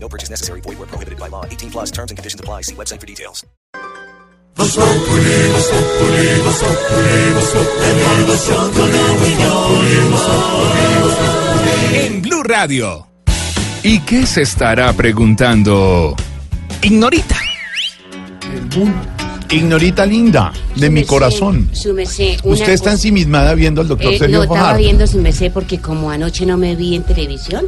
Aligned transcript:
No 0.00 0.08
purchase 0.08 0.30
necessary. 0.30 0.60
Void 0.62 0.78
where 0.78 0.86
prohibited 0.88 1.18
by 1.18 1.28
law. 1.28 1.44
18 1.44 1.70
plus 1.70 1.90
terms 1.90 2.10
and 2.10 2.16
conditions 2.18 2.40
apply. 2.40 2.62
See 2.62 2.74
website 2.74 3.00
for 3.00 3.06
details. 3.06 3.44
En 11.94 12.22
Blue 12.22 12.42
Radio. 12.42 13.06
¿Y 13.82 14.00
qué 14.00 14.26
se 14.26 14.42
estará 14.42 14.92
preguntando? 14.92 16.14
Ignorita. 16.82 17.36
Ignorita 19.50 20.04
linda, 20.06 20.52
de 20.76 20.90
mi 20.90 21.04
corazón. 21.04 21.70
una 21.86 22.02
Usted 22.02 22.68
está 22.72 22.84
cosa. 22.84 22.92
ensimismada 22.92 23.54
viendo 23.54 23.80
al 23.80 23.88
doctor 23.88 24.12
Eh, 24.12 24.18
Sergio 24.18 24.38
no, 24.38 24.42
estaba 24.44 24.60
Fajardo. 24.60 24.78
viendo 24.82 25.06
su 25.06 25.18
merced 25.18 25.52
porque 25.52 25.78
como 25.80 26.10
anoche 26.10 26.44
no 26.44 26.56
me 26.58 26.76
vi 26.76 26.94
en 26.96 27.02
televisión 27.04 27.66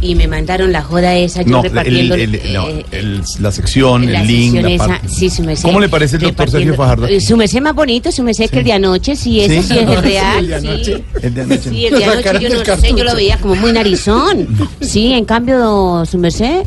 y 0.00 0.14
me 0.14 0.26
mandaron 0.28 0.72
la 0.72 0.82
joda 0.82 1.14
esa, 1.16 1.42
yo 1.42 1.50
No, 1.50 1.58
el- 1.58 1.70
repartiendo... 1.70 2.14
el- 2.14 2.52
no, 2.52 2.68
eh, 2.68 2.84
el- 2.92 3.22
la 3.40 3.50
sección, 3.52 4.10
la 4.12 4.20
el 4.20 4.26
link, 4.26 4.52
sección 4.52 4.62
la 4.64 4.70
esa, 4.70 4.86
parte. 4.86 5.08
sí, 5.08 5.30
su. 5.30 5.44
¿Cómo 5.62 5.80
le 5.80 5.88
parece 5.88 6.16
el 6.16 6.22
doctor 6.22 6.50
Sergio 6.50 6.74
Fajardo? 6.74 7.06
Eh, 7.06 7.20
Su 7.20 7.36
merced 7.36 7.60
más 7.60 7.74
bonito, 7.74 8.10
su 8.12 8.22
merced 8.22 8.50
que 8.50 8.58
el 8.58 8.64
de 8.64 8.72
anoche, 8.72 9.16
sí, 9.16 9.40
ese 9.40 9.62
¿Sí? 9.62 9.68
sí 9.74 9.78
es 9.78 9.88
el 9.88 10.02
real, 10.02 10.44
El 10.44 10.50
de 10.50 10.60
sí. 10.60 10.66
anoche. 10.68 11.04
El 11.22 11.34
de 11.34 11.40
anoche. 11.42 11.70
Sí, 11.70 11.86
el 11.86 11.98
de 11.98 12.04
anoche 12.04 12.40
yo 12.40 12.48
no 12.48 12.76
sé, 12.80 12.94
yo 12.96 13.04
lo 13.04 13.14
veía 13.14 13.38
como 13.38 13.54
muy 13.56 13.72
narizón. 13.72 14.46
Sí, 14.80 15.12
en 15.12 15.24
cambio, 15.24 16.04
su 16.06 16.18
eh, 16.24 16.62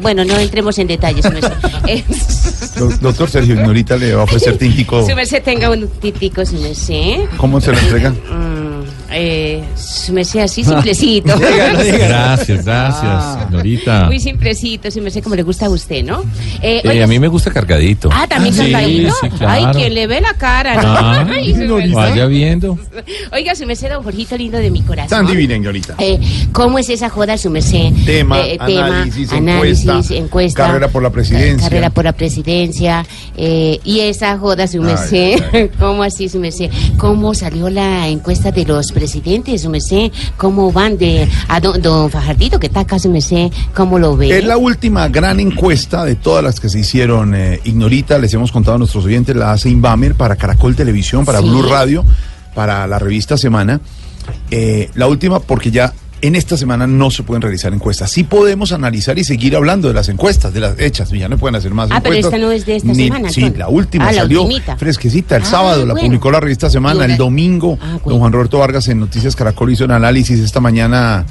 bueno, 0.00 0.24
no 0.24 0.36
entremos 0.38 0.78
en 0.78 0.86
detalles, 0.86 1.24
su 1.24 1.30
merced. 1.32 1.52
Eh, 1.88 2.04
Do- 2.78 2.88
Doctor 3.00 3.28
Sergio, 3.28 3.54
Ignorita 3.54 3.96
le 3.96 4.14
va 4.14 4.22
a 4.22 4.24
ofrecer 4.24 4.56
tintico. 4.58 5.06
su 5.08 5.14
merced 5.14 5.42
tenga 5.42 5.70
un 5.70 5.88
típico, 6.00 6.44
su 6.46 6.54
merced. 6.54 7.24
¿Cómo 7.36 7.60
se 7.60 7.72
lo 7.72 7.78
entrega? 7.78 8.14
Eh, 9.14 9.62
su 9.76 10.12
merced 10.12 10.40
así 10.40 10.64
simplecito. 10.64 11.34
Gracias, 11.38 12.64
gracias, 12.64 13.38
señorita. 13.48 14.06
Muy 14.06 14.18
simplecito, 14.20 14.90
su 14.90 15.00
merced 15.00 15.22
como 15.22 15.34
le 15.36 15.42
gusta 15.42 15.66
a 15.66 15.70
usted, 15.70 16.04
¿no? 16.04 16.20
Eh, 16.62 16.80
Eh, 16.84 16.88
oiga, 16.88 17.04
a 17.04 17.06
mí 17.06 17.18
me 17.18 17.28
gusta 17.28 17.50
cargadito. 17.50 18.08
Ah, 18.12 18.26
también 18.26 18.54
Sí, 18.54 18.60
cargadito. 18.72 19.12
sí, 19.20 19.28
claro. 19.30 19.68
Ay, 19.68 19.74
quien 19.74 19.94
le 19.94 20.06
ve 20.06 20.20
la 20.20 20.34
cara, 20.34 20.74
¿no? 20.82 20.88
Ah, 20.88 21.26
Ay. 21.30 21.52
Vaya 21.92 22.26
viendo. 22.26 22.78
Oiga, 23.32 23.54
su 23.54 23.66
merced, 23.66 23.90
don 23.90 24.02
Jorgito 24.02 24.36
lindo 24.36 24.58
de 24.58 24.70
mi 24.70 24.82
corazón. 24.82 25.10
Tan 25.10 25.26
divina, 25.26 25.54
Ignorita. 25.56 25.94
Eh, 25.98 26.18
¿Cómo 26.52 26.78
es 26.78 26.88
esa 26.88 27.08
joda, 27.10 27.36
su 27.38 27.50
merced? 27.50 27.92
Tema, 28.06 28.40
Eh, 28.40 28.56
análisis, 28.60 29.32
análisis, 29.32 29.86
encuesta, 29.88 30.14
encuesta, 30.16 30.66
carrera 30.66 30.88
por 30.88 31.02
la 31.02 31.10
presidencia. 31.10 31.68
Carrera 31.68 31.90
por 31.90 32.04
la 32.04 32.12
presidencia. 32.12 33.04
eh, 33.36 33.78
y 33.84 34.00
esa 34.00 34.38
joda, 34.38 34.66
su 34.66 34.80
merced. 34.80 35.70
¿Cómo 35.78 36.02
así, 36.02 36.28
su 36.28 36.38
merced? 36.38 36.70
¿Cómo 36.96 37.34
salió 37.34 37.68
la 37.70 38.08
encuesta 38.08 38.50
de 38.50 38.64
los 38.64 38.86
presidentes, 38.86 39.01
su 39.06 39.70
merced? 39.70 40.10
¿Cómo 40.36 40.72
van 40.72 40.96
de 40.98 41.28
a 41.48 41.60
don, 41.60 41.80
don 41.80 42.10
Fajardito, 42.10 42.58
que 42.58 42.66
está 42.66 42.80
acá, 42.80 42.98
su 42.98 43.10
merced? 43.10 43.50
¿Cómo 43.74 43.98
lo 43.98 44.16
ve? 44.16 44.38
Es 44.38 44.44
la 44.44 44.56
última 44.56 45.08
gran 45.08 45.40
encuesta 45.40 46.04
de 46.04 46.14
todas 46.14 46.42
las 46.42 46.60
que 46.60 46.68
se 46.68 46.78
hicieron. 46.80 47.34
eh, 47.34 47.60
Ignorita, 47.64 48.18
les 48.18 48.32
hemos 48.34 48.52
contado 48.52 48.76
a 48.76 48.78
nuestros 48.78 49.04
oyentes, 49.04 49.34
la 49.36 49.52
hace 49.52 49.68
Inbamer 49.70 50.14
para 50.14 50.36
Caracol 50.36 50.74
Televisión, 50.76 51.24
para 51.24 51.40
Sí. 51.40 51.48
Blue 51.48 51.62
Radio, 51.62 52.04
para 52.54 52.86
la 52.86 52.98
revista 52.98 53.36
Semana. 53.36 53.80
Eh, 54.50 54.90
la 54.94 55.08
última 55.08 55.40
porque 55.40 55.70
ya 55.70 55.92
en 56.22 56.36
esta 56.36 56.56
semana 56.56 56.86
no 56.86 57.10
se 57.10 57.22
pueden 57.24 57.42
realizar 57.42 57.74
encuestas. 57.74 58.10
Sí 58.10 58.22
podemos 58.24 58.72
analizar 58.72 59.18
y 59.18 59.24
seguir 59.24 59.54
hablando 59.56 59.88
de 59.88 59.94
las 59.94 60.08
encuestas, 60.08 60.54
de 60.54 60.60
las 60.60 60.78
hechas. 60.78 61.10
Ya 61.10 61.28
no 61.28 61.36
pueden 61.36 61.56
hacer 61.56 61.74
más 61.74 61.90
Ah, 61.90 62.00
pero 62.02 62.14
encuestas. 62.14 62.32
esta 62.32 62.46
no 62.46 62.52
es 62.52 62.64
de 62.64 62.76
esta 62.76 62.88
Ni- 62.88 63.04
semana, 63.06 63.28
Sí, 63.30 63.40
entonces. 63.40 63.58
la 63.58 63.68
última 63.68 64.08
Ah, 64.08 64.12
la 64.12 64.18
salió 64.22 64.42
ultimita. 64.44 64.76
fresquecita 64.76 65.36
el 65.36 65.42
Ah, 65.42 65.46
sábado, 65.46 65.84
la 65.84 65.94
publicó 65.94 66.30
la 66.30 66.40
revista 66.40 66.70
Semana. 66.70 67.04
El 67.04 67.16
domingo, 67.16 67.76
Ah, 67.82 67.86
bueno. 67.94 68.00
don 68.06 68.18
Juan 68.20 68.32
Roberto 68.32 68.58
Vargas 68.58 68.88
en 68.88 69.00
Noticias 69.00 69.34
Caracol 69.36 69.72
hizo 69.72 69.84
un 69.84 69.90
análisis 69.90 70.38
esta 70.40 70.60
mañana. 70.60 71.26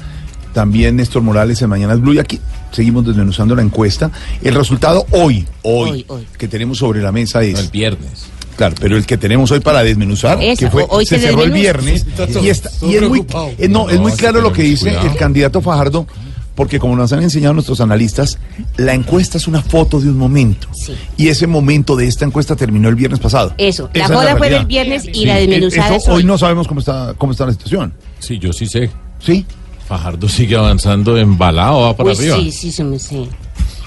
También 0.52 0.96
Néstor 0.96 1.22
Morales 1.22 1.62
en 1.62 1.70
Mañanas 1.70 1.98
Blue 1.98 2.12
y 2.12 2.18
aquí 2.18 2.38
seguimos 2.72 3.06
desmenuzando 3.06 3.56
la 3.56 3.62
encuesta. 3.62 4.10
El 4.42 4.54
resultado 4.54 5.06
hoy, 5.12 5.46
hoy, 5.62 5.90
Hoy, 5.90 6.04
hoy. 6.08 6.26
que 6.36 6.46
tenemos 6.46 6.76
sobre 6.76 7.00
la 7.00 7.10
mesa 7.10 7.42
es... 7.42 7.54
No, 7.54 7.60
el 7.60 7.68
viernes. 7.68 8.26
Claro, 8.62 8.76
pero 8.80 8.96
el 8.96 9.04
que 9.04 9.18
tenemos 9.18 9.50
hoy 9.50 9.58
para 9.58 9.82
desmenuzar, 9.82 10.40
Esa, 10.40 10.56
que 10.66 10.70
fue, 10.70 10.86
hoy 10.88 11.04
se 11.04 11.18
se 11.18 11.26
cerró 11.26 11.42
el 11.42 11.50
viernes 11.50 12.06
y, 12.40 12.48
está, 12.48 12.70
y 12.86 12.94
es 12.94 13.08
muy, 13.08 13.26
eh, 13.58 13.66
no, 13.68 13.90
es 13.90 13.98
muy 13.98 14.12
sí, 14.12 14.18
claro 14.18 14.40
lo 14.40 14.52
que 14.52 14.62
dice 14.62 14.90
cuidado. 14.90 15.08
el 15.10 15.16
candidato 15.16 15.60
Fajardo, 15.60 16.06
porque 16.54 16.78
como 16.78 16.94
nos 16.94 17.12
han 17.12 17.24
enseñado 17.24 17.54
nuestros 17.54 17.80
analistas, 17.80 18.38
la 18.76 18.94
encuesta 18.94 19.36
es 19.38 19.48
una 19.48 19.62
foto 19.62 19.98
de 19.98 20.08
un 20.10 20.16
momento. 20.16 20.68
Sí. 20.74 20.92
Y 21.16 21.26
ese 21.26 21.48
momento 21.48 21.96
de 21.96 22.06
esta 22.06 22.24
encuesta 22.24 22.54
terminó 22.54 22.88
el 22.88 22.94
viernes 22.94 23.18
pasado. 23.18 23.52
Eso, 23.58 23.90
la 23.94 24.04
Esa 24.04 24.12
es 24.12 24.18
joda 24.20 24.30
fue 24.36 24.48
realidad. 24.48 24.58
del 24.60 24.66
viernes 24.68 25.04
y 25.08 25.12
Sí, 25.14 25.24
la 25.26 25.40
Eh, 25.40 25.46
desmenuzada 25.48 25.96
eso 25.96 26.10
es 26.12 26.16
hoy 26.18 26.22
no 26.24 26.38
sabemos 26.38 26.68
cómo 26.68 26.78
está, 26.78 27.14
cómo 27.18 27.32
está 27.32 27.46
la 27.46 27.52
situación. 27.52 27.92
Sí, 28.20 28.38
yo 28.38 28.52
sí 28.52 28.66
sé. 28.66 28.90
¿Sí? 29.18 29.44
Fajardo 29.88 30.28
sigue 30.28 30.54
avanzando 30.54 31.18
embalado, 31.18 31.80
va 31.80 31.96
para 31.96 32.10
Uy, 32.10 32.16
arriba. 32.16 32.36
sí, 32.52 32.70
sí, 32.70 32.84
me 32.84 32.98
sé. 33.00 33.26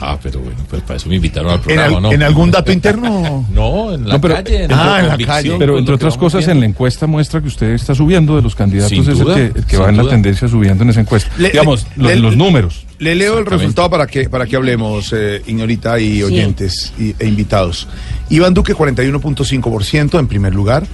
Ah, 0.02 0.18
pero 0.22 0.40
bueno, 0.42 0.58
pues 0.70 0.82
para 0.82 0.98
eso 0.98 1.08
me 1.08 1.16
invitaron 1.16 1.52
al 1.52 1.58
¿En, 1.58 1.62
programa, 1.64 1.96
al- 1.98 2.04
¿no? 2.04 2.12
en 2.12 2.24
algún 2.24 2.52
dato 2.52 2.72
interno? 2.72 3.46
No, 3.54 3.94
en 3.94 4.08
la 4.08 4.16
No, 4.16 4.22
pero- 4.22 4.36
calle. 4.36 4.66
Ah, 4.70 4.98
la 4.98 5.00
en 5.00 5.08
la 5.08 5.18
calle. 5.26 5.56
Pero 5.58 5.74
lo 5.74 5.80
entre 5.80 5.96
otras 5.96 6.18
cosas, 6.18 6.48
en 6.48 6.60
la 6.60 6.66
encuesta 6.66 7.08
muestra 7.08 7.42
que 7.42 7.48
usted 7.48 7.70
está 7.72 7.96
subiendo 7.96 8.36
de 8.36 8.42
los 8.42 8.56
candidatos, 8.56 8.90
Sin 8.90 9.02
es 9.04 9.08
el 9.08 9.18
duda, 9.20 9.36
que, 9.36 9.46
el 9.60 9.66
que 9.66 9.78
va 9.78 9.90
en 9.90 9.98
la 9.98 10.08
tendencia 10.10 10.48
subiendo 10.48 10.84
en 10.84 10.90
esa 10.90 11.00
encuesta. 11.02 11.32
Le- 11.38 11.50
Digamos, 11.52 11.88
le- 11.96 12.04
los, 12.04 12.12
le- 12.14 12.20
los 12.20 12.38
números. 12.38 12.86
Le 13.00 13.14
leo 13.16 13.40
el 13.40 13.46
resultado 13.46 13.90
para 13.90 14.08
que, 14.08 14.30
para 14.30 14.46
que 14.46 14.56
hablemos, 14.56 15.12
eh, 15.14 15.42
Ignorita 15.48 16.00
y 16.00 16.24
oyentes 16.24 16.94
y- 16.98 17.14
e 17.20 17.28
invitados. 17.28 17.88
Iván 18.30 18.54
Duque, 18.54 18.74
41.5% 18.74 20.20
en 20.20 20.28
primer 20.28 20.54
lugar. 20.56 20.86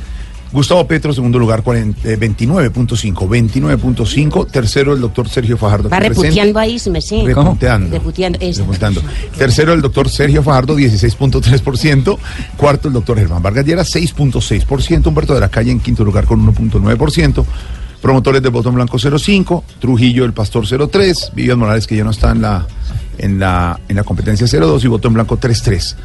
Gustavo 0.51 0.85
Petro, 0.85 1.13
segundo 1.13 1.39
lugar, 1.39 1.63
40, 1.63 2.09
eh, 2.09 2.17
29.5. 2.19 3.13
29.5. 3.27 4.47
Tercero, 4.51 4.93
el 4.93 4.99
doctor 4.99 5.29
Sergio 5.29 5.55
Fajardo. 5.57 5.87
Va 5.89 5.99
reputeando 5.99 6.59
ahí, 6.59 6.77
se 6.77 6.89
me 6.89 6.99
sé. 7.01 7.23
Reputeando, 7.23 7.97
eso. 8.41 8.61
Repuntando. 8.61 9.01
Tercero, 9.37 9.71
el 9.73 9.81
doctor 9.81 10.09
Sergio 10.09 10.43
Fajardo, 10.43 10.77
16.3%. 10.77 12.17
Cuarto, 12.57 12.87
el 12.89 12.93
doctor 12.93 13.17
Germán 13.17 13.41
Vargas 13.41 13.65
Lleras, 13.65 13.95
6.6%. 13.95 15.07
Humberto 15.07 15.33
de 15.33 15.39
la 15.39 15.49
Calle 15.49 15.71
en 15.71 15.79
quinto 15.79 16.03
lugar 16.03 16.25
con 16.25 16.45
1.9%. 16.45 17.45
Promotores 18.01 18.41
del 18.41 18.51
Botón 18.51 18.75
Blanco 18.75 18.97
0.5%. 18.97 19.63
Trujillo, 19.79 20.25
el 20.25 20.33
Pastor 20.33 20.65
0.3%. 20.65 21.31
Vivian 21.33 21.59
Morales, 21.59 21.87
que 21.87 21.95
ya 21.95 22.03
no 22.03 22.11
está 22.11 22.31
en 22.31 22.41
la, 22.41 22.67
en 23.17 23.39
la, 23.39 23.79
en 23.87 23.95
la 23.95 24.03
competencia 24.03 24.47
0.2%. 24.47 24.83
Y 24.83 24.87
Botón 24.87 25.13
Blanco 25.13 25.39
3.3%. 25.39 25.95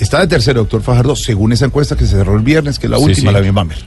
Está 0.00 0.18
de 0.18 0.26
tercero, 0.26 0.58
doctor 0.62 0.82
Fajardo, 0.82 1.14
según 1.14 1.52
esa 1.52 1.66
encuesta 1.66 1.94
que 1.96 2.04
se 2.04 2.16
cerró 2.16 2.34
el 2.36 2.42
viernes, 2.42 2.80
que 2.80 2.88
es 2.88 2.90
la 2.90 2.96
Sí, 2.98 3.04
última, 3.04 3.30
sí. 3.30 3.34
la 3.34 3.40
bien 3.40 3.54
Bamber. 3.54 3.78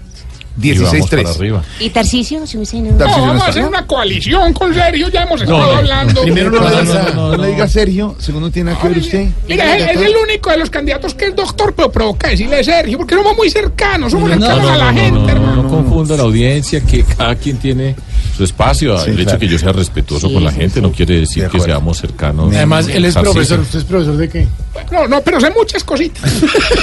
Y 0.62 0.78
vamos 0.80 1.10
para 1.10 1.22
16.3%. 1.24 1.36
arriba. 1.36 1.64
¿Y 1.80 1.90
Tarcisio? 1.92 2.48
Se 2.48 2.58
me 2.58 2.66
sé, 2.66 2.80
no. 2.82 2.98
Tarcisio 2.98 3.18
No, 3.22 3.26
no 3.26 3.28
vamos 3.34 3.44
a 3.44 3.50
hacer 3.50 3.66
una 3.66 3.86
coalición 3.86 4.54
con 4.54 4.74
Sergio, 4.74 5.10
ya 5.10 5.24
hemos 5.24 5.42
estado 5.42 5.60
no. 5.72 5.78
hablando. 5.78 6.22
Primero 6.22 6.50
no, 6.52 6.60
No, 6.62 6.70
le 6.70 6.76
no, 6.76 6.82
diga, 6.82 7.04
no, 7.04 7.10
no, 7.14 7.14
no 7.32 7.38
no. 7.38 7.44
le 7.44 7.48
diga 7.52 7.68
Sergio, 7.68 8.16
segundo 8.20 8.50
tiene 8.50 8.76
que 8.82 8.88
ver 8.88 8.98
usted. 8.98 9.28
Mira, 9.48 9.78
es, 9.78 9.96
es 9.98 10.02
el 10.02 10.16
único 10.16 10.50
de 10.50 10.58
los 10.58 10.70
candidatos 10.70 11.14
que 11.14 11.26
es 11.26 11.36
doctor, 11.36 11.74
pero 11.76 11.92
provoca 11.92 12.30
decirle 12.30 12.64
Sergio, 12.64 12.98
porque 12.98 13.16
somos 13.16 13.36
muy 13.38 13.50
cercanos, 13.50 14.12
somos 14.12 14.30
cercanos 14.32 14.70
a 14.70 14.78
la 14.78 14.94
gente, 14.94 15.20
no, 15.20 15.30
hermano. 15.30 15.64
no 15.64 15.70
confunda 15.70 16.18
la 16.18 16.24
audiencia, 16.24 16.82
que 16.82 17.04
cada 17.04 17.36
quien 17.36 17.58
tiene 17.58 17.96
su 18.36 18.44
espacio. 18.44 18.98
Sí, 19.00 19.12
el 19.12 19.16
hecho 19.20 19.24
claro. 19.26 19.40
de 19.40 19.46
que 19.48 19.52
yo 19.52 19.60
sea 19.60 19.72
respetuoso 19.74 20.28
Sí, 20.28 20.34
con 20.34 20.44
la 20.44 20.52
gente 20.52 20.76
sí. 20.76 20.82
no 20.82 20.92
quiere 20.92 21.20
decir 21.20 21.44
De 21.44 21.50
que 21.50 21.60
seamos 21.60 21.98
cercanos. 22.00 22.54
Además, 22.56 22.88
él 22.88 23.06
es 23.06 23.16
profesor. 23.16 23.60
¿Usted 23.60 23.80
es 23.80 23.86
profesor 23.86 24.18
de 24.18 24.30
qué? 24.30 24.48
No, 24.92 25.08
no, 25.08 25.22
pero 25.22 25.40
sé 25.40 25.50
muchas 25.52 25.84
cositas. 25.84 26.24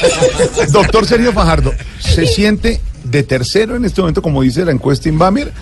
Doctor 0.73 1.07
Sergio 1.07 1.33
Fajardo, 1.33 1.73
¿se 1.99 2.27
siente 2.27 2.81
de 3.05 3.23
tercero 3.23 3.77
en 3.77 3.85
este 3.85 4.01
momento, 4.01 4.23
como 4.23 4.43
dice 4.43 4.65
la 4.65 4.73
encuesta 4.73 5.09
Inbamer? 5.09 5.53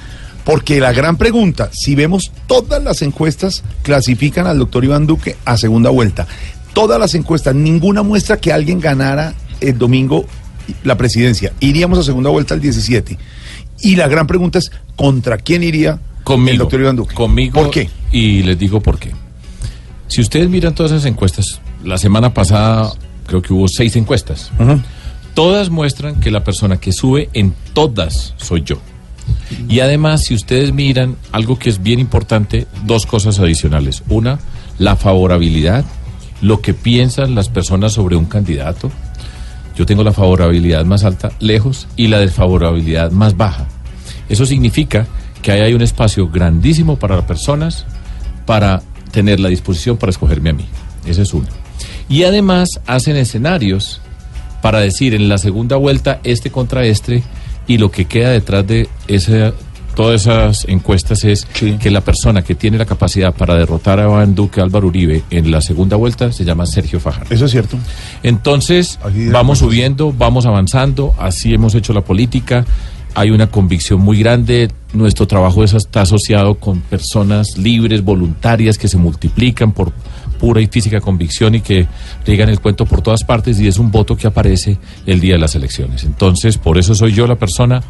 Porque 0.44 0.80
la 0.80 0.92
gran 0.92 1.16
pregunta, 1.16 1.70
si 1.72 1.94
vemos 1.94 2.32
todas 2.46 2.82
las 2.82 3.02
encuestas, 3.02 3.62
clasifican 3.82 4.46
al 4.46 4.58
doctor 4.58 4.84
Iván 4.84 5.06
Duque 5.06 5.36
a 5.44 5.56
segunda 5.56 5.90
vuelta. 5.90 6.26
Todas 6.72 6.98
las 6.98 7.14
encuestas, 7.14 7.54
ninguna 7.54 8.02
muestra 8.02 8.38
que 8.38 8.52
alguien 8.52 8.80
ganara 8.80 9.34
el 9.60 9.78
domingo 9.78 10.26
la 10.84 10.96
presidencia. 10.96 11.52
Iríamos 11.60 11.98
a 11.98 12.02
segunda 12.02 12.30
vuelta 12.30 12.54
el 12.54 12.60
17. 12.60 13.18
Y 13.82 13.96
la 13.96 14.08
gran 14.08 14.26
pregunta 14.26 14.58
es, 14.58 14.70
¿contra 14.96 15.38
quién 15.38 15.62
iría 15.62 15.98
Conmigo. 16.24 16.52
el 16.52 16.58
doctor 16.58 16.80
Iván 16.80 16.96
Duque? 16.96 17.14
Conmigo. 17.14 17.60
¿Por 17.60 17.70
qué? 17.70 17.88
Y 18.10 18.42
les 18.42 18.58
digo 18.58 18.80
por 18.80 18.98
qué. 18.98 19.12
Si 20.08 20.20
ustedes 20.20 20.48
miran 20.48 20.74
todas 20.74 20.92
esas 20.92 21.06
encuestas, 21.06 21.60
la 21.84 21.98
semana 21.98 22.34
pasada 22.34 22.92
creo 23.26 23.42
que 23.42 23.52
hubo 23.52 23.68
seis 23.68 23.96
encuestas. 23.96 24.50
Todas 25.34 25.70
muestran 25.70 26.20
que 26.20 26.30
la 26.30 26.44
persona 26.44 26.78
que 26.78 26.92
sube 26.92 27.30
en 27.32 27.54
todas 27.72 28.34
soy 28.36 28.62
yo. 28.62 28.78
Y 29.68 29.80
además, 29.80 30.24
si 30.24 30.34
ustedes 30.34 30.72
miran 30.72 31.16
algo 31.30 31.58
que 31.58 31.70
es 31.70 31.82
bien 31.82 31.98
importante, 31.98 32.66
dos 32.84 33.06
cosas 33.06 33.38
adicionales. 33.38 34.02
Una, 34.08 34.40
la 34.78 34.96
favorabilidad 34.96 35.84
lo 36.42 36.60
que 36.60 36.74
piensan 36.74 37.34
las 37.34 37.48
personas 37.48 37.92
sobre 37.92 38.16
un 38.16 38.26
candidato. 38.26 38.90
Yo 39.76 39.86
tengo 39.86 40.04
la 40.04 40.12
favorabilidad 40.12 40.84
más 40.84 41.04
alta 41.04 41.32
lejos 41.38 41.88
y 41.96 42.08
la 42.08 42.18
desfavorabilidad 42.18 43.12
más 43.12 43.36
baja. 43.36 43.66
Eso 44.28 44.44
significa 44.44 45.06
que 45.40 45.52
ahí 45.52 45.60
hay 45.60 45.74
un 45.74 45.82
espacio 45.82 46.28
grandísimo 46.28 46.98
para 46.98 47.16
las 47.16 47.24
personas 47.24 47.86
para 48.44 48.82
tener 49.12 49.40
la 49.40 49.48
disposición 49.48 49.96
para 49.96 50.10
escogerme 50.10 50.50
a 50.50 50.54
mí. 50.54 50.66
Ese 51.06 51.22
es 51.22 51.32
uno. 51.32 51.46
Y 52.08 52.24
además 52.24 52.80
hacen 52.86 53.16
escenarios 53.16 54.00
para 54.62 54.78
decir 54.80 55.14
en 55.14 55.28
la 55.28 55.36
segunda 55.36 55.76
vuelta 55.76 56.20
este 56.24 56.50
contra 56.50 56.84
este 56.86 57.22
y 57.66 57.76
lo 57.78 57.90
que 57.90 58.06
queda 58.06 58.30
detrás 58.30 58.66
de 58.66 58.88
ese, 59.08 59.52
todas 59.94 60.22
esas 60.22 60.64
encuestas 60.68 61.22
es 61.24 61.46
Sí. 61.52 61.76
que 61.80 61.90
la 61.90 62.00
persona 62.00 62.42
que 62.42 62.54
tiene 62.54 62.78
la 62.78 62.86
capacidad 62.86 63.34
para 63.34 63.54
derrotar 63.56 64.00
a 64.00 64.04
Iván 64.04 64.34
Duque 64.34 64.60
Álvaro 64.60 64.86
Uribe 64.88 65.22
en 65.30 65.50
la 65.50 65.60
segunda 65.60 65.96
vuelta 65.96 66.32
se 66.32 66.44
llama 66.44 66.64
Sergio 66.66 66.98
Fajardo. 67.00 67.34
Eso 67.34 67.44
es 67.44 67.50
cierto. 67.50 67.76
Entonces, 68.22 68.98
vamos 69.30 69.58
subiendo, 69.58 70.12
vamos 70.16 70.46
avanzando, 70.46 71.14
así 71.18 71.52
hemos 71.52 71.74
hecho 71.74 71.92
la 71.92 72.02
política. 72.02 72.64
Hay 73.14 73.30
una 73.30 73.48
convicción 73.48 74.00
muy 74.00 74.18
grande. 74.18 74.70
Nuestro 74.94 75.26
trabajo 75.26 75.62
es- 75.64 75.74
está 75.74 76.00
asociado 76.02 76.54
con 76.54 76.80
personas 76.80 77.58
libres, 77.58 78.02
voluntarias, 78.02 78.78
que 78.78 78.88
se 78.88 78.96
multiplican 78.96 79.72
por 79.72 79.92
pura 80.42 80.60
y 80.60 80.66
física 80.66 81.00
convicción 81.00 81.54
y 81.54 81.60
que 81.60 81.86
riegan 82.26 82.48
el 82.48 82.58
cuento 82.58 82.84
por 82.84 83.00
todas 83.00 83.22
partes 83.22 83.60
y 83.60 83.68
es 83.68 83.78
un 83.78 83.92
voto 83.92 84.16
que 84.16 84.26
aparece 84.26 84.76
el 85.06 85.20
día 85.20 85.34
de 85.34 85.38
las 85.38 85.54
elecciones. 85.54 86.02
Entonces, 86.02 86.58
por 86.58 86.78
eso 86.78 86.96
soy 86.96 87.12
yo 87.12 87.28
la 87.28 87.36
persona 87.36 87.80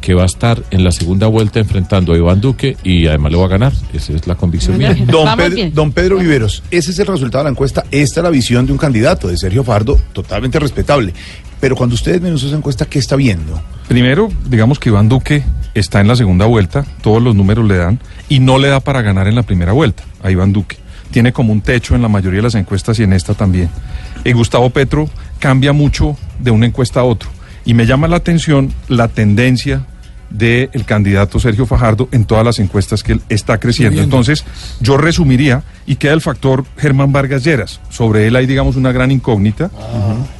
que 0.00 0.14
va 0.14 0.22
a 0.22 0.26
estar 0.26 0.62
en 0.70 0.84
la 0.84 0.92
segunda 0.92 1.26
vuelta 1.26 1.58
enfrentando 1.58 2.12
a 2.12 2.16
Iván 2.16 2.40
Duque 2.40 2.76
y 2.84 3.08
además 3.08 3.32
le 3.32 3.38
va 3.38 3.46
a 3.46 3.48
ganar. 3.48 3.72
Esa 3.92 4.12
es 4.12 4.24
la 4.28 4.36
convicción 4.36 4.78
mía. 4.78 4.96
Don, 5.04 5.36
Pedro, 5.36 5.54
bien. 5.56 5.74
don 5.74 5.90
Pedro 5.90 6.18
Viveros, 6.18 6.62
ese 6.70 6.92
es 6.92 6.98
el 7.00 7.08
resultado 7.08 7.42
de 7.42 7.50
la 7.50 7.50
encuesta. 7.50 7.82
Esta 7.90 8.20
es 8.20 8.24
la 8.24 8.30
visión 8.30 8.66
de 8.66 8.72
un 8.72 8.78
candidato, 8.78 9.26
de 9.26 9.36
Sergio 9.36 9.64
Fajardo, 9.64 9.98
totalmente 10.12 10.60
respetable. 10.60 11.12
Pero 11.58 11.74
cuando 11.74 11.96
usted 11.96 12.12
desmenuza 12.12 12.46
esa 12.46 12.56
encuesta, 12.56 12.84
¿qué 12.84 13.00
está 13.00 13.16
viendo? 13.16 13.60
Primero, 13.88 14.28
digamos 14.48 14.78
que 14.78 14.90
Iván 14.90 15.08
Duque 15.08 15.42
está 15.74 16.00
en 16.00 16.06
la 16.06 16.14
segunda 16.14 16.46
vuelta, 16.46 16.86
todos 17.02 17.20
los 17.20 17.34
números 17.34 17.66
le 17.66 17.78
dan, 17.78 17.98
y 18.28 18.38
no 18.38 18.58
le 18.58 18.68
da 18.68 18.78
para 18.78 19.02
ganar 19.02 19.26
en 19.26 19.34
la 19.34 19.42
primera 19.42 19.72
vuelta 19.72 20.04
a 20.22 20.30
Iván 20.30 20.52
Duque. 20.52 20.85
Tiene 21.16 21.32
como 21.32 21.50
un 21.50 21.62
techo 21.62 21.94
en 21.94 22.02
la 22.02 22.08
mayoría 22.08 22.40
de 22.40 22.42
las 22.42 22.56
encuestas 22.56 22.98
y 22.98 23.02
en 23.02 23.14
esta 23.14 23.32
también. 23.32 23.70
Y 24.22 24.32
Gustavo 24.34 24.68
Petro 24.68 25.08
cambia 25.38 25.72
mucho 25.72 26.14
de 26.38 26.50
una 26.50 26.66
encuesta 26.66 27.00
a 27.00 27.04
otro. 27.04 27.30
Y 27.64 27.72
me 27.72 27.86
llama 27.86 28.06
la 28.06 28.16
atención 28.16 28.70
la 28.88 29.08
tendencia 29.08 29.86
del 30.28 30.84
candidato 30.84 31.40
Sergio 31.40 31.64
Fajardo 31.64 32.10
en 32.12 32.26
todas 32.26 32.44
las 32.44 32.58
encuestas 32.58 33.02
que 33.02 33.12
él 33.12 33.22
está 33.30 33.58
creciendo. 33.58 34.02
Entonces, 34.02 34.44
yo 34.80 34.98
resumiría 34.98 35.62
y 35.86 35.96
queda 35.96 36.12
el 36.12 36.20
factor 36.20 36.66
Germán 36.76 37.12
Vargas 37.12 37.44
Lleras. 37.44 37.80
Sobre 37.88 38.26
él 38.26 38.36
hay, 38.36 38.44
digamos, 38.44 38.76
una 38.76 38.92
gran 38.92 39.10
incógnita. 39.10 39.70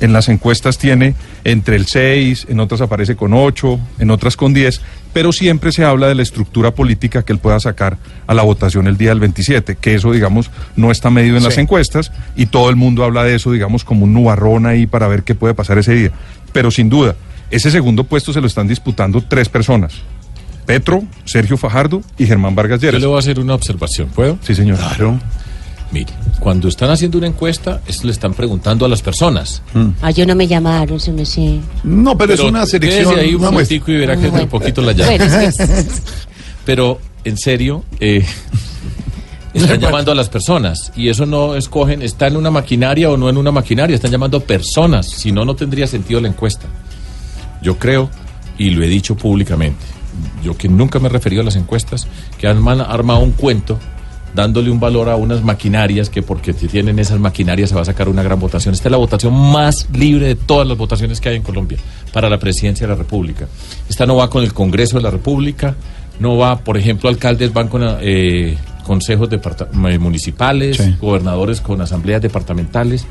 En 0.01 0.13
las 0.13 0.29
encuestas 0.29 0.77
tiene 0.77 1.15
entre 1.45 1.77
el 1.77 1.87
6, 1.87 2.49
en 2.51 2.61
otras 2.61 2.83
aparece 2.83 3.17
con 3.17 3.33
8, 3.33 3.81
en 4.01 4.11
otras 4.11 4.37
con 4.37 4.53
10, 4.53 4.83
pero 5.17 5.33
siempre 5.33 5.73
se 5.73 5.83
habla 5.83 6.09
de 6.09 6.15
la 6.15 6.21
estructura 6.21 6.73
política 6.73 7.23
que 7.23 7.33
él 7.33 7.39
pueda 7.39 7.59
sacar 7.59 7.97
a 8.27 8.35
la 8.35 8.43
votación 8.43 8.87
el 8.87 8.99
día 8.99 9.09
del 9.09 9.21
27, 9.21 9.77
que 9.77 9.95
eso, 9.95 10.13
digamos, 10.13 10.51
no 10.77 10.91
está 10.91 11.09
medido 11.09 11.39
en 11.39 11.43
las 11.43 11.57
encuestas 11.57 12.13
y 12.37 12.45
todo 12.45 12.69
el 12.69 12.77
mundo 12.77 13.03
habla 13.03 13.25
de 13.25 13.35
eso, 13.35 13.51
digamos, 13.51 13.83
como 13.83 14.05
un 14.05 14.13
nubarrón 14.13 14.67
ahí 14.67 14.87
para 14.87 15.09
ver 15.09 15.23
qué 15.23 15.35
puede 15.35 15.55
pasar 15.55 15.79
ese 15.79 15.95
día. 15.95 16.11
Pero 16.53 16.71
sin 16.71 16.91
duda, 16.91 17.17
ese 17.51 17.71
segundo 17.71 18.05
puesto 18.05 18.35
se 18.35 18.43
lo 18.43 18.47
están 18.47 18.69
disputando 18.69 19.25
tres 19.27 19.49
personas. 19.49 19.95
Petro, 20.67 21.03
Sergio 21.25 21.57
Fajardo 21.57 22.03
y 22.19 22.27
Germán 22.27 22.55
Vargas 22.55 22.83
Yo 22.83 22.89
Lleras. 22.89 23.01
le 23.01 23.07
voy 23.07 23.17
a 23.17 23.21
hacer 23.21 23.41
una 23.41 23.55
observación, 23.55 24.11
¿puedo? 24.15 24.39
Sí, 24.43 24.55
señor. 24.55 24.77
Claro. 24.77 25.19
Mire, 25.93 26.13
cuando 26.41 26.69
están 26.69 26.91
haciendo 26.91 27.17
una 27.19 27.29
encuesta, 27.29 27.81
es, 27.87 28.03
le 28.05 28.11
están 28.11 28.35
preguntando 28.35 28.85
a 28.85 28.89
las 28.89 29.03
personas. 29.03 29.63
Ah, 30.03 30.11
yo 30.11 30.27
no 30.27 30.35
me 30.35 30.47
llamaron, 30.49 30.99
se 30.99 31.13
me 31.13 31.25
sé. 31.25 31.61
No, 31.85 32.19
pero, 32.19 32.35
es 32.35 32.41
una 32.41 32.67
selección. 32.67 33.17
ahí 33.19 33.27
un 33.35 33.41
muestra. 33.41 33.51
momentico 33.53 33.91
y 33.93 33.97
verá 33.97 34.17
que 34.17 34.29
Bueno. 34.29 34.45
un 34.45 34.51
poquito 34.51 34.83
la 34.83 34.93
llama. 34.93 35.11
Bueno, 35.17 35.25
es 35.41 35.57
que- 35.57 35.87
Pero, 36.65 36.99
en 37.25 37.39
serio, 37.39 37.85
eh, 38.01 38.25
están 39.55 39.81
llamando 39.81 40.11
a 40.13 40.15
las 40.15 40.29
personas. 40.29 40.93
Y 40.97 41.09
eso 41.09 41.25
no 41.25 41.55
escogen, 41.55 42.03
está 42.03 42.27
en 42.27 42.37
una 42.37 42.51
maquinaria 42.51 43.09
o 43.11 43.17
no 43.17 43.29
en 43.29 43.37
una 43.37 43.53
maquinaria, 43.53 43.95
están 43.95 44.11
llamando 44.11 44.41
personas. 44.41 45.07
Si 45.09 45.31
no, 45.33 45.45
no 45.45 45.55
tendría 45.55 45.87
sentido 45.87 46.21
la 46.21 46.29
encuesta. 46.29 46.67
Yo 47.63 47.79
creo, 47.79 48.11
y 48.59 48.71
lo 48.71 48.83
he 48.83 48.89
dicho 48.89 49.17
públicamente, 49.17 49.85
yo 50.45 50.57
que 50.57 50.69
nunca 50.69 50.99
me 50.99 51.07
he 51.07 51.11
referido 51.11 51.43
a 51.43 51.45
las 51.45 51.57
encuestas, 51.57 52.07
que 52.39 52.49
han 52.49 52.59
armado 52.81 53.21
un 53.21 53.33
cuento 53.33 53.79
dándole 54.35 54.71
un 54.71 54.79
valor 54.79 55.09
a 55.09 55.17
unas 55.17 55.43
maquinarias 55.43 56.11
que 56.11 56.23
porque 56.23 56.53
tienen 56.53 56.99
esas 56.99 57.19
maquinarias 57.19 57.71
se 57.71 57.75
va 57.75 57.83
a 57.83 57.87
sacar 57.87 58.09
una 58.09 58.23
gran 58.23 58.39
votación. 58.39 58.75
Esta 58.75 58.89
es 58.89 58.93
la 58.93 58.99
votación 58.99 59.33
más 59.35 59.89
libre 59.93 60.27
de 60.27 60.35
todas 60.35 60.67
las 60.67 60.77
votaciones 60.77 61.21
que 61.21 61.31
hay 61.31 61.37
en 61.37 61.43
Colombia 61.43 61.79
para 62.13 62.29
la 62.29 62.39
presidencia 62.39 62.87
de 62.87 62.93
la 62.93 62.99
República. 62.99 63.49
Esta 63.89 64.07
no 64.07 64.17
va 64.17 64.29
con 64.29 64.43
el 64.43 64.53
Congreso 64.53 64.97
de 64.97 65.03
la 65.03 65.11
República, 65.11 65.75
no 66.19 66.37
va, 66.37 66.59
por 66.59 66.77
ejemplo, 66.77 67.09
alcaldes 67.09 67.53
van 67.53 67.69
con 67.69 67.83
eh, 68.01 68.57
consejos 68.87 69.29
eh, 69.33 69.99
municipales, 69.99 70.77
Sí. 70.77 70.97
gobernadores 71.01 71.61
con 71.61 71.81
asambleas 71.81 72.23
departamentales, 72.23 73.05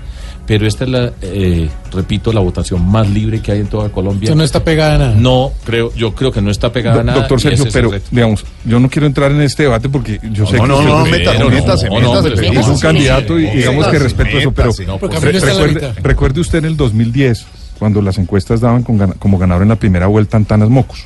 pero 0.47 0.65
esta 0.67 0.83
es 0.85 0.89
la, 0.89 1.11
eh, 1.21 1.69
repito, 1.91 2.31
la 2.31 2.39
votación 2.39 2.85
más 2.89 3.09
libre 3.09 3.41
que 3.41 3.51
hay 3.51 3.59
en 3.59 3.67
toda 3.67 3.89
Colombia. 3.89 4.25
Esto 4.27 4.35
no 4.35 4.43
está 4.43 4.63
pegada 4.63 4.95
a 4.95 4.97
nada. 4.97 5.15
No 5.15 5.51
creo, 5.65 5.93
yo 5.95 6.13
creo 6.15 6.31
que 6.31 6.41
no 6.41 6.49
está 6.51 6.71
pegada 6.71 7.01
a 7.01 7.03
nada. 7.03 7.19
Doctor 7.19 7.41
Sergio, 7.41 7.65
pero 7.73 7.91
digamos, 8.11 8.45
yo 8.63 8.79
no 8.79 8.89
quiero 8.89 9.07
entrar 9.07 9.31
en 9.31 9.41
este 9.41 9.63
debate 9.63 9.89
porque 9.89 10.19
yo 10.31 10.45
sé 10.45 10.57
No, 10.57 10.63
que 10.63 10.67
no, 10.69 10.81
no, 10.81 11.05
métase, 11.05 11.39
no, 11.39 11.49
métase, 11.49 11.89
no, 11.89 11.99
no, 12.01 12.13
métase, 12.13 12.35
Felipe. 12.37 12.59
es 12.61 12.67
un 12.67 12.79
candidato 12.79 13.39
y 13.39 13.47
digamos 13.47 13.85
que 13.87 13.99
métase, 13.99 14.03
respeto 14.03 14.37
eso, 14.37 14.51
pero 14.51 14.67
métase. 14.69 14.85
No, 14.85 14.97
recuerde, 14.99 15.93
recuerde 16.01 16.39
usted 16.41 16.59
en 16.59 16.65
el 16.65 16.77
2010, 16.77 17.45
cuando 17.79 18.01
las 18.01 18.17
encuestas 18.17 18.61
daban 18.61 18.83
con 18.83 18.97
como 19.19 19.37
ganador 19.37 19.63
en 19.63 19.69
la 19.69 19.75
primera 19.75 20.07
vuelta 20.07 20.37
Antanas 20.37 20.69
Mocos. 20.69 21.03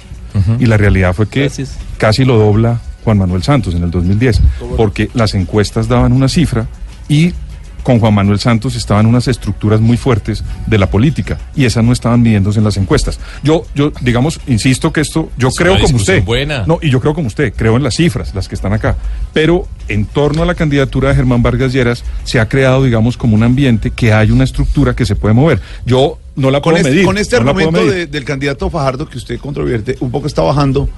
Y 0.60 0.68
la 0.68 0.78
realidad 0.78 1.14
fue 1.14 1.28
que 1.28 1.52
casi 1.98 2.24
lo 2.24 2.38
dobla 2.38 2.80
Juan 3.10 3.18
Manuel 3.18 3.42
Santos 3.42 3.74
en 3.74 3.82
el 3.84 3.90
2010, 3.90 4.40
porque 4.78 5.10
las 5.16 5.34
encuestas 5.34 5.88
daban 5.88 6.14
una 6.14 6.30
cifra 6.30 6.68
y 7.08 7.34
con 7.82 7.98
Juan 8.00 8.14
Manuel 8.14 8.40
Santos 8.40 8.76
estaban 8.76 9.08
unas 9.08 9.28
estructuras 9.28 9.80
muy 9.82 9.98
fuertes 9.98 10.44
de 10.68 10.78
la 10.78 10.92
política 10.92 11.40
y 11.56 11.66
esas 11.66 11.84
no 11.84 11.92
estaban 11.92 12.22
midiéndose 12.22 12.60
en 12.60 12.66
las 12.66 12.78
encuestas. 12.78 13.20
Yo, 13.42 13.64
yo 13.74 13.92
digamos, 14.02 14.40
insisto 14.48 14.94
que 14.94 15.02
esto, 15.02 15.32
yo 15.38 15.48
Es 15.48 15.56
creo 15.56 15.74
una 15.74 15.82
como 15.84 15.96
usted. 15.96 16.24
buena. 16.24 16.66
No, 16.68 16.78
y 16.84 16.92
yo 16.92 17.00
creo 17.00 17.16
como 17.16 17.28
usted, 17.28 17.52
creo 17.56 17.78
en 17.78 17.84
las 17.84 17.96
cifras, 17.96 18.36
las 18.36 18.48
que 18.48 18.54
están 18.54 18.74
acá. 18.74 18.96
Pero 19.34 19.68
en 19.88 20.06
torno 20.06 20.44
a 20.44 20.46
la 20.46 20.54
candidatura 20.54 21.10
de 21.10 21.16
Germán 21.16 21.42
Vargas 21.42 21.74
Lleras 21.74 22.04
se 22.26 22.40
ha 22.40 22.48
creado, 22.48 22.84
digamos, 22.84 23.18
como 23.18 23.34
un 23.34 23.42
ambiente 23.44 23.90
que 23.90 24.14
hay 24.14 24.30
una 24.30 24.44
estructura 24.44 24.94
que 24.96 25.06
se 25.06 25.16
puede 25.16 25.34
mover. 25.34 25.60
Yo 25.86 26.20
no 26.36 26.52
la 26.52 26.60
Con 26.62 26.74
puedo 26.74 26.78
este, 26.78 26.90
medir. 26.92 27.06
con 27.06 27.18
este 27.18 27.38
no 27.40 27.50
argumento 27.50 27.72
medir. 27.82 27.92
de- 27.94 28.08
del 28.08 28.26
candidato 28.26 28.70
Fajardo 28.70 29.10
que 29.10 29.18
usted 29.18 29.40
controvierte, 29.40 29.96
un 30.02 30.12
poco 30.12 30.28
está 30.28 30.42
bajando 30.42 30.90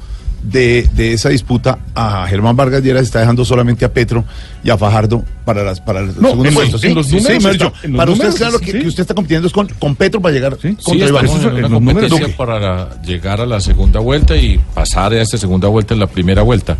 de, 0.44 0.90
de 0.94 1.14
esa 1.14 1.30
disputa 1.30 1.78
a 1.94 2.26
Germán 2.28 2.56
Vargas 2.56 2.82
Lleras, 2.84 3.04
está 3.04 3.20
dejando 3.20 3.46
solamente 3.46 3.86
a 3.86 3.94
Petro 3.94 4.26
y 4.64 4.70
a 4.70 4.78
Fajardo 4.78 5.24
para 5.46 5.64
las 5.64 5.80
para 5.82 6.00
el 6.00 6.08
No, 6.20 6.30
segundo 6.30 6.50
en 6.50 6.54
los- 6.56 6.70
puesto. 6.70 6.88
en 6.88 6.96
los 6.96 7.06
Sí, 7.08 7.16
números 7.18 7.32
sí, 7.32 7.38
está, 7.38 7.50
Sergio, 7.52 7.74
en 7.84 7.92
los 7.92 7.98
para 7.98 8.12
usted 8.12 8.36
claro 8.36 8.60
que, 8.60 8.72
sí. 8.72 8.80
que 8.80 8.88
usted 8.88 9.02
está 9.02 9.14
compitiendo 9.14 9.48
es 9.48 9.54
con, 9.54 9.68
con 9.80 9.96
Petro 9.96 10.20
para 10.22 10.34
llegar 10.34 10.58
Sí, 10.62 10.70
Sí, 10.70 10.76
contra 10.84 11.08
Iván. 11.10 11.26
es- 11.26 11.32
en 11.44 11.62
los 11.62 11.72
números 11.72 12.12
para 12.38 13.02
llegar 13.02 13.40
a 13.42 13.46
la 13.46 13.60
segunda 13.60 14.00
vuelta 14.00 14.36
y 14.36 14.58
pasar 14.74 15.14
a 15.14 15.22
esta 15.22 15.38
segunda 15.38 15.68
vuelta 15.68 15.94
en 15.94 16.00
la 16.00 16.08
primera 16.08 16.42
vuelta. 16.42 16.76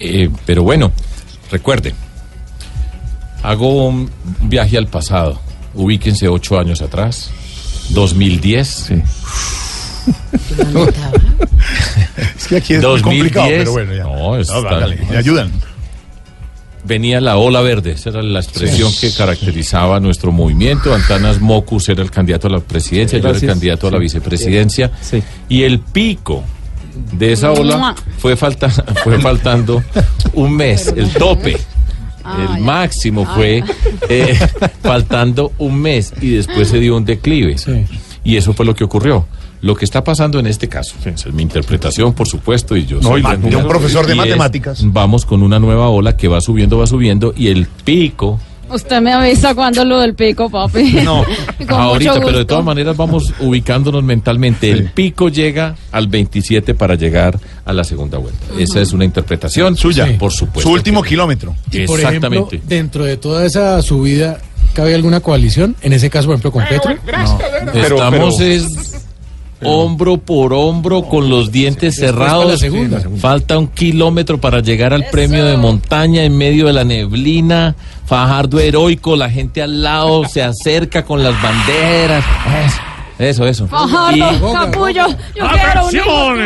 Eh, 0.00 0.28
pero 0.44 0.62
bueno, 0.64 0.90
recuerde, 1.50 1.94
hago 3.42 3.86
un 3.88 4.10
viaje 4.42 4.76
al 4.78 4.88
pasado. 4.88 5.40
Ubíquense 5.74 6.26
ocho 6.28 6.58
años 6.58 6.80
atrás, 6.82 7.30
2010. 7.90 8.68
Sí. 8.68 8.94
No. 10.72 10.86
Es 12.36 12.46
que 12.48 12.56
aquí 12.56 12.74
es 12.74 12.82
muy 12.82 12.88
2010. 13.00 13.02
complicado, 13.02 13.48
pero 13.48 13.72
bueno, 13.72 13.94
ya. 13.94 14.02
No, 14.04 14.36
está- 14.36 14.56
hágale, 14.58 14.98
me 15.10 15.16
ayudan. 15.16 15.50
venía 16.84 17.20
la 17.20 17.36
ola 17.36 17.60
verde, 17.62 17.92
esa 17.92 18.10
era 18.10 18.22
la 18.22 18.40
expresión 18.40 18.92
que 19.00 19.12
caracterizaba 19.12 19.98
nuestro 20.00 20.30
movimiento. 20.32 20.94
Antanas 20.94 21.40
Mocus 21.40 21.88
era 21.88 22.02
el 22.02 22.10
candidato 22.10 22.46
a 22.46 22.50
la 22.50 22.60
presidencia, 22.60 23.18
yo 23.18 23.28
era 23.28 23.36
el 23.38 23.46
candidato 23.46 23.88
a 23.88 23.90
la 23.90 23.98
vicepresidencia. 23.98 24.90
Y 25.48 25.62
el 25.64 25.80
pico 25.80 26.44
de 27.12 27.32
esa 27.32 27.50
ola 27.52 27.94
fue, 28.18 28.36
falta, 28.36 28.70
fue 28.70 29.20
faltando 29.20 29.82
un 30.34 30.54
mes, 30.54 30.92
el 30.96 31.10
tope. 31.10 31.56
El 32.56 32.60
máximo 32.62 33.24
fue 33.24 33.62
eh, 34.08 34.36
faltando 34.82 35.52
un 35.58 35.80
mes 35.80 36.12
y 36.20 36.30
después 36.30 36.68
se 36.68 36.78
dio 36.80 36.96
un 36.96 37.04
declive. 37.04 37.56
Y 38.24 38.36
eso 38.36 38.52
fue 38.52 38.64
lo 38.66 38.74
que 38.74 38.82
ocurrió. 38.84 39.26
Lo 39.66 39.74
que 39.74 39.84
está 39.84 40.04
pasando 40.04 40.38
en 40.38 40.46
este 40.46 40.68
caso, 40.68 40.94
esa 41.04 41.28
es 41.28 41.34
mi 41.34 41.42
interpretación, 41.42 42.14
por 42.14 42.28
supuesto, 42.28 42.76
y 42.76 42.86
yo 42.86 42.98
No, 43.00 43.08
soy 43.08 43.20
y 43.44 43.50
de 43.50 43.56
un 43.56 43.66
profesor 43.66 44.06
de 44.06 44.12
es, 44.12 44.16
matemáticas. 44.16 44.78
vamos 44.84 45.26
con 45.26 45.42
una 45.42 45.58
nueva 45.58 45.88
ola 45.88 46.16
que 46.16 46.28
va 46.28 46.40
subiendo, 46.40 46.78
va 46.78 46.86
subiendo, 46.86 47.34
y 47.36 47.48
el 47.48 47.66
pico, 47.66 48.38
Usted 48.68 49.00
me 49.00 49.12
avisa 49.12 49.54
cuando 49.54 49.84
lo 49.84 50.00
del 50.00 50.14
pico, 50.14 50.50
papi. 50.50 50.92
No, 51.04 51.24
Con 51.68 51.80
ahorita, 51.80 52.14
mucho 52.14 52.26
pero 52.26 52.38
de 52.38 52.44
todas 52.44 52.64
maneras 52.64 52.96
vamos 52.96 53.32
ubicándonos 53.38 54.02
mentalmente. 54.02 54.68
El 54.70 54.90
pico 54.90 55.28
llega 55.28 55.76
al 55.92 56.08
27 56.08 56.74
para 56.74 56.96
llegar 56.96 57.38
a 57.64 57.72
la 57.72 57.84
segunda 57.84 58.18
vuelta. 58.18 58.44
Esa 58.58 58.80
es 58.80 58.92
una 58.92 59.04
interpretación 59.04 59.76
Suya. 59.76 60.16
por 60.18 60.32
supuesto. 60.32 60.62
Su 60.68 60.70
último 60.74 61.00
que- 61.02 61.10
kilómetro. 61.10 61.54
Y 61.70 61.86
por 61.86 62.00
ejemplo, 62.00 62.28
Exactamente. 62.28 62.60
dentro 62.66 63.04
de 63.04 63.16
toda 63.16 63.46
esa 63.46 63.80
subida, 63.82 64.38
¿cabe 64.74 64.96
alguna 64.96 65.20
coalición? 65.20 65.76
En 65.82 65.92
ese 65.92 66.10
caso, 66.10 66.26
por 66.26 66.34
ejemplo, 66.34 66.50
con 66.50 66.64
Petro. 66.68 66.92
Verdad. 67.06 67.38
Pero- 67.72 67.94
Estamos 67.96 68.34
pero- 68.36 68.50
es 68.50 68.95
hombro 69.62 70.18
por 70.18 70.52
hombro 70.52 71.02
con 71.02 71.28
los 71.28 71.50
dientes 71.50 71.96
cerrados. 71.96 72.50
la 72.50 72.56
segunda. 72.56 73.02
Falta 73.18 73.58
un 73.58 73.68
kilómetro 73.68 74.40
para 74.40 74.60
llegar 74.60 74.92
al 74.92 75.06
premio 75.06 75.44
de 75.44 75.56
montaña 75.56 76.24
en 76.24 76.36
medio 76.36 76.66
de 76.66 76.72
la 76.72 76.84
neblina. 76.84 77.74
Fajardo 78.06 78.60
heroico, 78.60 79.16
la 79.16 79.30
gente 79.30 79.62
al 79.62 79.82
lado 79.82 80.24
se 80.28 80.42
acerca 80.42 81.04
con 81.04 81.22
las 81.22 81.34
banderas. 81.42 82.24
Eso, 83.18 83.46
eso. 83.46 83.66
Fajardo, 83.66 84.52
capullo, 84.52 85.06
yo 85.34 85.44
¡Atención! 85.46 86.38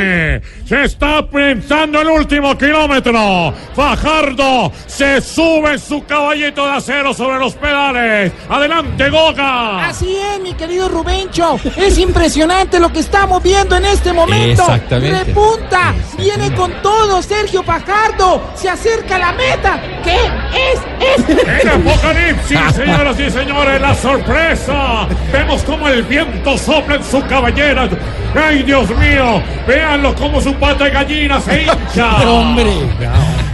Se 0.65 0.85
está 0.85 1.27
pensando 1.27 2.01
el 2.01 2.07
último 2.09 2.57
kilómetro. 2.57 3.53
Fajardo 3.75 4.71
se 4.87 5.21
sube 5.21 5.73
en 5.73 5.79
su 5.81 6.05
caballito 6.05 6.65
de 6.65 6.73
acero 6.75 7.13
sobre 7.13 7.41
los 7.41 7.55
pedales. 7.55 8.33
¡Adelante, 8.49 9.11
Goga! 9.11 9.89
Así 9.89 10.17
es, 10.17 10.41
mi 10.41 10.55
querido 10.55 10.89
Rubencho. 10.89 11.59
Es 11.77 11.99
impresionante 11.99 12.79
lo 12.79 12.93
que 12.93 13.01
estamos 13.01 13.43
viendo 13.43 13.77
en 13.77 13.87
este 13.87 14.13
momento. 14.13 14.63
Exactamente. 14.63 15.25
Repunta. 15.25 15.93
Viene 16.17 16.55
con 16.55 16.73
todo 16.83 17.21
Sergio 17.21 17.65
Fajardo. 17.65 18.41
Se 18.55 18.69
acerca 18.69 19.17
a 19.17 19.19
la 19.19 19.33
meta. 19.33 19.81
¿Qué 20.05 20.15
es? 20.15 20.81
Es. 21.01 21.63
¡En 21.63 21.69
Apocalipsis, 21.69 22.59
señoras 22.77 23.19
y 23.19 23.31
señores! 23.31 23.81
¡La 23.81 23.95
sorpresa! 23.95 25.09
Vemos 25.33 25.63
como 25.63 25.89
el 25.89 26.03
viento 26.05 26.57
sopla 26.61 26.97
en 26.97 27.05
su 27.05 27.21
cabellera. 27.27 27.89
¡Ay, 28.35 28.63
Dios 28.63 28.89
mío! 28.91 29.43
¡Véanlo 29.67 30.15
como 30.15 30.41
su 30.41 30.53
pata 30.55 30.85
de 30.85 30.91
gallina 30.91 31.41
se 31.41 31.63
hincha! 31.63 32.17
Hombre. 32.31 32.71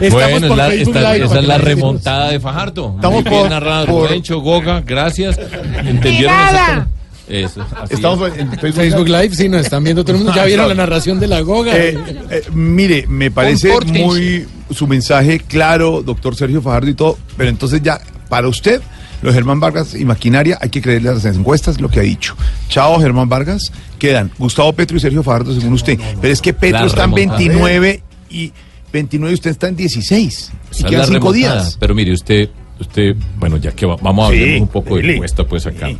Estamos 0.00 0.12
Bueno, 0.30 0.48
por 0.48 0.56
la- 0.58 0.66
Facebook 0.68 0.96
esta- 0.96 1.12
Live, 1.14 1.24
esa 1.26 1.38
es 1.40 1.46
la 1.46 1.58
remontada 1.58 2.30
de 2.30 2.40
Fajardo. 2.40 2.92
Estamos 2.96 3.22
Muy 3.22 3.30
bien 3.30 3.42
por- 3.42 3.50
narrado, 3.50 3.86
por- 3.86 4.42
Goga, 4.42 4.80
gracias. 4.84 5.38
¿Entendieron 5.38 6.34
esa? 6.34 6.88
Eso, 7.28 7.66
Estamos 7.90 8.28
es. 8.32 8.38
en 8.38 8.50
Facebook. 8.52 8.74
Facebook 8.82 9.08
Live, 9.08 9.30
sí, 9.34 9.48
nos 9.48 9.62
están 9.62 9.82
viendo 9.82 10.04
todo 10.04 10.12
el 10.12 10.18
mundo. 10.22 10.32
Ya 10.36 10.44
vieron 10.44 10.68
la 10.68 10.74
narración 10.74 11.18
de 11.18 11.26
la 11.26 11.40
goga. 11.40 11.76
Eh, 11.76 11.98
eh, 12.30 12.42
mire, 12.52 13.04
me 13.08 13.30
parece 13.32 13.72
muy 13.86 14.46
su 14.72 14.86
mensaje 14.86 15.40
claro, 15.40 16.02
doctor 16.02 16.36
Sergio 16.36 16.62
Fajardo 16.62 16.88
y 16.90 16.94
todo, 16.94 17.18
pero 17.36 17.48
entonces 17.50 17.82
ya, 17.82 17.98
para 18.28 18.46
usted, 18.46 18.80
los 19.22 19.34
Germán 19.34 19.60
Vargas 19.60 19.94
y 19.94 20.04
maquinaria, 20.04 20.58
hay 20.60 20.68
que 20.70 20.80
creerle 20.82 21.08
a 21.10 21.14
las 21.14 21.24
encuestas 21.24 21.80
lo 21.80 21.88
que 21.88 22.00
ha 22.00 22.02
dicho. 22.02 22.36
Chao, 22.68 22.98
Germán 23.00 23.28
Vargas, 23.28 23.72
quedan 23.98 24.30
Gustavo 24.38 24.72
Petro 24.72 24.96
y 24.96 25.00
Sergio 25.00 25.22
Fajardo, 25.22 25.54
según 25.54 25.72
usted. 25.74 25.98
Pero 26.20 26.32
es 26.32 26.40
que 26.40 26.52
Petro 26.52 26.80
La 26.80 26.86
está 26.86 27.04
en 27.04 27.12
remontada. 27.14 27.38
29 27.38 28.02
y 28.30 28.52
29 28.92 29.30
y 29.30 29.34
usted 29.34 29.50
está 29.50 29.68
en 29.68 29.76
16. 29.76 30.52
Y 30.78 30.84
quedan 30.84 30.92
la 31.00 31.06
cinco 31.06 31.32
remontada. 31.32 31.62
días. 31.62 31.76
Pero 31.80 31.94
mire, 31.94 32.12
usted, 32.12 32.48
usted, 32.80 33.16
bueno, 33.38 33.56
ya 33.56 33.72
que 33.72 33.86
va- 33.86 33.96
vamos 34.00 34.28
a 34.28 34.32
Sí, 34.34 34.42
hablar 34.42 34.60
un 34.62 34.68
poco 34.68 34.96
de 34.96 35.14
encuesta, 35.14 35.44
pues 35.44 35.66
acá. 35.66 35.88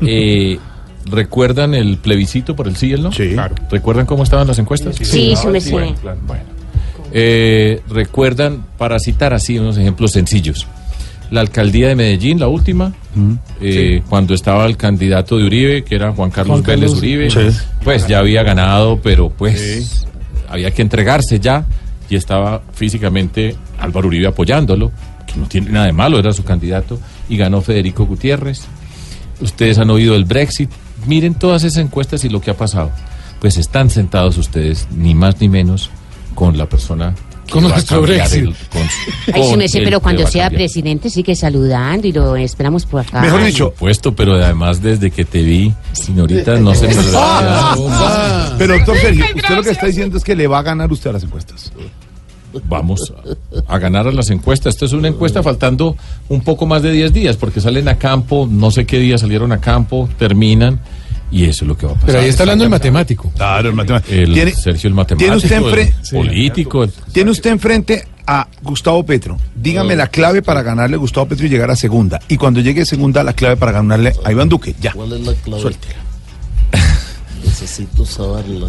Eh, 0.00 0.58
¿Recuerdan 1.04 1.74
el 1.74 1.98
plebiscito 1.98 2.54
por 2.56 2.68
el 2.68 2.76
sí 2.76 2.88
y 2.88 2.92
el 2.92 3.02
no? 3.02 3.12
Sí. 3.12 3.30
Claro. 3.32 3.54
¿Recuerdan 3.70 4.04
cómo 4.06 4.22
estaban 4.24 4.46
las 4.46 4.58
encuestas? 4.58 4.96
Sí, 4.96 5.34
sí 5.36 5.46
me 5.46 5.60
sé. 5.60 5.70
Bueno, 5.70 5.94
bueno. 6.26 6.42
Eh, 7.12 7.80
¿Recuerdan, 7.88 8.64
para 8.76 8.98
citar 8.98 9.32
así 9.32 9.58
unos 9.58 9.78
ejemplos 9.78 10.10
sencillos, 10.12 10.66
la 11.30 11.40
alcaldía 11.40 11.88
de 11.88 11.94
Medellín, 11.94 12.40
la 12.40 12.48
última, 12.48 12.92
eh, 13.60 14.02
cuando 14.08 14.34
estaba 14.34 14.66
el 14.66 14.76
candidato 14.76 15.36
de 15.36 15.44
Uribe, 15.44 15.84
que 15.84 15.94
era 15.94 16.12
Juan 16.12 16.30
Carlos 16.30 16.62
Juan 16.62 16.80
Vélez 16.80 16.92
Uribe, 16.92 17.30
sí. 17.30 17.48
pues 17.84 18.06
ya 18.06 18.20
había 18.20 18.42
ganado, 18.42 19.00
pero 19.02 19.30
pues 19.30 20.06
había 20.48 20.70
que 20.70 20.82
entregarse 20.82 21.38
ya 21.40 21.66
y 22.08 22.16
estaba 22.16 22.62
físicamente 22.72 23.56
Álvaro 23.78 24.08
Uribe 24.08 24.28
apoyándolo, 24.28 24.90
que 25.26 25.38
no 25.38 25.46
tiene 25.46 25.70
nada 25.70 25.86
de 25.86 25.92
malo, 25.92 26.18
era 26.18 26.32
su 26.32 26.44
candidato, 26.44 26.98
y 27.28 27.36
ganó 27.36 27.60
Federico 27.60 28.06
Gutiérrez. 28.06 28.62
Ustedes 29.40 29.78
han 29.78 29.90
oído 29.90 30.16
el 30.16 30.24
Brexit, 30.24 30.70
miren 31.06 31.34
todas 31.34 31.64
esas 31.64 31.84
encuestas 31.84 32.24
y 32.24 32.28
lo 32.28 32.40
que 32.40 32.50
ha 32.50 32.56
pasado. 32.56 32.90
Pues 33.40 33.56
están 33.56 33.90
sentados 33.90 34.36
ustedes, 34.38 34.88
ni 34.96 35.14
más 35.14 35.40
ni 35.40 35.48
menos, 35.48 35.90
con 36.34 36.56
la 36.56 36.66
persona 36.66 37.14
Con 37.50 37.64
nuestro 37.64 38.02
Brexit. 38.02 38.40
el- 38.44 38.54
con 38.70 38.82
su- 38.88 39.32
Ay, 39.32 39.42
sí 39.44 39.48
con 39.50 39.58
me 39.58 39.68
sé, 39.68 39.78
el 39.78 39.84
pero 39.84 40.00
cuando 40.00 40.26
sea 40.26 40.44
cambiar. 40.44 40.60
presidente 40.60 41.10
sigue 41.10 41.34
saludando 41.36 42.06
y 42.06 42.12
lo 42.12 42.36
esperamos 42.36 42.84
por 42.86 43.00
acá. 43.00 43.20
Mejor 43.20 43.44
dicho, 43.44 43.64
Por 43.70 43.74
supuesto, 43.74 44.14
pero 44.14 44.34
además 44.34 44.80
desde 44.82 45.10
que 45.10 45.24
te 45.24 45.42
vi, 45.42 45.72
señorita, 45.92 46.56
no 46.58 46.74
se 46.74 46.88
me 46.88 46.98
olvida. 46.98 47.74
Goga. 47.76 48.54
pero 48.58 48.74
doctor 48.74 48.96
Sergio, 48.98 49.24
usted 49.34 49.54
lo 49.56 49.62
que 49.62 49.70
está 49.70 49.86
diciendo 49.86 50.16
es 50.18 50.24
que 50.24 50.34
le 50.36 50.46
va 50.46 50.58
a 50.58 50.62
ganar 50.62 50.90
usted 50.92 51.10
a 51.10 51.12
las 51.14 51.22
encuestas. 51.24 51.72
Vamos 52.64 53.12
a, 53.68 53.74
a 53.74 53.78
ganar 53.78 54.08
a 54.08 54.12
las 54.12 54.30
encuestas. 54.30 54.74
Esto 54.74 54.86
es 54.86 54.92
una 54.94 55.08
encuesta 55.08 55.42
faltando 55.42 55.96
un 56.30 56.40
poco 56.40 56.64
más 56.66 56.82
de 56.82 56.90
10 56.92 57.12
días, 57.12 57.36
porque 57.36 57.60
salen 57.60 57.88
a 57.88 57.96
campo, 57.98 58.48
no 58.50 58.70
sé 58.70 58.86
qué 58.86 58.98
día 58.98 59.18
salieron 59.18 59.52
a 59.52 59.60
campo, 59.60 60.08
terminan, 60.18 60.80
y 61.30 61.44
eso 61.44 61.64
es 61.64 61.68
lo 61.68 61.76
que 61.76 61.86
va 61.86 61.92
a 61.92 61.94
pasar. 61.94 62.06
Pero 62.08 62.20
ahí 62.20 62.28
está 62.28 62.42
hablando 62.44 62.64
el 62.64 62.70
matemático. 62.70 63.30
Claro, 63.36 63.68
el 63.68 63.74
matemático. 63.74 64.12
El 64.14 64.32
¿Tiene, 64.34 64.52
Sergio 64.52 64.88
el 64.88 64.94
matemático, 64.94 65.18
¿Tiene 65.18 65.36
usted, 65.36 65.56
el 65.56 65.64
enfre- 65.92 66.10
político. 66.12 66.84
el- 66.84 66.92
tiene 67.12 67.30
usted 67.30 67.50
enfrente 67.50 68.06
a 68.26 68.46
Gustavo 68.62 69.04
Petro. 69.04 69.38
Dígame 69.54 69.96
la 69.96 70.06
clave 70.08 70.42
para 70.42 70.62
ganarle 70.62 70.96
a 70.96 70.98
Gustavo 70.98 71.26
Petro 71.28 71.46
y 71.46 71.48
llegar 71.48 71.70
a 71.70 71.76
segunda. 71.76 72.20
Y 72.28 72.36
cuando 72.36 72.60
llegue 72.60 72.82
a 72.82 72.84
segunda, 72.86 73.22
la 73.22 73.32
clave 73.32 73.56
para 73.56 73.72
ganarle 73.72 74.12
a 74.24 74.30
Iván 74.32 74.48
Duque. 74.48 74.74
Ya. 74.80 74.92
¿Cuál 74.92 75.12
es 75.14 75.20
la 75.20 75.32
clave? 75.34 75.62
Suéltela. 75.62 75.94
Necesito 77.44 78.04
saberla. 78.04 78.68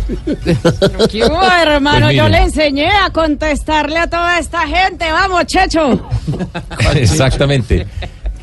¿Qué 1.11 1.25
hubo, 1.25 1.41
hermano? 1.43 2.05
Pues 2.07 2.15
Yo 2.17 2.29
le 2.29 2.37
enseñé 2.43 2.87
a 2.89 3.09
contestarle 3.09 3.97
a 3.97 4.07
toda 4.07 4.39
esta 4.39 4.67
gente. 4.67 5.11
Vamos, 5.11 5.45
Checho. 5.47 6.07
Exactamente. 6.95 7.87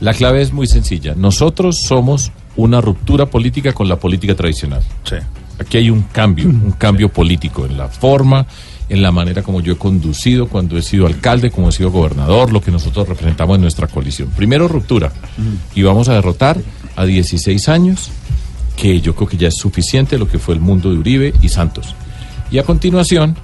La 0.01 0.13
clave 0.13 0.43
es 0.43 0.53
muy 0.53 0.67
sencilla. 0.67 1.15
Nosotros 1.17 1.81
somos 1.81 2.31
una 2.57 2.81
ruptura 2.81 3.27
política 3.27 3.73
con 3.73 3.89
la 3.89 3.97
política 3.97 4.35
tradicional. 4.35 4.83
Sí. 5.05 5.17
Aquí 5.59 5.79
hay 5.79 5.91
un 5.91 6.03
cambio, 6.03 6.49
un 6.49 6.73
cambio 6.73 7.09
político 7.09 7.65
en 7.65 7.79
la 7.79 7.89
forma, 7.89 8.47
en 8.89 9.03
la 9.03 9.11
manera 9.11 9.43
como 9.43 9.61
yo 9.61 9.73
he 9.73 9.77
conducido 9.77 10.49
cuando 10.49 10.77
he 10.77 10.83
sido 10.83 11.07
alcalde, 11.07 11.51
como 11.51 11.71
he 11.71 11.73
sido 11.73 11.91
gobernador, 11.91 12.53
lo 12.53 12.61
que 12.61 12.71
nosotros 12.71 13.09
representamos 13.09 13.57
en 13.57 13.63
nuestra 13.63 13.87
coalición. 13.87 14.29
Primero 14.37 14.69
ruptura. 14.69 15.13
Y 15.75 15.83
vamos 15.83 16.09
a 16.09 16.15
derrotar 16.15 16.59
a 16.95 17.05
16 17.05 17.69
años, 17.69 18.11
que 18.77 19.01
yo 19.01 19.15
creo 19.15 19.29
que 19.29 19.37
ya 19.37 19.49
es 19.49 19.57
suficiente 19.57 20.19
lo 20.19 20.29
que 20.29 20.39
fue 20.39 20.55
el 20.55 20.61
mundo 20.61 20.91
de 20.91 20.99
Uribe 20.99 21.35
y 21.41 21.49
Santos. 21.49 21.95
Y 22.51 22.59
a 22.59 22.63
continuación 22.63 23.37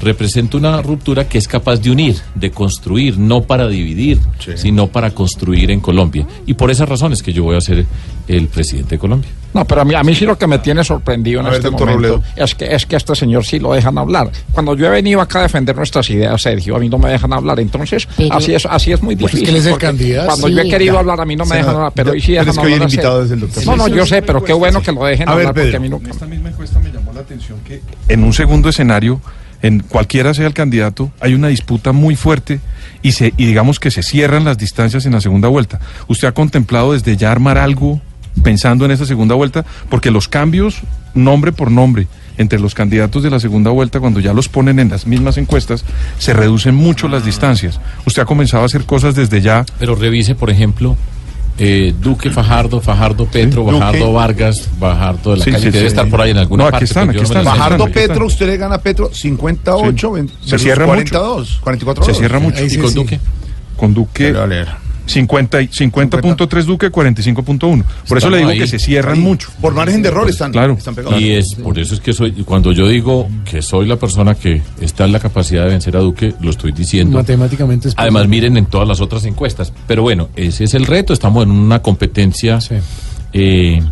representa 0.00 0.56
una 0.56 0.80
ruptura 0.82 1.28
que 1.28 1.38
es 1.38 1.48
capaz 1.48 1.76
de 1.80 1.90
unir, 1.90 2.16
de 2.34 2.50
construir, 2.50 3.18
no 3.18 3.42
para 3.42 3.66
dividir, 3.68 4.18
sino 4.56 4.86
para 4.88 5.10
construir 5.10 5.70
en 5.70 5.80
Colombia. 5.80 6.26
Y 6.46 6.54
por 6.54 6.70
esas 6.70 6.88
razones 6.88 7.22
que 7.22 7.32
yo 7.32 7.42
voy 7.44 7.56
a 7.56 7.60
ser 7.60 7.84
el 8.28 8.48
presidente 8.48 8.90
de 8.96 8.98
Colombia. 8.98 9.30
No, 9.54 9.64
pero 9.64 9.80
a 9.80 9.84
mí, 9.84 9.94
a 9.94 10.02
mí 10.02 10.14
sí 10.14 10.26
lo 10.26 10.36
que 10.36 10.46
me 10.46 10.58
tiene 10.58 10.84
sorprendido 10.84 11.40
en 11.40 11.46
A 11.46 11.50
ver, 11.50 11.58
este 11.58 11.70
momento 11.70 11.94
Robledo. 11.94 12.22
es 12.36 12.54
que, 12.54 12.66
es 12.74 12.84
que 12.84 12.96
a 12.96 12.98
este 12.98 13.14
señor 13.16 13.44
sí 13.46 13.58
lo 13.58 13.72
dejan 13.72 13.96
hablar. 13.96 14.30
Cuando 14.52 14.76
yo 14.76 14.86
he 14.86 14.90
venido 14.90 15.22
acá 15.22 15.38
a 15.40 15.42
defender 15.42 15.74
nuestras 15.74 16.08
ideas, 16.10 16.40
Sergio, 16.42 16.76
a 16.76 16.78
mí 16.78 16.88
no 16.90 16.98
me 16.98 17.08
dejan 17.10 17.32
hablar. 17.32 17.58
Entonces, 17.58 18.06
Pero- 18.16 18.34
así 18.34 18.54
es 18.54 18.66
así 18.66 18.92
es 18.92 19.02
muy 19.02 19.16
Pues 19.16 19.32
es 19.32 19.40
difícil. 19.40 19.62
que 19.64 19.70
el 19.72 19.78
candidato. 19.78 20.26
Cuando 20.26 20.48
Sí, 20.48 20.54
yo 20.54 20.60
he 20.60 20.68
querido 20.68 20.94
ya. 20.94 21.00
hablar, 21.00 21.20
a 21.22 21.24
mí 21.24 21.34
no 21.34 21.44
me 21.44 21.48
Senador, 21.48 21.64
dejan 21.64 21.76
hablar, 21.76 21.92
pero 21.94 22.10
hoy 22.12 22.20
sí 22.20 22.32
dejan 22.32 22.48
es 22.48 22.54
que 22.54 22.60
hablar 22.60 22.82
invitado 22.82 23.22
es 23.24 23.30
el 23.30 23.40
doctor 23.40 23.66
No, 23.66 23.76
no, 23.76 23.88
yo 23.88 24.04
sé, 24.06 24.20
pero 24.22 24.44
qué 24.44 24.52
bueno 24.52 24.82
que 24.82 24.92
lo 24.92 25.04
dejen 25.04 25.28
A 25.28 25.34
ver, 25.34 25.46
hablar, 25.46 25.62
porque 25.64 25.76
a 25.76 25.80
mí 25.80 25.88
no... 25.88 25.96
En 25.96 26.06
esta 26.10 26.26
misma 26.26 26.50
encuesta 26.50 26.78
me 26.80 26.90
llamó 26.92 27.12
la 27.14 27.20
atención 27.20 27.58
que 27.66 27.80
en 28.08 28.22
un 28.24 28.32
segundo 28.34 28.68
escenario, 28.68 29.20
en 29.62 29.80
cualquiera 29.80 30.34
sea 30.34 30.46
el 30.46 30.54
candidato, 30.54 31.10
hay 31.20 31.34
una 31.34 31.48
disputa 31.48 31.92
muy 31.92 32.16
fuerte 32.16 32.60
y, 33.02 33.12
se, 33.12 33.32
y 33.36 33.46
digamos 33.46 33.80
que 33.80 33.90
se 33.90 34.02
cierran 34.02 34.44
las 34.44 34.58
distancias 34.58 35.06
en 35.06 35.12
la 35.12 35.20
segunda 35.20 35.48
vuelta. 35.48 35.80
¿Usted 36.06 36.28
ha 36.28 36.32
contemplado 36.32 36.92
desde 36.92 37.16
ya 37.16 37.32
armar 37.32 37.58
algo 37.58 38.00
pensando 38.42 38.84
en 38.84 38.92
esta 38.92 39.06
segunda 39.06 39.34
vuelta? 39.34 39.64
Porque 39.88 40.10
los 40.10 40.28
cambios, 40.28 40.80
nombre 41.14 41.52
por 41.52 41.70
nombre, 41.70 42.06
entre 42.36 42.60
los 42.60 42.74
candidatos 42.74 43.22
de 43.22 43.30
la 43.30 43.40
segunda 43.40 43.70
vuelta, 43.70 44.00
cuando 44.00 44.20
ya 44.20 44.32
los 44.32 44.48
ponen 44.48 44.78
en 44.78 44.90
las 44.90 45.06
mismas 45.06 45.36
encuestas, 45.38 45.84
se 46.18 46.32
reducen 46.32 46.74
mucho 46.74 47.08
las 47.08 47.24
distancias. 47.24 47.80
¿Usted 48.06 48.22
ha 48.22 48.26
comenzado 48.26 48.62
a 48.62 48.66
hacer 48.66 48.84
cosas 48.84 49.16
desde 49.16 49.40
ya? 49.40 49.66
Pero 49.80 49.96
revise, 49.96 50.36
por 50.36 50.48
ejemplo, 50.48 50.96
eh, 51.58 51.92
Duque 52.00 52.30
Fajardo, 52.30 52.80
Fajardo 52.80 53.26
Petro, 53.26 53.62
Duque. 53.64 53.78
Fajardo 53.78 54.12
Vargas, 54.12 54.68
Fajardo 54.78 55.32
de 55.32 55.36
la 55.38 55.44
Sí, 55.44 55.50
calle, 55.50 55.64
sí, 55.64 55.70
que 55.70 55.76
debe 55.78 55.88
sí. 55.90 55.94
estar 55.94 56.08
por 56.08 56.20
ahí 56.20 56.30
en 56.30 56.38
alguna 56.38 56.62
No, 56.64 56.68
aquí 56.68 56.72
parte. 56.72 56.84
están, 56.84 57.06
no 57.08 57.12
están. 57.22 57.44
las 57.44 57.54
sé. 57.54 57.60
Bajando 57.60 57.84
Aquí 57.84 57.98
está. 57.98 58.08
Petro, 58.12 58.26
usted 58.26 58.46
le 58.46 58.56
gana 58.56 58.74
a 58.76 58.80
Petro 58.80 59.10
58 59.12 60.08
Sí. 60.08 60.14
ven- 60.14 60.28
Se 60.28 60.34
versus 60.50 60.62
cierra 60.62 60.86
mucho. 60.86 60.94
42, 60.94 61.58
44. 61.62 62.04
Se 62.04 62.14
cierra 62.14 62.38
mucho. 62.38 62.58
Ahí 62.58 62.66
¿Y 62.66 62.70
sí, 62.70 62.78
con 62.78 62.88
sí. 62.90 62.94
Duque? 62.94 63.20
Con 63.76 63.94
Duque 63.94 64.32
Pero, 65.14 65.24
a 65.24 65.28
leer. 65.28 65.28
50 65.28 65.62
y- 65.62 65.68
50.3 65.68 66.64
Duque, 66.66 66.90
45.1. 66.90 67.84
Por 68.08 68.18
eso 68.18 68.30
le 68.30 68.38
digo 68.38 68.50
ahí. 68.50 68.58
que 68.58 68.66
se 68.66 68.78
cierran 68.78 69.14
Ahí, 69.14 69.20
mucho. 69.20 69.50
Por 69.60 69.74
margen 69.74 70.02
de 70.02 70.08
error 70.08 70.28
están, 70.28 70.52
Claro. 70.52 70.74
están 70.74 70.94
pegados. 70.94 71.20
Y 71.20 71.30
es 71.32 71.54
por 71.54 71.78
eso 71.78 71.94
es 71.94 72.00
que 72.00 72.12
soy, 72.12 72.32
cuando 72.44 72.72
yo 72.72 72.86
digo 72.88 73.28
que 73.44 73.62
soy 73.62 73.86
la 73.86 73.96
persona 73.96 74.34
que 74.34 74.62
está 74.80 75.04
en 75.04 75.12
la 75.12 75.20
capacidad 75.20 75.64
de 75.64 75.70
vencer 75.70 75.96
a 75.96 76.00
Duque, 76.00 76.34
lo 76.40 76.50
estoy 76.50 76.72
diciendo. 76.72 77.16
Matemáticamente 77.18 77.88
es 77.88 77.94
Además, 77.96 78.28
miren 78.28 78.56
en 78.56 78.66
todas 78.66 78.86
las 78.86 79.00
otras 79.00 79.24
encuestas. 79.24 79.72
Pero 79.86 80.02
bueno, 80.02 80.28
ese 80.36 80.64
es 80.64 80.74
el 80.74 80.86
reto. 80.86 81.12
Estamos 81.12 81.44
en 81.44 81.50
una 81.50 81.80
competencia 81.80 82.60
Sí. 82.60 82.74
eh, 83.32 83.82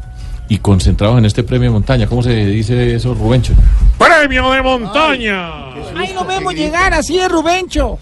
y 0.48 0.58
concentrados 0.58 1.18
en 1.18 1.24
este 1.24 1.42
premio 1.42 1.68
de 1.70 1.72
montaña. 1.72 2.06
¿Cómo 2.06 2.22
se 2.22 2.46
dice 2.46 2.94
eso, 2.94 3.14
Rubencho? 3.14 3.52
¡Premio 3.98 4.50
de 4.52 4.62
montaña! 4.62 5.72
Ahí 5.96 6.12
lo 6.14 6.24
vemos 6.24 6.54
llegar, 6.54 6.94
así 6.94 7.18
es, 7.18 7.28
Rubencho. 7.30 7.98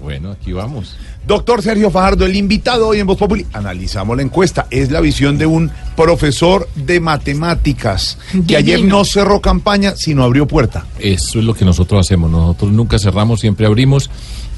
Bueno, 0.00 0.32
aquí 0.32 0.52
vamos. 0.52 0.96
Doctor 1.26 1.62
Sergio 1.62 1.90
Fajardo, 1.90 2.26
el 2.26 2.34
invitado 2.34 2.88
hoy 2.88 2.98
en 2.98 3.06
Voz 3.06 3.16
Populi. 3.16 3.46
Analizamos 3.52 4.16
la 4.16 4.22
encuesta. 4.22 4.66
Es 4.70 4.90
la 4.90 5.00
visión 5.00 5.38
de 5.38 5.46
un 5.46 5.70
profesor 5.96 6.68
de 6.74 6.98
matemáticas 6.98 8.18
que 8.46 8.56
ayer 8.56 8.84
no 8.84 9.04
cerró 9.04 9.40
campaña, 9.40 9.94
sino 9.96 10.24
abrió 10.24 10.48
puerta. 10.48 10.84
Eso 10.98 11.38
es 11.38 11.44
lo 11.44 11.54
que 11.54 11.64
nosotros 11.64 12.00
hacemos. 12.00 12.30
Nosotros 12.30 12.72
nunca 12.72 12.98
cerramos, 12.98 13.40
siempre 13.40 13.66
abrimos 13.66 14.10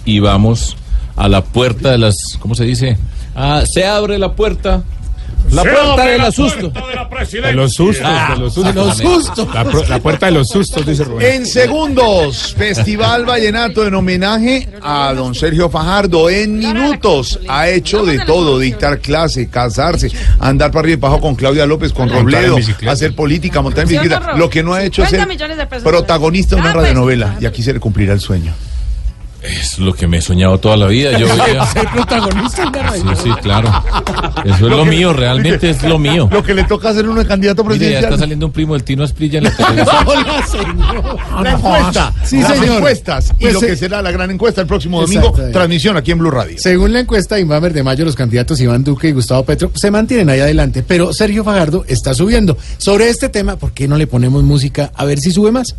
y 0.07 0.21
vamos 0.21 0.77
a 1.17 1.29
la 1.29 1.45
puerta 1.45 1.91
de 1.91 1.99
las. 1.99 2.17
¿Cómo 2.41 2.55
se 2.55 2.65
dice? 2.65 2.97
Ah, 3.35 3.65
se 3.71 3.87
abre 3.87 4.19
la 4.19 4.33
puerta. 4.33 4.83
La 5.51 5.63
puerta 5.63 6.07
de 6.07 6.19
los 6.19 6.35
sustos, 6.35 6.73
de 6.73 7.53
los 7.53 7.75
sustos. 7.75 8.09
De 8.65 8.73
los 8.73 8.97
sustos. 8.97 9.55
La, 9.55 9.65
pu- 9.65 9.87
la 9.89 9.99
puerta 10.01 10.27
de 10.27 10.33
los 10.33 10.49
sustos, 10.49 10.85
dice 10.85 11.05
Rubén. 11.05 11.33
En 11.43 11.47
segundos, 11.47 12.55
Festival 12.57 13.25
Vallenato 13.25 13.87
en 13.87 13.95
homenaje 13.95 14.69
a 14.83 15.13
don 15.15 15.35
Sergio 15.35 15.69
Fajardo. 15.71 16.29
En 16.29 16.59
minutos 16.59 17.39
ha 17.49 17.69
hecho 17.69 18.05
de 18.05 18.19
todo, 18.21 18.59
dictar 18.59 18.99
clase, 18.99 19.49
casarse, 19.49 20.11
andar 20.41 20.71
para 20.71 20.81
arriba 20.81 20.95
y 20.95 21.01
para 21.01 21.13
abajo 21.13 21.23
con 21.29 21.35
Claudia 21.37 21.67
López, 21.67 21.93
con 21.93 22.09
Robledo, 22.09 22.57
hacer 22.89 23.15
política, 23.15 23.63
montar 23.63 23.83
en 23.85 23.89
¿Sí 23.91 23.95
o 23.95 23.99
no, 23.99 24.03
bicicleta. 24.05 24.37
Lo 24.37 24.51
que 24.51 24.63
no 24.63 24.75
ha 24.75 24.83
hecho 24.83 25.03
es 25.05 25.11
50 25.11 25.69
ser 25.69 25.83
protagonista 25.85 26.57
de 26.57 26.63
una 26.63 26.71
Ah, 26.71 26.73
pues. 26.75 26.83
radionovela. 26.87 27.37
Y 27.41 27.47
aquí 27.47 27.63
se 27.63 27.73
le 27.73 27.79
cumplirá 27.81 28.13
el 28.13 28.21
sueño. 28.21 28.53
Es 29.45 29.79
lo 29.79 29.93
que 29.95 30.07
me 30.07 30.19
he 30.19 30.23
soñado 30.23 30.59
toda 30.59 30.77
la 30.77 30.87
vida. 30.87 31.19
Yo 31.19 31.27
Ser 31.73 31.87
protagonista 31.93 32.65
Sí, 32.65 32.71
radio. 32.73 33.17
sí, 33.17 33.31
claro. 33.43 33.71
Eso 34.45 34.55
es 34.55 34.61
lo 34.73 34.85
mío, 34.85 35.13
realmente 35.13 35.71
es 35.71 35.83
lo 35.83 35.99
mío. 35.99 36.29
Lo 36.33 36.43
que 36.43 36.55
le 36.55 36.65
toca 36.65 36.89
hacer 36.91 37.09
uno 37.09 37.21
de 37.21 37.27
candidato 37.27 37.63
Mire, 37.63 37.75
ya 37.75 37.79
presidencial. 37.79 38.05
está 38.13 38.19
saliendo 38.19 38.47
un 38.47 38.53
primo 38.53 38.73
del 38.75 38.85
Tino 38.85 39.05
Asprilla 39.05 39.39
en 39.39 39.45
la 39.45 39.51
televisión. 39.51 39.97
Hola, 40.07 40.47
señor. 40.47 41.17
La 41.43 41.51
encuesta, 41.53 42.13
Sí, 42.25 42.41
las 42.41 42.53
señor. 42.59 42.77
encuestas 42.77 43.33
y 43.39 43.43
Pues, 43.43 43.55
lo 43.55 43.61
que 43.61 43.77
será 43.77 44.01
la 44.03 44.11
gran 44.11 44.31
encuesta 44.31 44.61
el 44.63 44.67
próximo 44.67 45.01
domingo, 45.01 45.33
transmisión 45.53 45.97
aquí 45.97 46.11
en 46.13 46.19
Blue 46.19 46.31
Radio. 46.31 46.57
Según 46.59 46.93
la 46.93 47.01
encuesta 47.01 47.35
de 47.35 47.43
Inbamer 47.43 47.73
de 47.73 47.83
mayo, 47.83 48.05
los 48.05 48.17
candidatos 48.17 48.61
Iván 48.61 48.83
Duque 48.83 49.09
y 49.09 49.13
Gustavo 49.13 49.45
Petro 49.45 49.71
se 49.75 49.91
mantienen 49.91 50.31
ahí 50.31 50.41
adelante, 50.41 50.83
pero 50.87 51.13
Sergio 51.13 51.45
Fajardo 51.45 51.85
está 51.87 52.15
subiendo. 52.15 52.57
Sobre 52.79 53.09
este 53.11 53.29
tema, 53.29 53.57
¿por 53.57 53.73
qué 53.73 53.89
no 53.89 53.99
le 53.99 54.07
ponemos 54.07 54.43
música 54.43 54.91
a 54.95 55.05
ver 55.05 55.19
si 55.21 55.31
sube 55.33 55.53
más? 55.53 55.75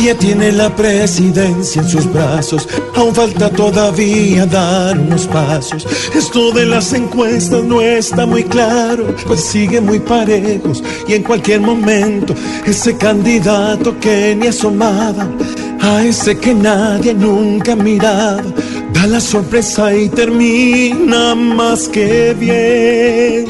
Nadie 0.00 0.14
tiene 0.14 0.50
la 0.52 0.74
presidencia 0.74 1.82
en 1.82 1.86
sus 1.86 2.10
brazos, 2.10 2.66
aún 2.94 3.14
falta 3.14 3.50
todavía 3.50 4.46
dar 4.46 4.98
unos 4.98 5.26
pasos. 5.26 5.86
Esto 6.14 6.52
de 6.52 6.64
las 6.64 6.94
encuestas 6.94 7.62
no 7.64 7.82
está 7.82 8.24
muy 8.24 8.44
claro, 8.44 9.14
pues 9.26 9.42
sigue 9.42 9.78
muy 9.78 10.00
parejos 10.00 10.82
y 11.06 11.12
en 11.12 11.22
cualquier 11.22 11.60
momento 11.60 12.34
ese 12.64 12.96
candidato 12.96 14.00
que 14.00 14.34
ni 14.34 14.46
asomaba, 14.46 15.28
a 15.82 16.02
ese 16.02 16.38
que 16.38 16.54
nadie 16.54 17.12
nunca 17.12 17.76
miraba, 17.76 18.42
da 18.94 19.06
la 19.06 19.20
sorpresa 19.20 19.94
y 19.94 20.08
termina 20.08 21.34
más 21.34 21.90
que 21.90 22.34
bien, 22.40 23.44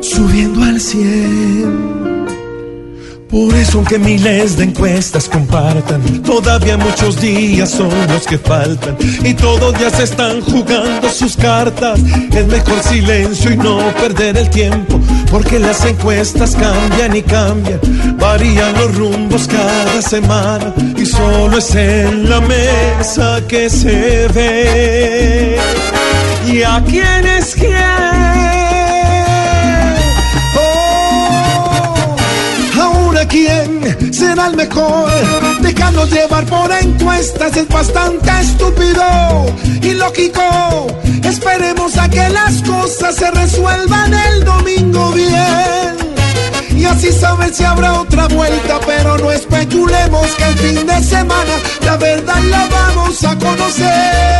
subiendo 0.00 0.64
al 0.64 0.80
100. 0.80 1.95
Por 3.36 3.54
eso 3.54 3.76
aunque 3.76 3.98
miles 3.98 4.56
de 4.56 4.64
encuestas 4.64 5.28
compartan, 5.28 6.00
todavía 6.22 6.78
muchos 6.78 7.20
días 7.20 7.70
son 7.70 7.90
los 8.08 8.26
que 8.26 8.38
faltan 8.38 8.96
y 9.22 9.34
todos 9.34 9.78
ya 9.78 9.90
se 9.90 10.04
están 10.04 10.40
jugando 10.40 11.10
sus 11.10 11.36
cartas. 11.36 12.00
Es 12.34 12.46
mejor 12.46 12.82
silencio 12.82 13.52
y 13.52 13.58
no 13.58 13.92
perder 14.00 14.38
el 14.38 14.48
tiempo, 14.48 14.98
porque 15.30 15.58
las 15.58 15.84
encuestas 15.84 16.56
cambian 16.56 17.14
y 17.14 17.20
cambian, 17.20 17.78
varían 18.18 18.72
los 18.72 18.96
rumbos 18.96 19.46
cada 19.46 20.00
semana 20.00 20.72
y 20.96 21.04
solo 21.04 21.58
es 21.58 21.74
en 21.74 22.30
la 22.30 22.40
mesa 22.40 23.42
que 23.46 23.68
se 23.68 24.28
ve. 24.28 25.58
¿Y 26.50 26.62
a 26.62 26.82
quién 26.88 27.26
es 27.26 27.54
quién? 27.54 27.75
Quién 33.28 34.12
será 34.12 34.46
el 34.48 34.56
mejor. 34.56 35.10
Dejarnos 35.60 36.10
llevar 36.10 36.44
por 36.46 36.70
encuestas 36.72 37.56
es 37.56 37.68
bastante 37.68 38.30
estúpido 38.40 39.46
y 39.82 39.92
lógico. 39.94 40.42
Esperemos 41.22 41.96
a 41.98 42.08
que 42.08 42.28
las 42.28 42.62
cosas 42.62 43.14
se 43.16 43.30
resuelvan 43.30 44.14
el 44.14 44.44
domingo 44.44 45.12
bien. 45.12 45.96
Y 46.76 46.84
así 46.84 47.10
saber 47.10 47.52
si 47.54 47.64
habrá 47.64 48.00
otra 48.00 48.28
vuelta, 48.28 48.78
pero 48.86 49.18
no 49.18 49.32
especulemos 49.32 50.26
que 50.36 50.44
el 50.44 50.58
fin 50.58 50.86
de 50.86 51.02
semana 51.02 51.54
la 51.84 51.96
verdad 51.96 52.42
la 52.50 52.66
vamos 52.66 53.24
a 53.24 53.36
conocer. 53.38 54.36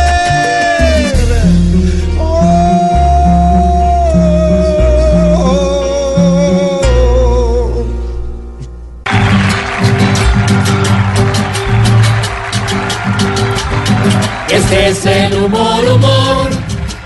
Este 14.69 14.89
es 14.89 15.05
el 15.05 15.33
humor, 15.43 15.85
humor, 15.85 16.49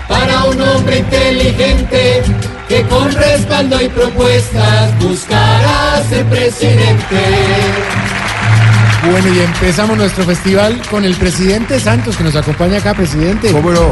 para 0.08 0.46
un 0.46 0.60
hombre 0.60 0.98
inteligente 0.98 2.24
que 2.68 2.82
con 2.88 3.12
respaldo 3.12 3.80
y 3.80 3.88
propuestas 3.88 4.98
buscará 4.98 6.02
ser 6.08 6.26
presidente. 6.26 7.20
Bueno, 9.08 9.32
y 9.32 9.38
empezamos 9.38 9.96
nuestro 9.96 10.24
festival 10.24 10.82
con 10.90 11.04
el 11.04 11.14
presidente 11.14 11.78
Santos, 11.78 12.16
que 12.16 12.24
nos 12.24 12.34
acompaña 12.34 12.78
acá, 12.78 12.94
presidente. 12.94 13.52
¿Cómo 13.52 13.70
no? 13.70 13.90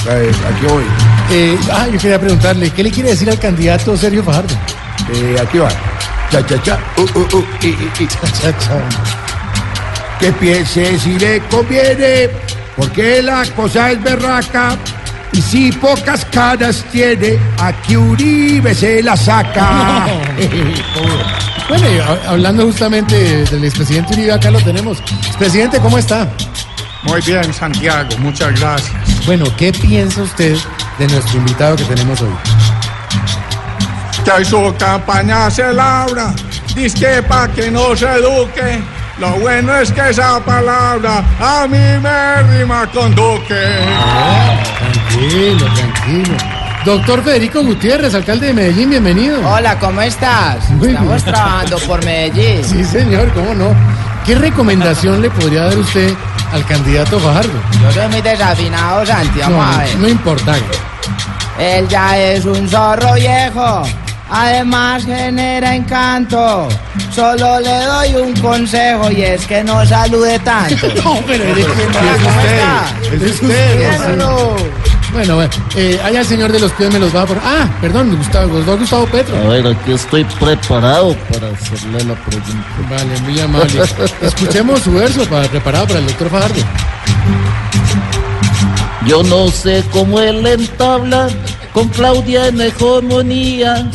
aquí 0.00 0.66
voy. 0.68 0.82
Eh, 1.30 1.56
ah, 1.70 1.86
yo 1.86 2.00
quería 2.00 2.18
preguntarle, 2.18 2.68
¿qué 2.70 2.82
le 2.82 2.90
quiere 2.90 3.10
decir 3.10 3.30
al 3.30 3.38
candidato 3.38 3.96
Sergio 3.96 4.24
Fajardo? 4.24 4.54
Eh, 5.14 5.36
aquí 5.40 5.58
va. 5.58 5.68
Cha, 6.32 6.44
cha, 6.44 6.60
cha. 6.64 6.80
Uh, 6.96 7.02
uh, 7.02 7.36
uh, 7.36 7.44
y, 7.62 7.68
y, 7.68 7.90
y. 8.00 8.06
Cha, 8.08 8.58
cha. 8.58 9.22
que 10.18 10.32
piense 10.32 10.98
si 10.98 11.18
le 11.18 11.40
conviene, 11.50 12.30
porque 12.76 13.22
la 13.22 13.44
cosa 13.56 13.92
es 13.92 14.02
berraca. 14.02 14.76
Y 15.32 15.40
si 15.40 15.72
pocas 15.72 16.26
caras 16.26 16.84
tiene, 16.92 17.38
aquí 17.58 17.96
Uribe 17.96 18.74
se 18.74 19.02
la 19.02 19.16
saca. 19.16 20.06
Bueno, 21.68 21.86
hablando 22.28 22.66
justamente 22.66 23.44
del 23.44 23.64
expresidente 23.64 24.12
Uribe, 24.12 24.32
acá 24.32 24.50
lo 24.50 24.60
tenemos. 24.60 24.98
Presidente, 25.38 25.78
¿cómo 25.80 25.96
está? 25.96 26.28
Muy 27.04 27.20
bien, 27.22 27.52
Santiago, 27.54 28.10
muchas 28.18 28.60
gracias. 28.60 28.92
Bueno, 29.24 29.46
¿qué 29.56 29.72
piensa 29.72 30.22
usted 30.22 30.56
de 30.98 31.08
nuestro 31.08 31.38
invitado 31.38 31.76
que 31.76 31.84
tenemos 31.84 32.20
hoy? 32.20 32.34
Que 34.24 34.44
su 34.44 34.74
campaña 34.78 35.50
se 35.50 35.72
labra, 35.72 36.34
disque 36.74 37.22
pa' 37.22 37.48
que 37.48 37.70
no 37.70 37.96
se 37.96 38.06
eduque. 38.06 38.80
Lo 39.22 39.30
bueno 39.38 39.76
es 39.76 39.92
que 39.92 40.10
esa 40.10 40.40
palabra 40.40 41.22
a 41.40 41.64
mí 41.68 41.78
me 41.78 42.42
rima 42.58 42.88
con 42.90 43.14
Duque. 43.14 43.54
Tranquilo, 44.80 45.64
tranquilo. 45.76 46.36
Doctor 46.84 47.22
Federico 47.22 47.62
Gutiérrez, 47.62 48.12
alcalde 48.16 48.48
de 48.48 48.54
Medellín, 48.54 48.90
bienvenido. 48.90 49.38
Hola, 49.48 49.78
¿cómo 49.78 50.02
estás? 50.02 50.68
Muy 50.70 50.88
Estamos 50.88 51.22
bien. 51.22 51.34
trabajando 51.34 51.78
por 51.86 52.04
Medellín. 52.04 52.64
Sí, 52.64 52.82
señor, 52.84 53.32
¿cómo 53.32 53.54
no? 53.54 53.66
¿Qué 54.26 54.34
recomendación 54.34 55.22
le 55.22 55.30
podría 55.30 55.66
dar 55.66 55.78
usted 55.78 56.12
al 56.52 56.66
candidato 56.66 57.20
Fajardo? 57.20 57.52
Yo 57.80 57.92
soy 57.92 58.08
muy 58.08 58.22
desafinado, 58.22 59.06
Santi, 59.06 59.38
vamos 59.38 59.56
No, 59.56 59.62
a 59.72 59.78
ver. 59.84 59.96
no 59.98 60.08
importa. 60.08 60.54
Él 61.60 61.86
ya 61.86 62.18
es 62.18 62.44
un 62.44 62.68
zorro 62.68 63.14
viejo. 63.14 63.84
Además 64.34 65.04
genera 65.04 65.74
encanto. 65.74 66.66
Solo 67.14 67.60
le 67.60 67.84
doy 67.84 68.14
un 68.14 68.32
consejo 68.40 69.10
y 69.10 69.20
es 69.20 69.46
que 69.46 69.62
no 69.62 69.84
salude 69.84 70.38
tanto. 70.38 70.88
No, 71.04 71.18
pero 71.26 71.44
es 71.44 71.66
Hola, 71.66 72.16
¿cómo 72.22 72.40
está? 72.40 73.26
Es 73.26 73.42
usted. 73.42 73.98
Bueno, 75.12 75.36
bueno, 75.36 75.50
eh, 75.76 76.00
allá 76.02 76.20
el 76.20 76.26
señor 76.26 76.50
de 76.50 76.60
los 76.60 76.72
pies 76.72 76.90
me 76.90 76.98
los 76.98 77.14
va 77.14 77.22
a 77.22 77.26
poner. 77.26 77.42
Ah, 77.44 77.68
perdón, 77.82 78.16
Gustavo, 78.16 78.56
Gustavo, 78.56 78.78
Gustavo 78.78 79.06
Petro. 79.06 79.36
A 79.36 79.48
ver, 79.48 79.66
aquí 79.66 79.92
estoy 79.92 80.24
preparado 80.24 81.14
para 81.30 81.48
hacerle 81.48 82.02
la 82.04 82.14
pregunta. 82.14 82.66
Vale, 82.88 83.20
muy 83.20 83.38
amable. 83.38 83.82
Escuchemos 84.22 84.80
su 84.80 84.92
verso 84.94 85.26
para, 85.26 85.46
preparado 85.48 85.88
para 85.88 85.98
el 85.98 86.06
doctor 86.06 86.30
Fajardo. 86.30 86.62
Yo 89.04 89.22
no 89.24 89.48
sé 89.48 89.84
cómo 89.92 90.18
él 90.20 90.46
entabla 90.46 91.28
con 91.72 91.88
Claudia 91.88 92.48
en 92.48 92.60
hegemonía. 92.60 93.88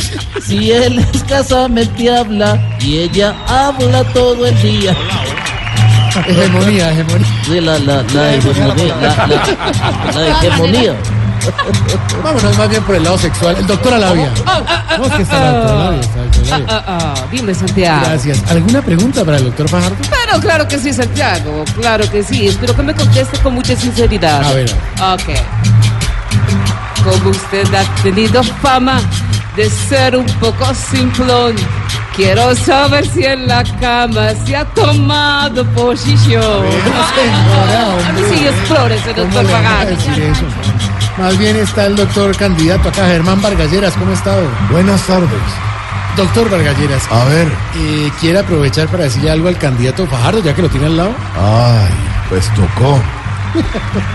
Si 0.46 0.72
él 0.72 1.00
escasamente 1.13 2.16
habla 2.16 2.60
y 2.80 3.00
ella 3.00 3.36
habla 3.48 4.04
todo 4.13 4.46
el 4.46 4.62
día. 4.62 4.96
Hegemonía, 6.28 6.92
hegemonía. 6.92 7.28
Sí, 7.46 7.62
la, 7.62 7.78
la, 7.80 8.04
la 8.13 8.34
hegemonía. 8.34 8.96
La, 9.02 9.28
la- 9.28 10.12
la 10.13 10.28
hegemonía. 10.28 10.96
Vámonos 12.24 12.58
más 12.58 12.70
bien 12.70 12.84
por 12.84 12.96
el 12.96 13.04
lado 13.04 13.18
sexual. 13.18 13.56
El 13.58 13.68
doctor 13.68 13.94
Alavia. 13.94 14.32
No, 14.98 15.06
es 15.06 15.12
que 15.13 15.22
está 15.22 15.38
el 15.50 15.56
doctor 15.56 15.78
Alavia, 15.78 16.00
está 16.02 16.22
el 16.24 16.32
doctor 16.32 16.84
Alavia. 16.88 17.24
Dime, 17.32 17.54
Santiago. 17.56 18.02
Gracias. 18.06 18.44
¿Alguna 18.52 18.82
pregunta 18.82 19.24
para 19.24 19.38
el 19.38 19.44
doctor 19.46 19.70
Fajardo? 19.70 19.96
Pero 20.10 20.40
claro 20.42 20.68
que 20.68 20.80
sí, 20.80 20.92
Santiago, 20.92 21.63
claro 21.80 22.10
que 22.12 22.24
sí. 22.24 22.48
Espero 22.48 22.76
que 22.76 22.82
me 22.84 22.96
conteste 22.96 23.38
con 23.40 23.54
mucha 23.54 23.76
sinceridad. 23.76 24.44
A 24.44 24.54
ver, 24.54 24.70
Ok. 25.13 25.30
Como 27.03 27.29
usted 27.29 27.73
ha 27.73 27.83
tenido 28.01 28.43
fama 28.43 28.99
de 29.55 29.69
ser 29.69 30.15
un 30.15 30.25
poco 30.39 30.73
simplón, 30.73 31.55
quiero 32.15 32.53
saber 32.55 33.07
si 33.07 33.23
en 33.25 33.47
la 33.47 33.63
cama 33.79 34.29
se 34.45 34.55
ha 34.55 34.65
tomado 34.65 35.65
posición. 35.73 36.43
A 36.43 38.12
mí 38.13 38.21
sí, 38.29 38.45
explórese, 38.47 39.13
¿Cómo 39.13 39.31
doctor? 39.31 39.60
Más 41.17 41.38
bien 41.39 41.55
está 41.55 41.86
el 41.86 41.95
doctor 41.95 42.36
candidato 42.38 42.89
acá, 42.89 43.07
Germán 43.07 43.41
Vargalleras. 43.41 43.93
¿Cómo 43.93 44.12
ha 44.12 44.13
estado? 44.13 44.47
Buenas 44.69 45.01
tardes. 45.03 45.29
Doctor 46.15 46.49
Vargalleras. 46.49 47.03
A 47.12 47.23
ver. 47.25 47.47
eh, 47.75 48.12
¿Quiere 48.19 48.39
aprovechar 48.39 48.88
para 48.88 49.03
decirle 49.05 49.31
algo 49.31 49.47
al 49.47 49.57
candidato 49.57 50.05
Fajardo, 50.07 50.43
ya 50.43 50.53
que 50.53 50.62
lo 50.62 50.69
tiene 50.69 50.88
al 50.88 50.97
lado? 50.97 51.12
Ay, 51.36 51.89
pues 52.29 52.47
tocó. 52.53 52.99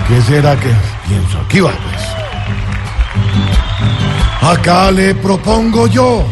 ¿Qué 0.09 0.21
será 0.23 0.55
que 0.57 0.71
pienso? 1.09 1.39
Aquí 1.41 1.61
va, 1.61 1.71
pues. 1.71 2.22
Acá 4.43 4.91
le 4.91 5.15
propongo 5.15 5.87
yo 5.87 6.25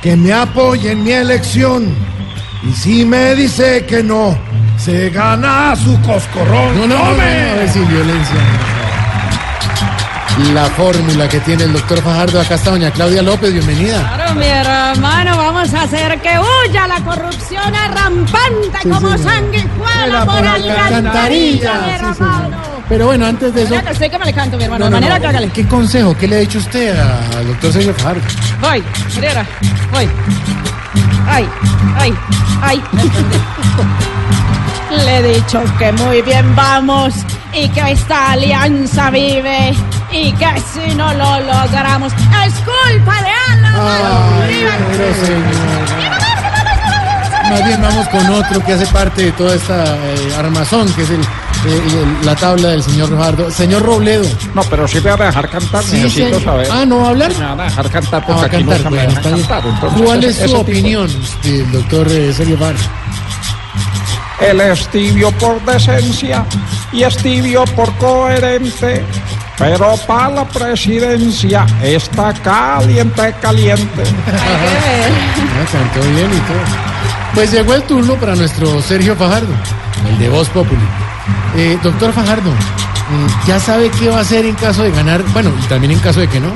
que 0.00 0.16
me 0.16 0.32
apoye 0.32 0.92
en 0.92 1.04
mi 1.04 1.12
elección. 1.12 1.94
Y 2.62 2.72
si 2.72 3.04
me 3.04 3.34
dice 3.34 3.84
que 3.84 4.02
no, 4.02 4.36
se 4.78 5.10
gana 5.10 5.76
su 5.76 6.00
coscorrón. 6.00 6.74
No, 6.78 6.86
no, 6.86 6.96
no. 6.96 7.14
La 10.54 10.64
fórmula 10.70 11.28
que 11.28 11.38
tiene 11.40 11.64
el 11.64 11.72
doctor 11.74 12.00
Fajardo. 12.02 12.40
Acá 12.40 12.54
está 12.54 12.70
doña 12.70 12.90
Claudia 12.90 13.22
López, 13.22 13.52
bienvenida. 13.52 13.98
Claro, 14.14 14.34
mi 14.34 14.46
hermano, 14.46 15.36
vamos 15.36 15.72
a 15.74 15.82
hacer 15.82 16.18
que 16.22 16.38
huya 16.38 16.88
la 16.88 17.00
corrupción 17.04 17.72
rampante 17.94 18.78
Sí, 18.82 18.88
como 18.88 19.16
sí, 19.16 19.22
sanguijuela 19.22 20.24
por 20.24 20.34
por 20.34 20.46
alcantarilla, 20.46 20.86
alcantarilla, 20.86 21.72
mi 21.74 21.90
sí, 21.90 21.94
hermano. 21.94 22.73
Pero 22.94 23.06
bueno, 23.06 23.26
antes 23.26 23.52
de 23.52 23.64
eso... 23.64 23.74
Sé 23.98 24.08
que 24.08 24.16
me 24.20 24.26
le 24.26 24.32
canto, 24.32 24.56
mi 24.56 24.62
hermano, 24.62 24.88
No, 24.88 24.94
de 24.94 25.00
no, 25.00 25.08
manera 25.10 25.32
no. 25.32 25.38
que. 25.40 25.48
¿Qué 25.62 25.66
consejo, 25.66 26.16
qué 26.16 26.28
le 26.28 26.36
ha 26.36 26.38
dicho 26.38 26.58
usted 26.58 26.96
a- 26.96 27.38
al 27.38 27.48
doctor 27.48 27.72
Sergio 27.72 27.92
Fajardo? 27.92 28.20
Voy, 28.60 28.84
mira, 29.20 29.44
voy. 29.90 30.08
Ay, 31.26 31.44
ay, 31.98 32.14
ay. 32.62 32.80
Le 35.04 35.18
he 35.18 35.22
dicho 35.34 35.60
que 35.76 35.90
muy 35.90 36.22
bien 36.22 36.54
vamos 36.54 37.14
y 37.52 37.68
que 37.70 37.80
esta 37.90 38.30
alianza 38.30 39.10
vive 39.10 39.74
y 40.12 40.30
que 40.34 40.46
si 40.72 40.94
no 40.94 41.12
lo 41.14 41.40
logramos 41.40 42.12
es 42.46 42.54
culpa 42.60 43.20
de 43.22 43.30
Álvaro. 43.54 43.82
Más 47.50 47.64
bien 47.66 47.82
vamos 47.82 48.06
con 48.08 48.24
otro 48.30 48.64
que 48.64 48.72
hace 48.74 48.86
parte 48.86 49.24
de 49.24 49.32
toda 49.32 49.56
esta 49.56 49.96
eh, 49.96 50.32
armazón, 50.38 50.92
que 50.94 51.02
es 51.02 51.10
el, 51.10 51.20
eh, 51.66 51.82
el- 52.20 52.26
la 52.26 52.34
tabla 52.36 52.68
del 52.68 52.82
señor 52.82 53.08
Fajardo. 53.16 53.50
Señor 53.50 53.82
Robledo. 53.82 54.24
No, 54.54 54.62
pero 54.64 54.86
sí 54.88 55.00
me 55.02 55.10
van 55.10 55.22
a 55.22 55.26
dejar 55.26 55.48
cantar, 55.50 55.82
Sí, 55.82 55.96
necesito 55.96 56.26
señor. 56.26 56.44
saber. 56.44 56.68
Ah, 56.70 56.84
¿no 56.86 56.98
va 56.98 57.06
a 57.06 57.08
hablar? 57.10 57.32
Me 57.38 57.44
van 57.44 57.60
a 57.60 57.64
dejar 57.64 57.90
cantar 57.90 58.22
Ah, 58.22 58.26
porque 58.26 58.42
a 58.42 58.46
aquí 58.58 58.64
cantar, 58.68 58.90
me 58.92 58.98
bien. 58.98 59.14
cantar. 59.14 59.62
Entonces, 59.66 60.02
¿Cuál 60.02 60.24
es 60.24 60.36
su 60.38 60.56
opinión 60.56 61.08
del 61.42 61.72
doctor 61.72 62.06
eh, 62.10 62.32
Sergio 62.32 62.56
Fajardo? 62.58 62.80
Él 64.40 64.60
es 64.60 64.88
tibio 64.88 65.30
por 65.32 65.64
decencia 65.64 66.44
y 66.92 67.02
es 67.02 67.16
tibio 67.18 67.64
por 67.76 67.92
coherente. 67.96 69.04
Pero 69.56 69.96
para 70.08 70.30
la 70.30 70.44
presidencia 70.48 71.64
está 71.80 72.32
caliente, 72.34 73.32
caliente. 73.40 74.02
Ah, 74.26 75.66
cantó 75.70 76.00
bien 76.10 76.26
y 76.32 76.40
todo. 76.40 76.58
Pues 77.34 77.52
llegó 77.52 77.74
el 77.74 77.82
turno 77.84 78.14
para 78.16 78.34
nuestro 78.34 78.82
Sergio 78.82 79.14
Fajardo, 79.14 79.54
el 80.08 80.18
de 80.18 80.28
Voz 80.28 80.48
Populi. 80.48 80.80
Eh, 81.56 81.78
doctor 81.82 82.12
Fajardo, 82.12 82.50
mm, 82.50 83.46
¿ya 83.46 83.60
sabe 83.60 83.90
qué 83.90 84.08
va 84.08 84.18
a 84.18 84.20
hacer 84.20 84.44
en 84.44 84.54
caso 84.54 84.82
de 84.82 84.90
ganar? 84.90 85.22
Bueno, 85.32 85.50
y 85.62 85.66
también 85.66 85.92
en 85.92 85.98
caso 86.00 86.20
de 86.20 86.28
que 86.28 86.40
no. 86.40 86.48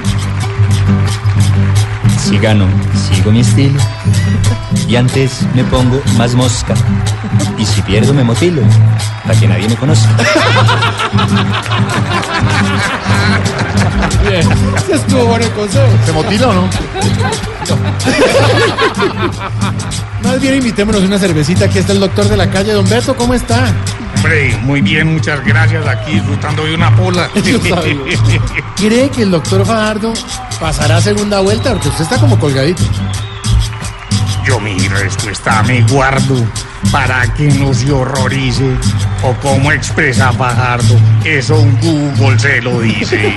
Si 2.18 2.38
gano, 2.38 2.66
sigo 3.08 3.30
mi 3.30 3.40
estilo. 3.40 3.80
Y 4.86 4.96
antes 4.96 5.46
me 5.54 5.64
pongo 5.64 6.00
más 6.16 6.34
mosca. 6.34 6.74
Y 7.58 7.64
si 7.64 7.80
pierdo, 7.82 8.12
me 8.12 8.24
motilo. 8.24 8.62
Para 9.24 9.38
que 9.38 9.48
nadie 9.48 9.68
me 9.68 9.76
conozca. 9.76 10.08
Ese 14.26 14.94
estuvo 14.94 15.24
bueno 15.24 15.44
el 15.44 15.52
consejo. 15.52 15.86
¿Se 16.04 16.12
motila 16.12 16.48
o 16.48 16.52
no? 16.54 16.62
Más 20.22 20.40
bien 20.40 20.56
invitémonos 20.56 21.02
una 21.02 21.18
cervecita. 21.18 21.66
Aquí 21.66 21.78
está 21.78 21.92
el 21.92 22.00
doctor 22.00 22.28
de 22.28 22.36
la 22.36 22.50
calle, 22.50 22.72
don 22.72 22.88
Beto, 22.88 23.16
¿cómo 23.16 23.34
está? 23.34 23.72
Hombre, 24.16 24.56
muy 24.62 24.80
bien, 24.80 25.14
muchas 25.14 25.44
gracias. 25.44 25.86
Aquí 25.86 26.12
disfrutando 26.12 26.64
de 26.64 26.74
una 26.74 26.94
pola. 26.96 27.30
¿Cree 28.76 29.08
que 29.10 29.22
el 29.22 29.30
doctor 29.30 29.64
Fajardo 29.64 30.12
pasará 30.58 31.00
segunda 31.00 31.40
vuelta? 31.40 31.72
Porque 31.72 31.88
usted 31.88 32.02
está 32.02 32.18
como 32.18 32.38
colgadito. 32.38 32.82
Yo 34.44 34.58
mi 34.58 34.76
respuesta 34.88 35.62
me 35.62 35.82
guardo 35.82 36.44
para 36.90 37.32
que 37.34 37.44
no 37.44 37.72
se 37.72 37.92
horrorice. 37.92 38.76
O 39.22 39.34
como 39.40 39.72
expresa 39.72 40.32
Fajardo, 40.32 40.96
eso 41.24 41.58
un 41.58 41.76
Google 41.80 42.38
se 42.38 42.62
lo 42.62 42.80
dice. 42.80 43.34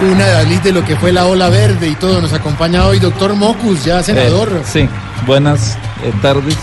Una 0.00 0.26
Dalit 0.26 0.62
de 0.62 0.72
lo 0.72 0.84
que 0.84 0.94
fue 0.96 1.10
la 1.12 1.26
ola 1.26 1.48
verde 1.48 1.88
y 1.88 1.94
todo. 1.96 2.20
Nos 2.20 2.32
acompaña 2.32 2.84
hoy 2.86 3.00
doctor 3.00 3.34
Mocus, 3.34 3.84
ya 3.84 4.02
senador. 4.02 4.48
Eh, 4.52 4.62
sí, 4.64 4.88
buenas 5.26 5.76
eh, 6.04 6.12
tardes. 6.22 6.56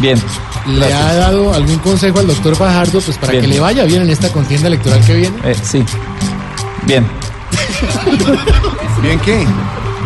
Bien. 0.00 0.20
¿Le 0.66 0.80
gracias. 0.80 1.00
ha 1.02 1.14
dado 1.14 1.54
algún 1.54 1.78
consejo 1.78 2.18
al 2.18 2.26
doctor 2.26 2.54
Fajardo 2.56 3.00
pues 3.00 3.16
para 3.16 3.32
Bien. 3.32 3.42
que 3.42 3.48
le 3.48 3.60
vaya 3.60 3.84
bien 3.84 4.02
en 4.02 4.10
esta 4.10 4.30
contienda 4.30 4.66
electoral 4.66 5.00
que 5.06 5.14
viene? 5.14 5.36
Eh, 5.44 5.56
sí. 5.62 5.82
Bien. 6.82 7.06
¿Bien 9.02 9.18
qué? 9.20 9.46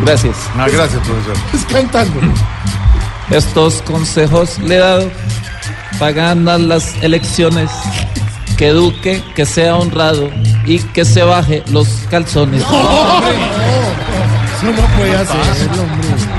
Gracias. 0.05 0.35
Ah, 0.57 0.67
gracias, 0.71 1.01
profesor. 1.05 1.35
Es 1.53 1.65
cantando. 1.65 2.21
Estos 3.29 3.81
consejos 3.81 4.59
le 4.59 4.75
he 4.75 4.79
dado 4.79 5.09
para 5.99 6.11
ganar 6.11 6.59
las 6.59 6.95
elecciones. 7.01 7.71
Que 8.57 8.67
eduque, 8.67 9.23
que 9.35 9.45
sea 9.45 9.75
honrado 9.77 10.29
y 10.65 10.79
que 10.79 11.05
se 11.05 11.23
baje 11.23 11.63
los 11.71 11.87
calzones. 12.09 12.61
Eso 12.61 12.71
no 14.65 14.87
puede 14.95 15.15
hacerlo, 15.15 15.83
hombre. 15.83 16.32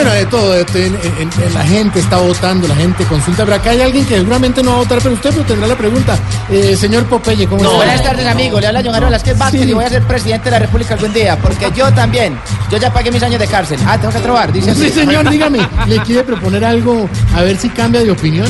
Bueno, 0.00 0.12
de 0.12 0.26
todo, 0.26 0.52
de 0.52 0.64
todo, 0.64 0.78
en- 0.78 0.94
en- 0.94 1.42
en- 1.42 1.54
la 1.54 1.64
gente 1.64 1.98
está 1.98 2.18
votando, 2.18 2.68
la 2.68 2.76
gente 2.76 3.04
consulta, 3.06 3.44
pero 3.44 3.56
acá 3.56 3.70
hay 3.70 3.80
alguien 3.80 4.04
que 4.06 4.14
seguramente 4.14 4.62
no 4.62 4.70
va 4.70 4.76
a 4.76 4.80
votar, 4.80 4.98
pero 5.02 5.14
usted 5.16 5.30
pero 5.30 5.44
tendrá 5.44 5.66
la 5.66 5.74
pregunta. 5.76 6.16
Eh, 6.48 6.76
señor 6.76 7.04
Popeye, 7.06 7.48
¿cómo 7.48 7.64
está? 7.64 7.74
Buenas 7.76 8.02
tardes, 8.04 8.24
amigo. 8.26 8.60
Le 8.60 8.68
habla 8.68 8.80
John 8.84 8.92
Vázquez 9.10 9.36
Vázquez 9.36 9.62
Sí. 9.62 9.68
y 9.70 9.72
voy 9.72 9.84
a 9.84 9.88
ser 9.88 10.02
presidente 10.04 10.44
de 10.44 10.50
la 10.52 10.58
República 10.60 10.94
algún 10.94 11.12
día, 11.12 11.36
porque 11.38 11.72
yo 11.74 11.92
también. 11.92 12.38
Yo 12.70 12.78
ya 12.78 12.92
pagué 12.92 13.10
mis 13.10 13.22
años 13.24 13.40
de 13.40 13.48
cárcel. 13.48 13.80
Ah, 13.84 13.98
tengo 13.98 14.12
que 14.14 14.20
trobar, 14.20 14.52
dice 14.52 14.70
así. 14.70 14.82
Sí, 14.84 14.90
señor, 14.90 15.28
dígame, 15.28 15.66
¿le 15.88 15.98
quiere 16.02 16.22
proponer 16.22 16.64
algo? 16.64 17.08
A 17.36 17.42
ver 17.42 17.58
si 17.58 17.68
cambia 17.68 18.00
de 18.04 18.12
opinión. 18.12 18.46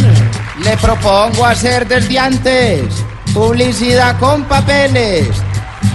Le 0.63 0.77
propongo 0.77 1.47
hacer 1.47 1.89
desde 1.89 2.19
antes 2.19 2.83
publicidad 3.33 4.19
con 4.19 4.45
papeles. 4.45 5.29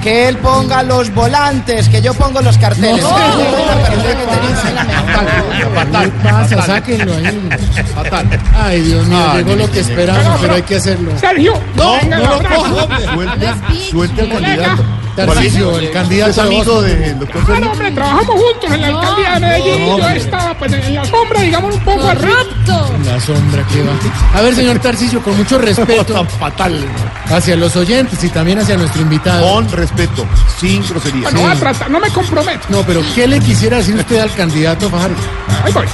Que 0.04 0.28
él 0.28 0.38
ponga 0.38 0.84
los 0.84 1.14
volantes, 1.14 1.88
que 1.88 2.02
yo 2.02 2.14
pongo 2.14 2.42
los 2.42 2.58
carteles. 2.58 3.02
No. 3.02 3.16
Que 3.16 3.22
yo 3.22 3.52
soy 3.52 3.66
la 3.66 3.76
persona 3.76 3.90
que 3.90 3.96
tenía 3.96 4.70
en 4.70 4.76
la 4.76 4.84
mente. 4.84 6.12
¿Qué 6.22 6.30
pasa? 6.30 6.62
Sáquenlo 6.66 7.14
ahí. 7.14 7.50
Ay, 8.56 8.82
Dios 8.82 9.08
mío, 9.08 9.18
Ay, 9.32 9.38
llegó 9.44 9.56
lo 9.56 9.72
que 9.72 9.80
esperamos, 9.80 10.40
pero 10.42 10.54
hay 10.56 10.62
que 10.64 10.76
hacerlo. 10.76 11.12
Sergio, 11.18 11.54
No, 11.76 12.02
no 12.02 12.42
suelte 13.90 14.22
al 14.22 14.30
Tarcisio, 15.16 15.78
el 15.78 15.92
candidato 15.92 16.32
Es 16.32 16.38
amigo 16.40 16.82
del 16.82 17.20
doctor 17.20 17.42
Ah, 17.44 17.46
Sergio. 17.48 17.72
hombre, 17.72 17.92
trabajamos 17.92 18.36
juntos 18.36 18.72
en 18.72 18.82
la 18.82 18.88
alcaldía 18.88 19.34
de 19.34 19.40
Medellín 19.40 19.84
y 19.84 19.88
yo 20.00 20.10
estaba 20.10 20.54
pues, 20.58 20.74
en 20.74 20.96
la 20.96 21.06
sombra, 21.06 21.42
digamos, 21.42 21.76
un 21.76 21.82
poco 21.82 22.08
arriba. 22.08 22.38
La 23.06 23.20
sombra 23.20 23.64
que 23.68 23.84
va. 23.84 24.40
A 24.40 24.42
ver, 24.42 24.56
señor 24.56 24.80
Tarcisio, 24.80 25.22
con 25.22 25.38
mucho 25.38 25.58
respeto. 25.60 26.26
Fatal. 26.40 26.84
Hacia 27.30 27.56
los 27.56 27.76
oyentes 27.76 28.24
y 28.24 28.30
también 28.30 28.60
hacia 28.60 28.76
nuestro 28.78 29.02
invitado. 29.02 29.54
Con 29.54 29.70
respeto, 29.72 30.26
sin 30.60 30.86
groserías. 30.88 31.24
Bueno, 31.32 31.42
voy 31.42 31.52
a 31.52 31.60
tratar, 31.60 31.92
no 31.92 32.00
me 32.00 32.10
comprometo. 32.10 32.66
No, 32.70 32.82
pero 32.84 33.02
¿qué 33.14 33.28
le 33.28 33.40
quisiera 33.40 33.78
decir 33.78 33.96
usted 33.96 34.20
al 34.20 34.34
candidato 34.34 34.90
Fajardo? 34.90 35.16
Ahí 35.64 35.72
voy. 35.74 35.86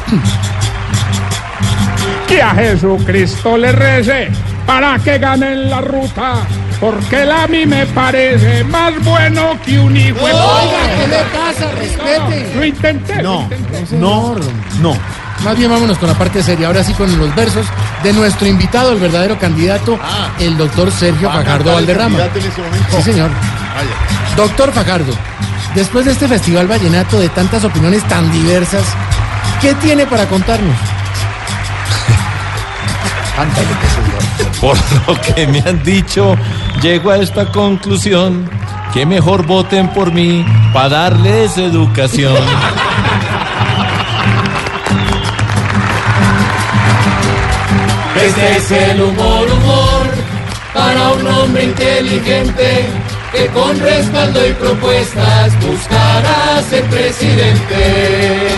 Que 2.27 2.41
a 2.41 2.51
Jesucristo 2.51 3.58
le 3.58 3.71
rece 3.71 4.29
para 4.65 4.99
que 4.99 5.17
ganen 5.17 5.69
la 5.69 5.82
ruta, 5.82 6.36
porque 6.80 7.24
él 7.24 7.32
a 7.32 7.48
mí 7.48 7.65
me 7.65 7.86
parece 7.88 8.63
más 8.63 9.04
bueno 9.04 9.58
que 9.65 9.80
un 9.80 9.96
hijo 9.96 10.18
de 10.18 10.34
Oiga, 10.34 10.98
¿qué 10.98 11.08
le 11.08 11.24
pasa? 11.38 11.72
Respete. 11.78 12.56
Lo 12.56 12.65
intenté. 12.65 13.22
No, 13.22 13.48
lo 13.50 13.56
intenté. 13.56 13.96
no, 13.98 14.36
no. 14.82 14.96
Más 15.44 15.58
bien 15.58 15.72
vámonos 15.72 15.98
con 15.98 16.10
la 16.10 16.15
parte 16.15 16.44
seria. 16.44 16.68
Ahora 16.68 16.84
sí 16.84 16.94
con 16.94 17.18
los 17.18 17.34
versos 17.36 17.65
de 18.04 18.13
nuestro 18.13 18.48
invitado, 18.48 18.92
el 18.92 19.00
verdadero 19.00 19.38
candidato, 19.39 19.98
el 20.39 20.58
doctor 20.58 20.92
Sergio 20.92 21.30
Fajardo 21.32 21.70
el 21.70 21.76
Valderrama. 21.76 22.18
candidato 22.18 22.39
en 22.39 22.46
ese 22.46 22.62
momento. 22.62 22.98
Sí, 22.98 23.04
señor. 23.04 23.30
Doctor 24.36 24.72
Fajardo, 24.74 25.13
después 25.76 26.06
de 26.06 26.12
este 26.12 26.28
festival 26.28 26.68
vallenato 26.68 27.20
de 27.20 27.30
tantas 27.30 27.63
opiniones 27.63 28.04
tan 28.04 28.30
diversas, 28.32 28.84
¿qué 29.62 29.74
tiene 29.76 30.06
para 30.06 30.26
contarnos? 30.26 30.76
Por 34.60 34.78
lo 35.08 35.22
que 35.22 35.48
me 35.48 35.60
han 35.60 35.82
dicho, 35.84 36.36
llego 36.82 37.12
a 37.12 37.18
esta 37.18 37.46
conclusión, 37.52 38.50
que 38.94 39.06
mejor 39.06 39.46
voten 39.46 39.89
por 39.89 40.12
mí 40.12 40.46
para 40.74 40.89
darles 40.89 41.58
educación. 41.58 42.38
Este 48.15 48.58
es 48.58 48.72
el 48.72 49.02
humor, 49.02 49.48
humor, 49.50 50.08
para 50.74 51.10
un 51.10 51.28
hombre 51.28 51.63
inteligente 51.65 52.86
que 53.32 53.48
con 53.48 53.80
respaldo 53.80 54.46
y 54.48 54.54
propuestas 54.54 55.54
buscará 55.65 56.62
ser 56.70 56.84
presidente. 56.86 58.50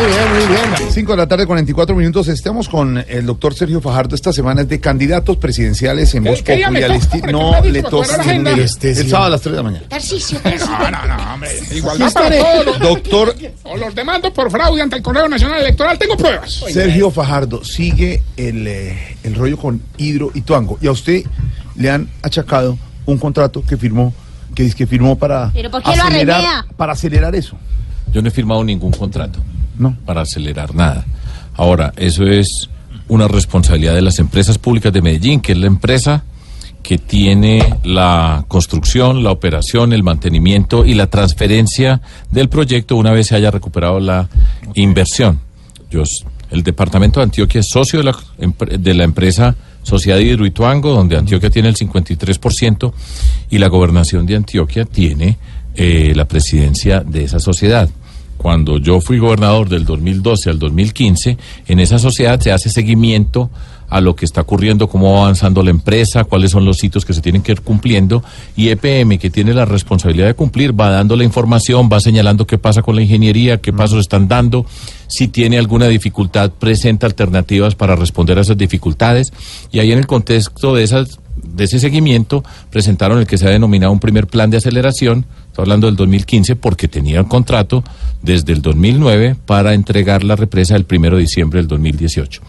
Muy 0.00 0.08
bien, 0.08 0.30
muy 0.30 0.56
bien. 0.78 0.90
5 0.92 1.10
de 1.12 1.16
la 1.18 1.26
tarde, 1.26 1.46
44 1.46 1.94
minutos. 1.94 2.28
Estamos 2.28 2.68
con 2.68 3.04
el 3.06 3.26
doctor 3.26 3.54
Sergio 3.54 3.80
Fajardo. 3.82 4.14
Esta 4.14 4.32
semana 4.32 4.62
es 4.62 4.68
de 4.68 4.80
candidatos 4.80 5.36
presidenciales 5.36 6.14
en 6.14 6.24
Voz 6.24 6.42
¿Qué 6.42 6.56
día 6.56 6.70
me 6.70 6.80
Populi. 6.80 6.94
al 6.94 7.00
toca, 7.00 7.16
esti- 7.16 7.18
hombre? 7.20 7.32
No 7.32 7.38
¿Qué 7.38 7.50
me 7.50 7.56
ha 7.56 7.60
le 7.60 7.78
dicho? 7.78 7.88
toca 7.90 8.06
¿Cuál 8.06 8.10
es 8.10 8.16
la 8.16 8.22
agenda? 8.32 8.50
el 8.52 9.08
sábado 9.10 9.26
a 9.26 9.30
las 9.30 9.40
3 9.42 9.52
de 9.52 9.56
la 9.58 9.62
mañana. 9.62 9.84
Tarcicio, 9.88 10.38
No, 10.44 10.90
no, 10.90 11.06
no, 11.16 11.34
hombre. 11.34 11.50
Igualdad 11.72 12.12
para 12.12 12.30
todos. 12.64 12.78
Doctor 12.80 13.34
O 13.64 13.76
los 13.76 13.94
demando 13.94 14.32
por 14.32 14.50
fraude 14.50 14.80
ante 14.80 14.96
el 14.96 15.02
Correo 15.02 15.28
Nacional 15.28 15.60
Electoral. 15.60 15.98
Tengo 15.98 16.16
pruebas. 16.16 16.50
Sergio 16.72 17.10
Fajardo, 17.10 17.62
sigue 17.64 18.22
el, 18.36 18.66
eh, 18.66 19.16
el 19.22 19.34
rollo 19.34 19.58
con 19.58 19.82
Hidro 19.98 20.30
y 20.34 20.40
Tuango. 20.40 20.78
Y 20.80 20.86
a 20.86 20.92
usted 20.92 21.24
le 21.76 21.90
han 21.90 22.08
achacado 22.22 22.78
un 23.06 23.18
contrato 23.18 23.62
que 23.66 23.76
firmó, 23.76 24.14
que 24.54 24.62
dice 24.62 24.76
que 24.76 24.86
firmó 24.86 25.16
para 25.18 25.50
¿Pero 25.52 25.70
por 25.70 25.82
qué 25.82 25.94
lo 25.94 26.02
acelerar, 26.04 26.64
para 26.76 26.92
acelerar 26.94 27.34
eso. 27.34 27.56
Yo 28.12 28.22
no 28.22 28.28
he 28.28 28.30
firmado 28.30 28.64
ningún 28.64 28.90
contrato. 28.92 29.40
No. 29.78 29.96
Para 30.04 30.22
acelerar 30.22 30.74
nada. 30.74 31.06
Ahora, 31.54 31.92
eso 31.96 32.24
es 32.24 32.68
una 33.08 33.28
responsabilidad 33.28 33.94
de 33.94 34.02
las 34.02 34.18
empresas 34.18 34.58
públicas 34.58 34.92
de 34.92 35.02
Medellín, 35.02 35.40
que 35.40 35.52
es 35.52 35.58
la 35.58 35.66
empresa 35.66 36.24
que 36.82 36.98
tiene 36.98 37.76
la 37.84 38.44
construcción, 38.48 39.22
la 39.22 39.30
operación, 39.30 39.92
el 39.92 40.02
mantenimiento 40.02 40.86
y 40.86 40.94
la 40.94 41.08
transferencia 41.08 42.00
del 42.30 42.48
proyecto 42.48 42.96
una 42.96 43.12
vez 43.12 43.28
se 43.28 43.36
haya 43.36 43.50
recuperado 43.50 44.00
la 44.00 44.28
inversión. 44.74 45.40
Yo, 45.90 46.02
el 46.50 46.62
departamento 46.62 47.20
de 47.20 47.24
Antioquia 47.24 47.60
es 47.60 47.68
socio 47.68 47.98
de 47.98 48.04
la, 48.04 48.16
de 48.78 48.94
la 48.94 49.04
empresa 49.04 49.56
Sociedad 49.82 50.18
Hidro 50.18 50.46
Ituango, 50.46 50.92
donde 50.92 51.16
Antioquia 51.16 51.50
tiene 51.50 51.68
el 51.68 51.76
53% 51.76 52.92
y 53.50 53.58
la 53.58 53.68
gobernación 53.68 54.26
de 54.26 54.36
Antioquia 54.36 54.84
tiene 54.84 55.38
eh, 55.74 56.12
la 56.14 56.26
presidencia 56.26 57.00
de 57.00 57.24
esa 57.24 57.40
sociedad. 57.40 57.88
Cuando 58.40 58.78
yo 58.78 59.02
fui 59.02 59.18
gobernador 59.18 59.68
del 59.68 59.84
2012 59.84 60.48
al 60.48 60.58
2015, 60.58 61.36
en 61.66 61.78
esa 61.78 61.98
sociedad 61.98 62.40
se 62.40 62.52
hace 62.52 62.70
seguimiento 62.70 63.50
a 63.90 64.00
lo 64.00 64.16
que 64.16 64.24
está 64.24 64.40
ocurriendo, 64.40 64.88
cómo 64.88 65.12
va 65.12 65.24
avanzando 65.24 65.62
la 65.62 65.68
empresa, 65.68 66.24
cuáles 66.24 66.52
son 66.52 66.64
los 66.64 66.82
hitos 66.82 67.04
que 67.04 67.12
se 67.12 67.20
tienen 67.20 67.42
que 67.42 67.52
ir 67.52 67.60
cumpliendo 67.60 68.24
y 68.56 68.70
EPM, 68.70 69.18
que 69.18 69.28
tiene 69.28 69.52
la 69.52 69.66
responsabilidad 69.66 70.26
de 70.26 70.32
cumplir, 70.32 70.72
va 70.72 70.88
dando 70.88 71.16
la 71.16 71.24
información, 71.24 71.90
va 71.92 72.00
señalando 72.00 72.46
qué 72.46 72.56
pasa 72.56 72.80
con 72.80 72.96
la 72.96 73.02
ingeniería, 73.02 73.60
qué 73.60 73.74
pasos 73.74 74.00
están 74.00 74.26
dando, 74.26 74.64
si 75.06 75.28
tiene 75.28 75.58
alguna 75.58 75.88
dificultad, 75.88 76.50
presenta 76.50 77.06
alternativas 77.06 77.74
para 77.74 77.94
responder 77.94 78.38
a 78.38 78.40
esas 78.40 78.56
dificultades 78.56 79.34
y 79.70 79.80
ahí 79.80 79.92
en 79.92 79.98
el 79.98 80.06
contexto 80.06 80.74
de 80.74 80.84
esas 80.84 81.18
de 81.42 81.64
ese 81.64 81.78
seguimiento 81.78 82.44
presentaron 82.70 83.18
el 83.18 83.26
que 83.26 83.38
se 83.38 83.46
ha 83.46 83.50
denominado 83.50 83.92
un 83.92 84.00
primer 84.00 84.26
plan 84.26 84.50
de 84.50 84.58
aceleración, 84.58 85.26
hablando 85.60 85.86
del 85.86 85.96
2015, 85.96 86.56
porque 86.56 86.88
tenía 86.88 87.20
el 87.20 87.26
contrato 87.26 87.84
desde 88.22 88.52
el 88.52 88.62
2009 88.62 89.36
para 89.46 89.74
entregar 89.74 90.24
la 90.24 90.36
represa 90.36 90.76
el 90.76 90.84
primero 90.84 91.16
de 91.16 91.22
diciembre 91.22 91.60
del 91.60 91.68
2018. 91.68 92.42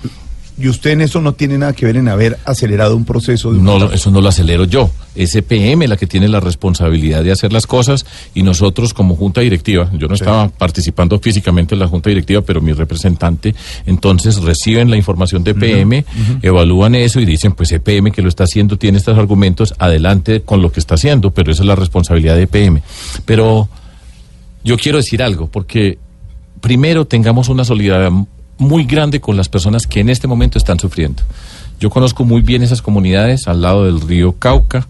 Y 0.60 0.68
usted 0.68 0.92
en 0.92 1.02
eso 1.02 1.22
no 1.22 1.34
tiene 1.34 1.58
nada 1.58 1.74
que 1.74 1.86
ver 1.86 1.98
en 1.98 2.08
haber 2.08 2.38
acelerado 2.46 2.96
un 2.96 3.04
proceso 3.06 3.52
de 3.52 3.58
un 3.58 3.64
No, 3.66 3.72
contrato. 3.74 3.96
eso 3.96 4.12
no 4.12 4.22
lo 4.22 4.30
acelero 4.30 4.66
yo. 4.66 4.92
Es 5.16 5.34
EPM 5.36 5.88
la 5.88 5.98
que 5.98 6.06
tiene 6.06 6.28
la 6.28 6.40
responsabilidad 6.40 7.24
de 7.24 7.32
hacer 7.32 7.52
las 7.52 7.66
cosas 7.66 8.06
y 8.36 8.44
nosotros 8.44 8.94
como 8.94 9.16
junta 9.16 9.42
directiva, 9.42 9.90
yo 9.98 10.08
no 10.08 10.14
estaba 10.14 10.50
participando 10.50 11.18
físicamente 11.20 11.74
en 11.74 11.80
la 11.80 11.88
junta 11.88 12.10
directiva, 12.10 12.42
pero 12.42 12.62
mi 12.62 12.74
representante, 12.74 13.56
entonces 13.86 14.38
reciben 14.42 14.90
la 14.92 14.98
información 14.98 15.44
de 15.44 15.52
EPM, 15.52 16.06
evalúan 16.42 16.96
eso 16.96 17.20
y 17.20 17.26
dicen, 17.26 17.54
pues 17.54 17.72
EPM 17.72 18.12
que 18.12 18.22
lo 18.22 18.30
está 18.30 18.44
haciendo 18.44 18.78
tiene 18.78 18.98
estos 19.00 19.18
argumentos, 19.18 19.74
adelante 19.80 20.42
con 20.42 20.62
lo 20.62 20.72
que 20.72 20.80
está 20.80 20.96
haciendo, 20.96 21.32
pero 21.32 21.52
esa 21.52 21.64
es 21.64 21.68
la 21.68 21.76
responsabilidad 21.76 22.36
de 22.36 22.44
EPM. 22.44 22.82
Pero 23.26 23.68
yo 24.64 24.78
quiero 24.78 24.98
decir 25.00 25.24
algo, 25.24 25.48
porque 25.48 25.98
primero 26.60 27.06
tengamos 27.06 27.50
una 27.50 27.64
solidaridad 27.66 28.12
muy 28.62 28.86
grande 28.86 29.20
con 29.20 29.36
las 29.36 29.50
personas 29.50 29.88
que 29.88 30.00
en 30.00 30.10
este 30.10 30.28
momento 30.28 30.58
están 30.58 30.80
sufriendo. 30.80 31.24
Yo 31.80 31.90
conozco 31.90 32.24
muy 32.24 32.42
bien 32.42 32.62
esas 32.62 32.82
comunidades 32.82 33.48
al 33.48 33.62
lado 33.62 33.86
del 33.86 34.00
río 34.00 34.34
Cauca, 34.34 34.88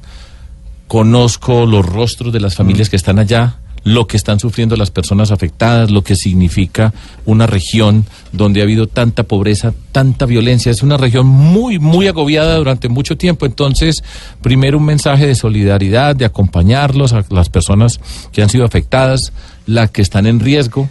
conozco 0.87 1.65
los 1.65 1.85
rostros 1.85 2.33
de 2.33 2.41
las 2.41 2.55
familias 2.55 2.89
que 2.89 2.97
están 2.97 3.17
allá, 3.17 3.55
lo 3.83 4.07
que 4.07 4.17
están 4.17 4.39
sufriendo 4.39 4.75
las 4.75 4.91
personas 4.91 5.31
afectadas, 5.31 5.89
lo 5.89 6.03
que 6.03 6.15
significa 6.15 6.93
una 7.25 7.47
región 7.47 8.05
donde 8.33 8.59
ha 8.59 8.63
habido 8.63 8.87
tanta 8.87 9.23
pobreza, 9.23 9.73
tanta 9.93 10.25
violencia. 10.25 10.69
Es 10.69 10.83
una 10.83 10.97
región 10.97 11.25
muy, 11.25 11.79
muy 11.79 12.07
agobiada 12.07 12.57
durante 12.57 12.89
mucho 12.89 13.17
tiempo. 13.17 13.45
Entonces, 13.45 14.03
primero 14.41 14.77
un 14.77 14.85
mensaje 14.85 15.25
de 15.25 15.35
solidaridad, 15.35 16.15
de 16.15 16.25
acompañarlos 16.25 17.13
a 17.13 17.23
las 17.29 17.49
personas 17.49 18.01
que 18.33 18.43
han 18.43 18.49
sido 18.49 18.65
afectadas, 18.65 19.31
las 19.65 19.89
que 19.91 20.01
están 20.01 20.27
en 20.27 20.41
riesgo. 20.41 20.89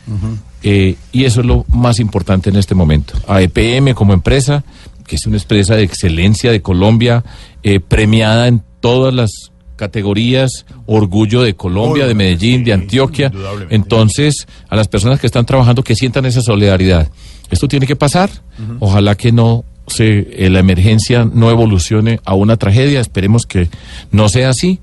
Eh, 0.62 0.96
y 1.12 1.24
eso 1.24 1.40
es 1.40 1.46
lo 1.46 1.64
más 1.68 2.00
importante 2.00 2.50
en 2.50 2.56
este 2.56 2.74
momento. 2.74 3.14
A 3.26 3.40
EPM 3.40 3.94
como 3.94 4.12
empresa, 4.12 4.64
que 5.06 5.16
es 5.16 5.26
una 5.26 5.38
empresa 5.38 5.74
de 5.74 5.82
excelencia 5.82 6.52
de 6.52 6.62
Colombia, 6.62 7.24
eh, 7.62 7.80
premiada 7.80 8.46
en 8.48 8.62
todas 8.80 9.14
las 9.14 9.52
categorías, 9.76 10.66
orgullo 10.84 11.42
de 11.42 11.54
Colombia, 11.54 12.06
de 12.06 12.14
Medellín, 12.14 12.64
de 12.64 12.74
Antioquia. 12.74 13.32
Entonces, 13.70 14.46
a 14.68 14.76
las 14.76 14.88
personas 14.88 15.18
que 15.18 15.26
están 15.26 15.46
trabajando, 15.46 15.82
que 15.82 15.94
sientan 15.94 16.26
esa 16.26 16.42
solidaridad. 16.42 17.08
Esto 17.50 17.66
tiene 17.66 17.86
que 17.86 17.96
pasar. 17.96 18.30
Ojalá 18.78 19.14
que 19.14 19.32
no 19.32 19.64
se, 19.86 20.28
eh, 20.44 20.50
la 20.50 20.60
emergencia 20.60 21.24
no 21.24 21.50
evolucione 21.50 22.20
a 22.26 22.34
una 22.34 22.58
tragedia. 22.58 23.00
Esperemos 23.00 23.46
que 23.46 23.68
no 24.12 24.28
sea 24.28 24.50
así 24.50 24.80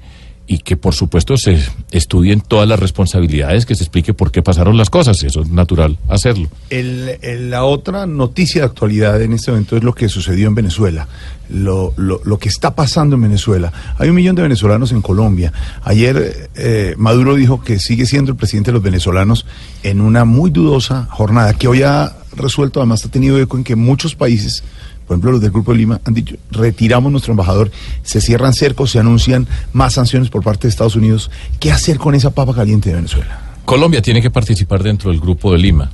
y 0.49 0.59
que 0.59 0.77
por 0.77 0.95
supuesto 0.95 1.35
se 1.37 1.59
estudien 1.91 2.39
todas 2.39 2.67
las 2.69 2.79
responsabilidades, 2.79 3.65
que 3.65 3.75
se 3.75 3.83
explique 3.83 4.13
por 4.13 4.31
qué 4.31 4.41
pasaron 4.41 4.77
las 4.77 4.89
cosas. 4.89 5.21
Eso 5.23 5.41
es 5.41 5.49
natural 5.49 5.97
hacerlo. 6.07 6.49
El- 6.69 7.17
la 7.51 7.65
otra 7.65 8.05
noticia 8.05 8.61
de 8.61 8.67
actualidad 8.67 9.21
en 9.21 9.33
este 9.33 9.51
momento 9.51 9.75
es 9.75 9.83
lo 9.83 9.93
que 9.93 10.07
sucedió 10.07 10.47
en 10.47 10.55
Venezuela, 10.55 11.07
lo, 11.49 11.93
lo- 11.97 12.21
lo 12.23 12.39
que 12.39 12.47
está 12.49 12.75
pasando 12.75 13.15
en 13.17 13.23
Venezuela. 13.23 13.73
Hay 13.97 14.07
un 14.09 14.15
millón 14.15 14.35
de 14.37 14.41
venezolanos 14.43 14.91
en 14.93 15.01
Colombia. 15.01 15.51
Ayer 15.83 16.49
eh, 16.55 16.95
Maduro 16.97 17.35
dijo 17.35 17.61
que 17.61 17.77
sigue 17.79 18.05
siendo 18.05 18.31
el 18.31 18.37
presidente 18.37 18.69
de 18.71 18.75
los 18.75 18.83
venezolanos 18.83 19.45
en 19.83 19.99
una 19.99 20.23
muy 20.23 20.49
dudosa 20.49 21.07
jornada 21.11 21.53
que 21.55 21.67
hoy 21.67 21.83
ha 21.83 22.15
resuelto, 22.35 22.79
además 22.79 23.03
ha 23.03 23.09
tenido 23.11 23.37
eco 23.39 23.57
en 23.57 23.63
que 23.63 23.75
muchos 23.75 24.15
países, 24.15 24.63
por 25.07 25.15
ejemplo 25.15 25.31
los 25.31 25.41
del 25.41 25.51
Grupo 25.51 25.71
de 25.71 25.77
Lima, 25.77 26.01
han 26.03 26.13
dicho, 26.13 26.35
retiramos 26.51 27.11
nuestro 27.11 27.31
embajador, 27.31 27.71
se 28.03 28.19
cierran 28.19 28.53
cercos, 28.53 28.91
se 28.91 28.99
anuncian 28.99 29.47
más 29.71 29.93
sanciones 29.93 30.29
por 30.29 30.43
parte 30.43 30.67
de 30.67 30.69
Estados 30.69 30.97
Unidos. 30.97 31.31
¿Qué 31.59 31.71
hacer 31.71 31.97
con 31.97 32.13
esa 32.13 32.31
papa 32.31 32.53
caliente 32.53 32.89
de 32.89 32.95
Venezuela? 32.95 33.39
Colombia 33.63 34.01
tiene 34.01 34.21
que 34.21 34.29
participar 34.29 34.83
dentro 34.83 35.09
del 35.09 35.19
Grupo 35.21 35.53
de 35.53 35.59
Lima. 35.59 35.89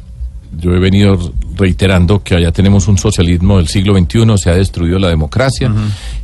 Yo 0.60 0.74
he 0.74 0.80
venido 0.80 1.34
reiterando 1.56 2.22
que 2.22 2.36
allá 2.36 2.52
tenemos 2.52 2.88
un 2.88 2.98
socialismo 2.98 3.58
del 3.58 3.68
siglo 3.68 3.98
XXI, 3.98 4.38
se 4.38 4.50
ha 4.50 4.56
destruido 4.56 5.00
la 5.00 5.10
democracia 5.10 5.72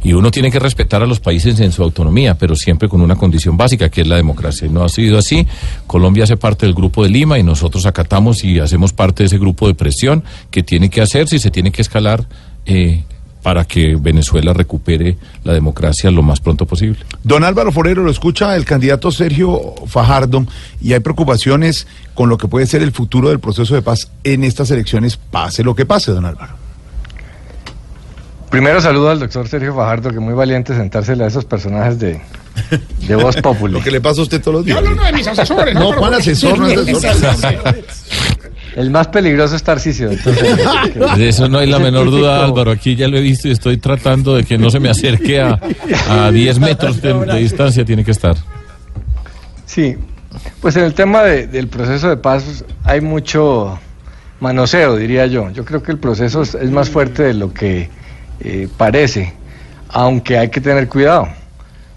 y 0.04 0.13
uno 0.13 0.32
tiene 0.32 0.52
que 0.52 0.60
respetar 0.60 1.02
a 1.02 1.08
los 1.08 1.19
países 1.19 1.60
en 1.60 1.71
su 1.71 1.84
autonomía, 1.84 2.38
pero 2.38 2.56
siempre 2.56 2.88
con 2.88 3.02
una 3.02 3.15
condición 3.15 3.58
básica 3.58 3.89
que 3.89 4.02
es 4.02 4.08
la 4.08 4.15
democracia. 4.15 4.67
Y 4.67 4.69
no 4.69 4.84
ha 4.84 4.89
sido 4.89 5.17
así. 5.17 5.47
Colombia 5.88 6.23
hace 6.25 6.38
parte 6.38 6.65
del 6.65 6.75
Grupo 6.75 7.04
de 7.04 7.10
Lima 7.10 7.39
y 7.39 7.43
nosotros 7.43 7.86
acatamos 7.86 8.43
y 8.43 8.60
hacemos 8.60 8.93
parte 8.93 9.23
de 9.23 9.28
ese 9.28 9.38
grupo 9.38 9.67
de 9.67 9.73
presión 9.73 10.23
que 10.52 10.63
tiene 10.63 10.89
que 10.89 11.02
hacerse 11.02 11.36
y 11.36 11.39
se 11.39 11.52
tiene 11.52 11.71
que 11.71 11.82
escalar 11.82 12.28
eh, 12.69 13.03
para 13.41 13.65
que 13.65 13.95
Venezuela 13.99 14.53
recupere 14.53 15.17
la 15.43 15.53
democracia 15.53 16.12
lo 16.12 16.21
más 16.21 16.39
pronto 16.39 16.65
posible. 16.65 16.99
Don 17.23 17.43
Álvaro 17.43 17.71
Forero 17.71 18.03
lo 18.03 18.12
escucha 18.12 18.55
el 18.55 18.63
candidato 18.63 19.12
Sergio 19.12 19.73
Fajardo 19.88 20.45
y 20.79 20.93
hay 20.93 20.99
preocupaciones 20.99 21.88
con 22.13 22.29
lo 22.29 22.38
que 22.38 22.47
puede 22.47 22.67
ser 22.67 22.84
el 22.84 22.91
futuro 22.91 23.29
del 23.29 23.39
proceso 23.39 23.73
de 23.73 23.82
paz 23.82 24.12
en 24.23 24.43
estas 24.43 24.69
elecciones, 24.71 25.17
pase 25.17 25.63
lo 25.63 25.73
que 25.73 25.86
pase, 25.86 26.12
don 26.12 26.25
Álvaro. 26.25 26.53
Primero 28.51 28.82
saludo 28.82 29.10
al 29.10 29.19
doctor 29.19 29.47
Sergio 29.47 29.73
Fajardo, 29.73 30.12
que 30.12 30.19
muy 30.19 30.34
valiente 30.34 30.75
sentársele 30.75 31.23
a 31.23 31.27
esos 31.27 31.45
personajes 31.45 31.99
de, 31.99 32.21
de 33.08 33.15
Voz 33.15 33.36
Populi. 33.38 33.74
Lo 33.74 33.82
que 33.82 33.91
le 33.91 34.02
pasa 34.02 34.22
a 34.22 34.24
usted 34.24 34.41
todos 34.41 34.56
los 34.58 34.65
días. 34.65 34.76
Yo 34.76 34.80
hablo 34.88 34.93
uno 35.00 35.06
de 35.06 35.13
mis 35.13 35.28
asesores. 35.28 35.74
No, 35.76 35.93
¿cuál 35.95 36.13
asesor? 36.15 36.58
No 36.60 36.67
es 36.67 37.04
asesor. 37.06 37.84
El 38.76 38.91
más 38.91 39.08
peligroso 39.08 39.56
es 39.56 39.63
Tarcisio. 39.63 40.12
entonces, 40.12 40.58
De 41.17 41.28
eso 41.30 41.50
no 41.50 41.58
hay 41.58 41.67
la 41.67 41.80
menor 41.80 42.10
duda, 42.12 42.43
Álvaro. 42.45 42.72
Aquí 42.72 42.95
ya 42.95 43.08
lo 43.08 43.17
he 43.17 43.22
visto 43.22 43.48
y 43.48 43.52
estoy 43.52 43.78
tratando 43.78 44.36
de 44.36 44.43
que 44.43 44.58
no 44.58 44.69
se 44.69 44.80
me 44.80 44.89
acerque 44.89 45.41
a, 45.41 45.60
a 46.10 46.32
10 46.32 46.60
metros 46.60 47.02
de, 47.02 47.13
de 47.13 47.38
distancia. 47.39 47.84
Tiene 47.84 48.06
que 48.06 48.12
estar. 48.12 48.36
Sí, 49.65 49.95
pues 50.62 50.76
en 50.76 50.84
el 50.84 50.93
tema 50.93 51.24
de- 51.24 51.48
del 51.48 51.67
proceso 51.67 52.10
de 52.10 52.17
paz 52.17 52.63
hay 52.84 53.02
mucho 53.02 53.80
manoseo, 54.39 54.95
diría 54.95 55.26
yo. 55.26 55.50
Yo 55.52 55.65
creo 55.65 55.82
que 55.84 55.91
el 55.91 55.98
proceso 55.98 56.41
es, 56.43 56.56
es 56.56 56.69
más 56.72 56.89
fuerte 56.89 57.24
de 57.24 57.34
lo 57.34 57.52
que 57.54 57.89
eh, 58.39 58.67
parece, 58.78 59.34
aunque 59.89 60.38
hay 60.38 60.50
que 60.50 60.62
tener 60.62 60.88
cuidado. 60.88 61.28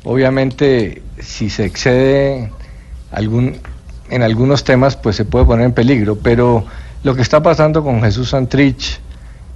Obviamente, 0.04 1.02
si 1.20 1.48
se 1.48 1.64
excede 1.64 2.50
algún, 3.12 3.58
en 4.10 4.22
algunos 4.22 4.64
temas, 4.64 4.96
pues 4.96 5.16
se 5.16 5.24
puede 5.24 5.44
poner 5.44 5.66
en 5.66 5.72
peligro, 5.72 6.16
pero 6.16 6.64
lo 7.04 7.14
que 7.14 7.22
está 7.22 7.42
pasando 7.42 7.84
con 7.84 8.02
Jesús 8.02 8.30
Santrich 8.30 9.00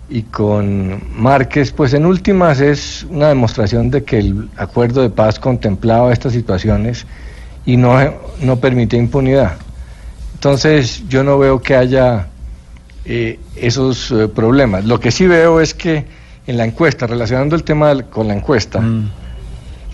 y 0.09 0.22
con 0.22 1.02
Márquez, 1.16 1.72
pues 1.72 1.94
en 1.94 2.06
últimas 2.06 2.61
es 2.61 3.04
una 3.11 3.28
demostración 3.28 3.90
de 3.90 4.04
que 4.04 4.18
el 4.18 4.48
acuerdo 4.56 5.02
de 5.02 5.11
paz 5.11 5.40
contemplaba 5.40 6.12
estas 6.12 6.32
situaciones 6.32 7.06
y 7.64 7.76
no, 7.76 7.96
no 8.40 8.56
permite 8.56 8.96
impunidad. 8.96 9.56
Entonces 10.35 11.02
yo 11.09 11.24
no 11.24 11.38
veo 11.38 11.61
que 11.61 11.74
haya 11.74 12.28
eh, 13.04 13.40
esos 13.56 14.12
eh, 14.12 14.28
problemas. 14.28 14.85
Lo 14.85 15.00
que 15.00 15.11
sí 15.11 15.26
veo 15.26 15.61
es 15.61 15.74
que 15.74 16.04
en 16.46 16.56
la 16.56 16.64
encuesta, 16.64 17.09
relacionando 17.09 17.56
el 17.56 17.64
tema 17.64 18.02
con 18.04 18.28
la 18.28 18.35
encuesta, 18.35 18.80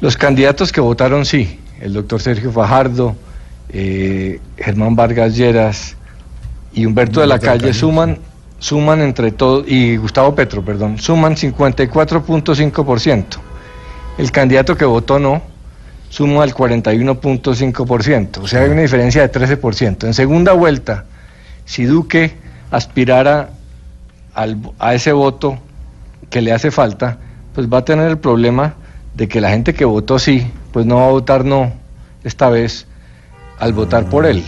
los 0.02 0.16
candidatos 0.16 0.72
que 0.72 0.80
votaron 0.80 1.24
sí, 1.24 1.60
el 1.80 1.92
doctor 1.92 2.20
Sergio 2.20 2.50
Fajardo, 2.50 3.14
eh, 3.70 4.40
Germán 4.58 4.96
Vargas 4.96 5.36
Lleras 5.36 5.94
y 6.72 6.84
Humberto 6.86 7.20
de 7.20 7.26
la 7.28 7.36
Humberto 7.36 7.46
de 7.46 7.52
la 7.52 7.60
Calle 7.60 7.60
Calle, 7.70 7.72
suman, 7.72 8.18
suman 8.58 9.00
entre 9.00 9.30
todos, 9.30 9.64
y 9.68 9.96
Gustavo 9.96 10.34
Petro, 10.34 10.64
perdón, 10.64 10.98
suman 10.98 11.36
54.5%. 11.36 13.24
El 14.18 14.32
candidato 14.32 14.76
que 14.76 14.84
votó 14.84 15.20
no 15.20 15.40
suma 16.08 16.42
al 16.42 16.52
41.5%, 16.52 18.38
o 18.42 18.48
sea, 18.48 18.62
hay 18.62 18.70
una 18.70 18.82
diferencia 18.82 19.22
de 19.22 19.30
13%. 19.30 20.04
En 20.08 20.14
segunda 20.14 20.52
vuelta, 20.52 21.04
si 21.64 21.84
Duque 21.84 22.34
aspirara 22.72 23.50
al- 24.34 24.58
a 24.80 24.94
ese 24.94 25.12
voto 25.12 25.58
que 26.28 26.42
le 26.42 26.52
hace 26.52 26.72
falta, 26.72 27.18
pues 27.54 27.68
va 27.72 27.78
a 27.78 27.84
tener 27.84 28.08
el 28.10 28.18
problema 28.18 28.74
de 29.14 29.28
que 29.28 29.40
la 29.40 29.50
gente 29.50 29.74
que 29.74 29.84
votó 29.84 30.18
sí, 30.18 30.46
pues 30.72 30.86
no 30.86 30.96
va 30.96 31.06
a 31.06 31.10
votar 31.10 31.44
no 31.44 31.72
esta 32.24 32.48
vez 32.48 32.86
al 33.58 33.72
votar 33.72 34.06
por 34.06 34.26
él. 34.26 34.42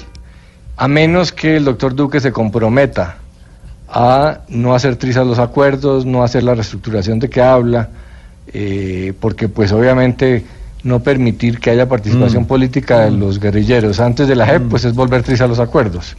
A 0.77 0.89
menos 0.89 1.33
que 1.33 1.57
el 1.57 1.65
doctor 1.65 1.95
Duque 1.95 2.21
se 2.21 2.33
comprometa 2.33 3.17
a 3.89 4.41
no 4.49 4.75
hacer 4.75 4.97
trizas 4.97 5.27
los 5.27 5.39
acuerdos, 5.39 6.05
no 6.05 6.25
hacer 6.25 6.43
la 6.43 6.55
reestructuración 6.55 7.19
de 7.19 7.31
que 7.31 7.41
habla, 7.41 7.91
eh, 8.53 9.13
porque 9.21 9.49
pues 9.49 9.71
obviamente 9.73 10.45
no 10.83 11.01
permitir 11.01 11.61
que 11.61 11.71
haya 11.71 11.89
participación 11.89 12.45
política 12.45 13.01
de 13.01 13.11
los 13.11 13.41
guerrilleros 13.41 14.01
antes 14.01 14.29
de 14.29 14.35
la 14.35 14.47
JEP, 14.47 14.69
pues 14.69 14.85
es 14.85 14.95
volver 14.95 15.23
trizas 15.23 15.49
los 15.49 15.59
acuerdos. 15.59 16.17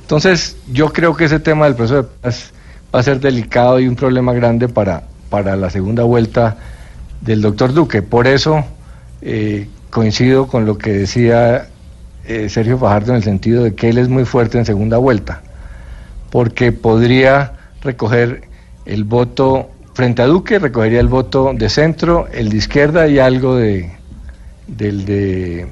Entonces, 0.00 0.56
yo 0.72 0.92
creo 0.92 1.14
que 1.14 1.24
ese 1.24 1.40
tema 1.40 1.66
del 1.66 1.76
proceso 1.76 2.02
de 2.02 2.08
paz 2.20 2.52
va 2.94 3.00
a 3.00 3.02
ser 3.02 3.20
delicado 3.20 3.78
y 3.78 3.86
un 3.86 3.96
problema 3.96 4.32
grande 4.32 4.68
para, 4.68 5.04
para 5.30 5.56
la 5.56 5.70
segunda 5.70 6.02
vuelta 6.02 6.56
del 7.24 7.40
doctor 7.42 7.72
Duque. 7.72 8.02
Por 8.02 8.26
eso 8.26 8.64
eh, 9.22 9.68
coincido 9.90 10.46
con 10.46 10.66
lo 10.66 10.78
que 10.78 10.92
decía 10.92 11.68
eh, 12.26 12.48
Sergio 12.48 12.78
Fajardo 12.78 13.12
en 13.12 13.16
el 13.16 13.22
sentido 13.22 13.64
de 13.64 13.74
que 13.74 13.88
él 13.88 13.98
es 13.98 14.08
muy 14.08 14.24
fuerte 14.24 14.58
en 14.58 14.64
segunda 14.64 14.98
vuelta, 14.98 15.42
porque 16.30 16.72
podría 16.72 17.52
recoger 17.82 18.42
el 18.86 19.04
voto 19.04 19.70
frente 19.94 20.22
a 20.22 20.26
Duque, 20.26 20.58
recogería 20.58 21.00
el 21.00 21.08
voto 21.08 21.52
de 21.54 21.68
centro, 21.68 22.26
el 22.32 22.48
de 22.48 22.56
izquierda 22.56 23.06
y 23.06 23.18
algo 23.18 23.56
de, 23.56 23.90
del 24.66 25.04
de 25.04 25.68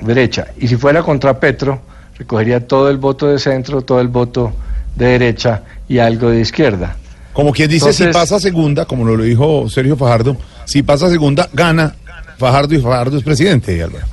derecha. 0.00 0.48
Y 0.58 0.68
si 0.68 0.76
fuera 0.76 1.02
contra 1.02 1.40
Petro, 1.40 1.80
recogería 2.18 2.66
todo 2.66 2.90
el 2.90 2.98
voto 2.98 3.26
de 3.28 3.38
centro, 3.38 3.82
todo 3.82 4.00
el 4.00 4.08
voto 4.08 4.52
de 4.94 5.06
derecha 5.06 5.62
y 5.88 5.98
algo 5.98 6.30
de 6.30 6.40
izquierda. 6.40 6.96
Como 7.34 7.52
quien 7.52 7.68
dice, 7.68 7.92
si 7.92 8.06
pasa 8.06 8.40
segunda, 8.40 8.86
como 8.86 9.04
lo 9.04 9.22
dijo 9.22 9.68
Sergio 9.68 9.96
Fajardo, 9.96 10.36
si 10.64 10.82
pasa 10.82 11.10
segunda, 11.10 11.48
gana 11.52 11.94
Fajardo 12.38 12.74
y 12.74 12.78
Fajardo 12.80 13.18
es 13.18 13.22
presidente, 13.22 13.82
Álvaro. 13.82 14.06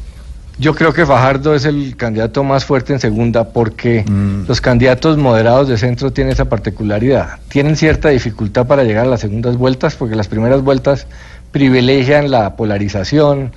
Yo 0.57 0.75
creo 0.75 0.93
que 0.93 1.05
Fajardo 1.05 1.55
es 1.55 1.65
el 1.65 1.95
candidato 1.95 2.43
más 2.43 2.65
fuerte 2.65 2.93
en 2.93 2.99
segunda 2.99 3.49
porque 3.49 4.03
Mm. 4.07 4.47
los 4.47 4.59
candidatos 4.61 5.17
moderados 5.17 5.67
de 5.67 5.77
centro 5.77 6.11
tienen 6.11 6.33
esa 6.33 6.45
particularidad. 6.45 7.39
Tienen 7.47 7.75
cierta 7.75 8.09
dificultad 8.09 8.67
para 8.67 8.83
llegar 8.83 9.05
a 9.05 9.09
las 9.09 9.21
segundas 9.21 9.55
vueltas 9.55 9.95
porque 9.95 10.15
las 10.15 10.27
primeras 10.27 10.61
vueltas 10.61 11.07
privilegian 11.51 12.29
la 12.29 12.55
polarización, 12.55 13.51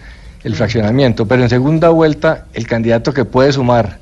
el 0.44 0.54
fraccionamiento, 0.54 1.26
pero 1.26 1.42
en 1.42 1.48
segunda 1.50 1.88
vuelta 1.90 2.46
el 2.54 2.66
candidato 2.66 3.12
que 3.12 3.24
puede 3.24 3.52
sumar 3.52 3.98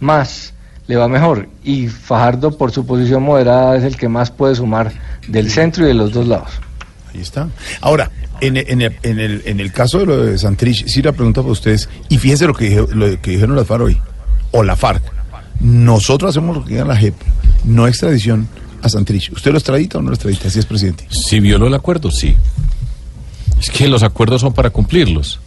más 0.00 0.52
le 0.88 0.96
va 0.96 1.06
mejor 1.06 1.48
y 1.62 1.86
Fajardo 1.86 2.56
por 2.58 2.72
su 2.72 2.84
posición 2.84 3.22
moderada 3.22 3.76
es 3.76 3.84
el 3.84 3.96
que 3.96 4.08
más 4.08 4.30
puede 4.32 4.54
sumar 4.56 4.92
del 5.28 5.50
centro 5.50 5.84
y 5.84 5.88
de 5.88 5.94
los 5.94 6.12
dos 6.12 6.26
lados. 6.26 6.50
Ahí 7.14 7.20
está. 7.20 7.48
Ahora, 7.80 8.10
en, 8.40 8.56
el- 8.56 8.64
en 8.68 8.82
el, 8.82 8.96
en, 9.02 9.18
el, 9.20 9.42
en 9.46 9.60
el 9.60 9.72
caso 9.72 9.98
de 10.00 10.06
lo 10.06 10.24
de 10.24 10.36
Santrich, 10.38 10.86
sí 10.86 11.00
la 11.02 11.12
pregunta 11.12 11.42
para 11.42 11.52
ustedes, 11.52 11.88
y 12.08 12.18
fíjense 12.18 12.46
lo 12.46 12.54
que, 12.54 12.68
dije- 12.70 12.86
lo 12.94 13.20
que 13.20 13.30
dijeron 13.30 13.54
las 13.56 13.66
FARC 13.66 13.82
hoy, 13.82 14.00
o 14.50 14.62
la 14.62 14.74
FARC. 14.76 15.02
Nosotros 15.60 16.30
hacemos 16.30 16.56
lo 16.56 16.64
que 16.64 16.70
diga 16.74 16.84
la 16.84 16.96
JEP, 16.96 17.14
no 17.64 17.86
extradición 17.86 18.48
a 18.82 18.88
Santrich. 18.88 19.30
¿Usted 19.32 19.50
lo 19.52 19.58
extradita 19.58 19.98
o 19.98 20.02
no 20.02 20.08
lo 20.08 20.14
extradita 20.14 20.48
si 20.50 20.58
es 20.58 20.66
presidente? 20.66 21.06
Si 21.10 21.40
violó 21.40 21.66
el 21.66 21.74
acuerdo, 21.74 22.10
sí. 22.10 22.36
Es 23.60 23.68
que 23.70 23.88
los 23.88 24.02
acuerdos 24.04 24.40
son 24.40 24.52
para 24.54 24.70
cumplirlos. 24.70 25.40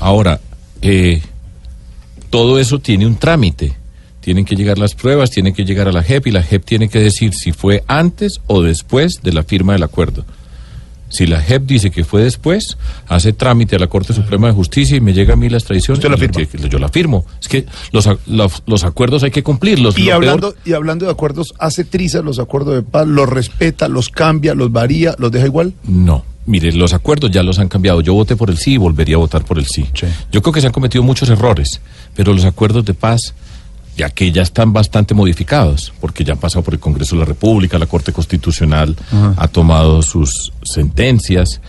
Ahora, 0.00 0.40
eh, 0.80 1.20
todo 2.30 2.58
eso 2.58 2.78
tiene 2.78 3.06
un 3.06 3.16
trámite. 3.16 3.76
Tienen 4.28 4.44
que 4.44 4.56
llegar 4.56 4.76
las 4.76 4.94
pruebas, 4.94 5.30
tienen 5.30 5.54
que 5.54 5.64
llegar 5.64 5.88
a 5.88 5.92
la 5.92 6.02
JEP 6.02 6.26
y 6.26 6.30
la 6.32 6.42
JEP 6.42 6.62
tiene 6.62 6.90
que 6.90 6.98
decir 6.98 7.32
si 7.32 7.52
fue 7.52 7.82
antes 7.86 8.42
o 8.46 8.60
después 8.60 9.22
de 9.22 9.32
la 9.32 9.42
firma 9.42 9.72
del 9.72 9.82
acuerdo. 9.84 10.26
Si 11.08 11.26
la 11.26 11.40
JEP 11.40 11.62
dice 11.62 11.90
que 11.90 12.04
fue 12.04 12.24
después, 12.24 12.76
hace 13.06 13.32
trámite 13.32 13.76
a 13.76 13.78
la 13.78 13.86
Corte 13.86 14.12
Suprema 14.12 14.48
de 14.48 14.52
Justicia 14.52 14.98
y 14.98 15.00
me 15.00 15.14
llega 15.14 15.32
a 15.32 15.36
mí 15.38 15.48
la 15.48 15.56
extradición. 15.56 15.94
¿Usted 15.96 16.10
la 16.10 16.16
y 16.22 16.46
yo-? 16.58 16.68
Yo 16.68 16.78
la 16.78 16.90
firmo. 16.90 17.24
Es 17.40 17.48
que 17.48 17.64
los, 17.90 18.06
a- 18.06 18.18
los, 18.26 18.62
los 18.66 18.84
acuerdos 18.84 19.22
hay 19.22 19.30
que 19.30 19.42
cumplirlos. 19.42 19.96
Y 19.98 20.02
Lo 20.04 20.16
hablando, 20.16 20.52
peor- 20.52 20.68
y 20.68 20.72
hablando 20.74 21.06
de 21.06 21.12
acuerdos, 21.12 21.54
¿hace 21.58 21.84
trizas 21.84 22.22
los 22.22 22.38
acuerdos 22.38 22.74
de 22.74 22.82
paz? 22.82 23.06
¿Los 23.06 23.30
respeta, 23.30 23.88
los 23.88 24.10
cambia, 24.10 24.54
los 24.54 24.70
varía, 24.70 25.14
los 25.18 25.32
deja 25.32 25.46
igual? 25.46 25.72
No, 25.84 26.22
mire, 26.44 26.70
los 26.72 26.92
acuerdos 26.92 27.30
ya 27.30 27.42
los 27.42 27.58
han 27.60 27.68
cambiado. 27.68 28.02
Yo 28.02 28.12
voté 28.12 28.36
por 28.36 28.50
el 28.50 28.58
sí 28.58 28.72
y 28.74 28.76
volvería 28.76 29.14
a 29.14 29.20
votar 29.20 29.46
por 29.46 29.58
el 29.58 29.64
sí. 29.64 29.86
Yo 30.30 30.42
creo 30.42 30.52
que 30.52 30.60
se 30.60 30.66
han 30.66 30.72
cometido 30.74 31.02
muchos 31.02 31.30
errores, 31.30 31.80
pero 32.14 32.34
los 32.34 32.44
acuerdos 32.44 32.84
de 32.84 32.92
paz, 32.92 33.32
ya 33.98 34.10
que 34.10 34.30
ya 34.30 34.42
están 34.42 34.72
bastante 34.72 35.12
modificados, 35.12 35.92
porque 36.00 36.22
ya 36.22 36.34
han 36.34 36.38
pasado 36.38 36.62
por 36.62 36.72
el 36.72 36.80
Congreso 36.80 37.16
de 37.16 37.20
la 37.20 37.26
República, 37.26 37.78
la 37.80 37.86
Corte 37.86 38.12
Constitucional 38.12 38.96
Ajá. 39.10 39.34
ha 39.36 39.48
tomado 39.48 40.02
sus 40.02 40.52
sentencias, 40.62 41.60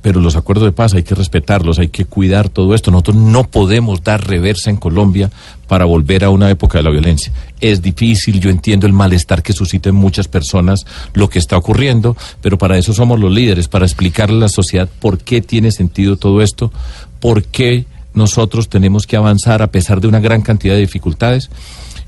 pero 0.00 0.20
los 0.20 0.36
acuerdos 0.36 0.64
de 0.64 0.72
paz 0.72 0.94
hay 0.94 1.02
que 1.02 1.16
respetarlos, 1.16 1.80
hay 1.80 1.88
que 1.88 2.04
cuidar 2.04 2.48
todo 2.48 2.74
esto. 2.74 2.92
Nosotros 2.92 3.16
no 3.16 3.44
podemos 3.44 4.02
dar 4.04 4.24
reversa 4.26 4.70
en 4.70 4.76
Colombia 4.76 5.30
para 5.66 5.84
volver 5.84 6.24
a 6.24 6.30
una 6.30 6.50
época 6.50 6.78
de 6.78 6.84
la 6.84 6.90
violencia. 6.90 7.32
Es 7.60 7.82
difícil, 7.82 8.40
yo 8.40 8.50
entiendo 8.50 8.86
el 8.86 8.92
malestar 8.92 9.42
que 9.42 9.52
suscita 9.52 9.88
en 9.88 9.96
muchas 9.96 10.28
personas 10.28 10.86
lo 11.14 11.28
que 11.28 11.40
está 11.40 11.56
ocurriendo, 11.56 12.16
pero 12.40 12.58
para 12.58 12.78
eso 12.78 12.92
somos 12.92 13.18
los 13.18 13.32
líderes, 13.32 13.66
para 13.66 13.86
explicarle 13.86 14.36
a 14.36 14.40
la 14.40 14.48
sociedad 14.48 14.88
por 15.00 15.18
qué 15.18 15.40
tiene 15.40 15.72
sentido 15.72 16.16
todo 16.16 16.42
esto, 16.42 16.72
por 17.18 17.42
qué 17.42 17.86
nosotros 18.14 18.68
tenemos 18.68 19.06
que 19.06 19.16
avanzar 19.16 19.62
a 19.62 19.70
pesar 19.70 20.00
de 20.00 20.08
una 20.08 20.20
gran 20.20 20.42
cantidad 20.42 20.74
de 20.74 20.80
dificultades 20.80 21.50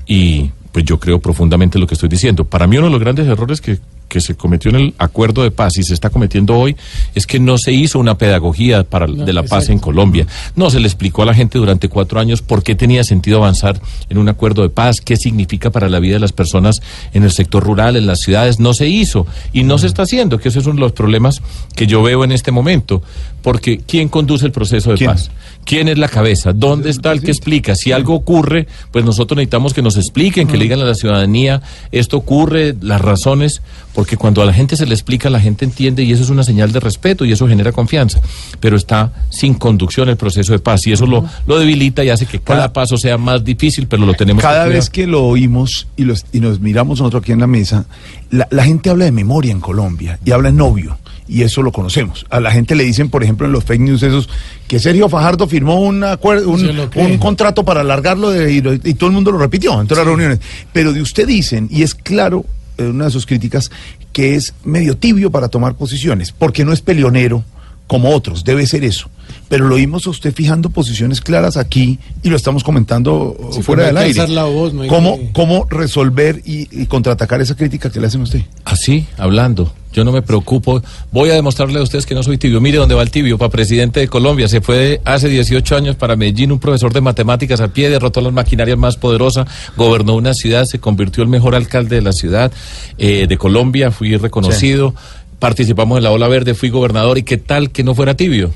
y 0.05 0.51
pues 0.71 0.83
yo 0.83 0.99
creo 0.99 1.19
profundamente 1.19 1.79
lo 1.79 1.87
que 1.87 1.93
estoy 1.93 2.09
diciendo. 2.09 2.43
Para 2.43 2.67
mí 2.67 2.77
uno 2.77 2.87
de 2.87 2.91
los 2.91 2.99
grandes 2.99 3.27
errores 3.27 3.61
que, 3.61 3.79
que 4.09 4.19
se 4.19 4.35
cometió 4.35 4.69
en 4.71 4.75
el 4.75 4.93
acuerdo 4.97 5.43
de 5.43 5.51
paz 5.51 5.77
y 5.77 5.83
se 5.83 5.93
está 5.93 6.09
cometiendo 6.09 6.53
hoy 6.57 6.75
es 7.15 7.25
que 7.25 7.39
no 7.39 7.57
se 7.57 7.71
hizo 7.71 7.97
una 7.97 8.17
pedagogía 8.17 8.83
para, 8.83 9.07
de 9.07 9.31
la 9.33 9.43
paz 9.43 9.69
en 9.69 9.79
Colombia. 9.79 10.27
No 10.55 10.69
se 10.69 10.81
le 10.81 10.87
explicó 10.87 11.21
a 11.21 11.25
la 11.25 11.33
gente 11.33 11.57
durante 11.57 11.87
cuatro 11.87 12.19
años 12.19 12.41
por 12.41 12.61
qué 12.61 12.75
tenía 12.75 13.05
sentido 13.05 13.37
avanzar 13.37 13.79
en 14.09 14.17
un 14.17 14.27
acuerdo 14.27 14.63
de 14.63 14.69
paz, 14.69 14.99
qué 14.99 15.15
significa 15.15 15.69
para 15.69 15.87
la 15.87 15.99
vida 15.99 16.15
de 16.15 16.19
las 16.19 16.33
personas 16.33 16.81
en 17.13 17.23
el 17.23 17.31
sector 17.31 17.63
rural, 17.63 17.95
en 17.95 18.05
las 18.05 18.19
ciudades. 18.19 18.59
No 18.59 18.73
se 18.73 18.89
hizo 18.89 19.25
y 19.53 19.63
no 19.63 19.77
se 19.77 19.87
está 19.87 20.03
haciendo, 20.03 20.39
que 20.39 20.49
ese 20.49 20.59
es 20.59 20.65
uno 20.65 20.75
de 20.75 20.81
los 20.81 20.91
problemas 20.91 21.41
que 21.73 21.87
yo 21.87 22.03
veo 22.03 22.25
en 22.25 22.33
este 22.33 22.51
momento. 22.51 23.01
Porque 23.45 23.77
¿quién 23.77 24.09
conduce 24.09 24.43
el 24.47 24.51
proceso 24.51 24.89
de 24.89 24.97
paz? 25.05 25.29
¿Quién 25.65 25.87
es 25.87 25.99
la 25.99 26.07
cabeza? 26.07 26.51
¿Dónde 26.51 26.89
está 26.89 27.11
el 27.11 27.21
que 27.21 27.29
explica? 27.31 27.75
Si 27.75 27.91
algo 27.91 28.15
ocurre, 28.15 28.67
pues 28.91 29.05
nosotros 29.05 29.35
necesitamos 29.37 29.73
que 29.75 29.83
nos 29.83 29.97
expliquen, 29.97 30.47
que 30.47 30.57
le 30.57 30.63
digan 30.63 30.79
a 30.81 30.83
la 30.85 30.95
ciudadanía, 30.95 31.61
esto 31.91 32.17
ocurre, 32.17 32.75
las 32.81 32.99
razones, 33.01 33.61
porque 33.93 34.17
cuando 34.17 34.41
a 34.41 34.45
la 34.45 34.53
gente 34.53 34.75
se 34.75 34.87
le 34.87 34.95
explica, 34.95 35.29
la 35.29 35.39
gente 35.39 35.63
entiende 35.63 36.01
y 36.03 36.11
eso 36.11 36.23
es 36.23 36.29
una 36.31 36.43
señal 36.43 36.71
de 36.71 36.79
respeto 36.79 37.23
y 37.23 37.31
eso 37.31 37.47
genera 37.47 37.71
confianza. 37.71 38.19
Pero 38.59 38.75
está 38.77 39.11
sin 39.29 39.53
conducción 39.53 40.09
el 40.09 40.17
proceso 40.17 40.51
de 40.51 40.59
paz 40.59 40.85
y 40.87 40.93
eso 40.93 41.05
lo, 41.05 41.23
lo 41.45 41.59
debilita 41.59 42.03
y 42.03 42.09
hace 42.09 42.25
que 42.25 42.39
cada 42.39 42.73
paso 42.73 42.97
sea 42.97 43.19
más 43.19 43.43
difícil, 43.43 43.87
pero 43.87 44.07
lo 44.07 44.15
tenemos 44.15 44.41
Cada 44.41 44.63
que 44.65 44.71
vez 44.71 44.89
que 44.89 45.05
lo 45.05 45.23
oímos 45.23 45.85
y, 45.95 46.03
los- 46.03 46.25
y 46.33 46.39
nos 46.39 46.59
miramos 46.61 46.99
nosotros 46.99 47.21
aquí 47.21 47.31
en 47.31 47.41
la 47.41 47.47
mesa, 47.47 47.85
la, 48.31 48.47
la 48.49 48.63
gente 48.65 48.89
habla 48.89 49.05
de 49.05 49.11
memoria 49.11 49.51
en 49.51 49.59
Colombia 49.61 50.17
y 50.25 50.31
habla 50.31 50.49
en 50.49 50.57
novio. 50.57 50.97
Y 51.27 51.41
eso 51.41 51.63
lo 51.63 51.71
conocemos. 51.71 52.25
A 52.29 52.39
la 52.39 52.51
gente 52.51 52.75
le 52.75 52.83
dicen, 52.83 53.09
por 53.09 53.23
ejemplo, 53.23 53.47
en 53.47 53.53
los 53.53 53.63
fake 53.63 53.81
news 53.81 54.03
esos, 54.03 54.29
que 54.67 54.79
Sergio 54.79 55.09
Fajardo 55.09 55.47
firmó 55.47 55.81
un 55.81 56.03
acuerdo, 56.03 56.49
un, 56.49 57.17
contrato 57.17 57.65
para 57.65 57.81
alargarlo 57.81 58.29
de- 58.29 58.51
y, 58.83 58.93
todo 58.93 59.07
el 59.07 59.13
mundo 59.15 59.31
lo 59.31 59.39
repitió 59.39 59.79
en 59.81 59.87
todas 59.87 60.05
las 60.05 60.07
reuniones. 60.07 60.39
Pero 60.71 60.93
de 60.93 61.01
usted 61.01 61.27
dicen, 61.27 61.67
y 61.71 61.81
es 61.81 61.95
claro, 61.95 62.45
una 62.77 63.05
de 63.05 63.11
sus 63.11 63.25
críticas, 63.25 63.71
que 64.13 64.35
es 64.35 64.53
medio 64.63 64.97
tibio 64.97 65.31
para 65.31 65.47
tomar 65.47 65.75
posiciones, 65.75 66.31
porque 66.31 66.63
no 66.63 66.73
es 66.73 66.81
peleonero 66.81 67.43
como 67.87 68.11
otros, 68.11 68.43
debe 68.43 68.67
ser 68.67 68.83
eso. 68.83 69.09
Pero 69.47 69.67
lo 69.67 69.75
oímos 69.75 70.07
a 70.07 70.09
usted 70.09 70.33
fijando 70.33 70.69
posiciones 70.69 71.21
claras 71.21 71.55
aquí 71.57 71.99
y 72.23 72.29
lo 72.29 72.35
estamos 72.35 72.63
comentando 72.63 73.35
Sí, 73.51 73.61
fuera 73.61 73.85
del 73.85 73.97
aire. 73.97 74.19
alzar 74.21 74.29
la 74.29 74.45
voz, 74.45 74.73
no 74.73 74.81
hay 74.81 74.89
¿Cómo, 74.89 75.17
que- 75.17 75.31
¿Cómo 75.33 75.67
resolver 75.69 76.41
y, 76.45 76.67
y 76.71 76.87
contraatacar 76.87 77.41
esa 77.41 77.55
crítica 77.55 77.91
que 77.91 77.99
le 77.99 78.07
hacen 78.07 78.21
a 78.21 78.23
usted? 78.23 78.41
Así, 78.63 79.05
hablando. 79.17 79.71
Yo 79.93 80.03
no 80.03 80.11
me 80.11 80.21
preocupo. 80.21 80.81
Voy 81.11 81.29
a 81.29 81.35
demostrarle 81.35 81.79
a 81.79 81.81
ustedes 81.81 82.05
que 82.05 82.13
no 82.15 82.21
soy 82.21 82.37
tibio. 82.37 82.59
Mire 82.59 82.79
dónde 82.79 82.95
va 82.95 83.01
el 83.01 83.11
tibio, 83.11 83.37
para 83.37 83.49
presidente 83.49 84.01
de 84.01 84.09
Colombia. 84.09 84.49
Se 84.49 84.59
fue 84.59 84.99
hace 85.05 85.29
18 85.29 85.73
años 85.77 85.95
para 85.95 86.17
Medellín, 86.17 86.51
un 86.51 86.59
profesor 86.59 86.91
de 86.91 86.99
matemáticas 86.99 87.61
a 87.61 87.69
pie, 87.69 87.89
derrotó 87.89 88.19
las 88.19 88.33
maquinarias 88.33 88.77
más 88.77 88.97
poderosas, 88.97 89.47
gobernó 89.77 90.15
una 90.15 90.33
ciudad, 90.33 90.65
se 90.65 90.79
convirtió 90.79 91.23
el 91.23 91.29
mejor 91.29 91.55
alcalde 91.55 91.95
de 91.95 92.01
la 92.01 92.11
ciudad 92.11 92.51
eh, 92.97 93.25
de 93.29 93.37
Colombia, 93.37 93.89
fui 93.91 94.17
reconocido. 94.17 94.93
Participamos 95.39 95.97
en 95.97 96.03
la 96.03 96.11
Ola 96.11 96.27
Verde, 96.27 96.55
fui 96.55 96.69
gobernador. 96.69 97.17
¿Y 97.17 97.23
qué 97.23 97.37
tal 97.37 97.71
que 97.71 97.83
no 97.83 97.95
fuera 97.95 98.15
tibio? 98.15 98.51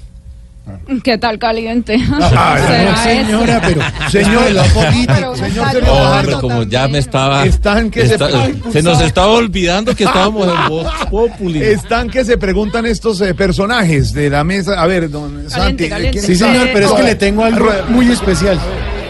¿Qué 1.03 1.17
tal 1.17 1.39
caliente? 1.39 1.97
Ah, 2.21 2.57
¿Será 2.67 2.91
no, 2.91 2.97
señora, 3.03 3.57
eso? 3.57 3.61
pero 3.67 4.09
señor, 4.11 4.51
la 4.51 4.63
política, 4.65 5.13
Pero 5.15 5.35
señor 5.35 5.67
Hombre, 5.89 6.33
como 6.39 6.63
ya 6.63 6.87
me 6.87 6.99
estaba... 6.99 7.43
Están 7.45 7.89
que 7.89 8.05
se- 8.05 8.13
está- 8.13 8.27
Ay, 8.27 8.61
se 8.71 8.83
nos 8.83 9.01
estaba 9.01 9.27
olvidando 9.33 9.95
que 9.95 10.03
estábamos 10.03 10.47
en 10.47 10.69
Voz 10.69 10.87
Populi. 11.09 11.61
Están 11.63 12.09
que 12.09 12.23
se 12.23 12.37
preguntan 12.37 12.85
estos 12.85 13.19
eh, 13.21 13.33
personajes 13.33 14.13
de 14.13 14.29
la 14.29 14.43
mesa. 14.43 14.79
A 14.81 14.85
ver, 14.85 15.09
don 15.09 15.49
Santi. 15.49 15.89
caliente. 15.89 16.19
¿quién 16.19 16.23
Sí, 16.25 16.35
señor, 16.35 16.69
pero 16.73 16.87
es 16.87 16.91
que 16.93 17.03
le 17.03 17.15
tengo 17.15 17.43
algo 17.45 17.69
muy 17.89 18.11
especial. 18.11 18.59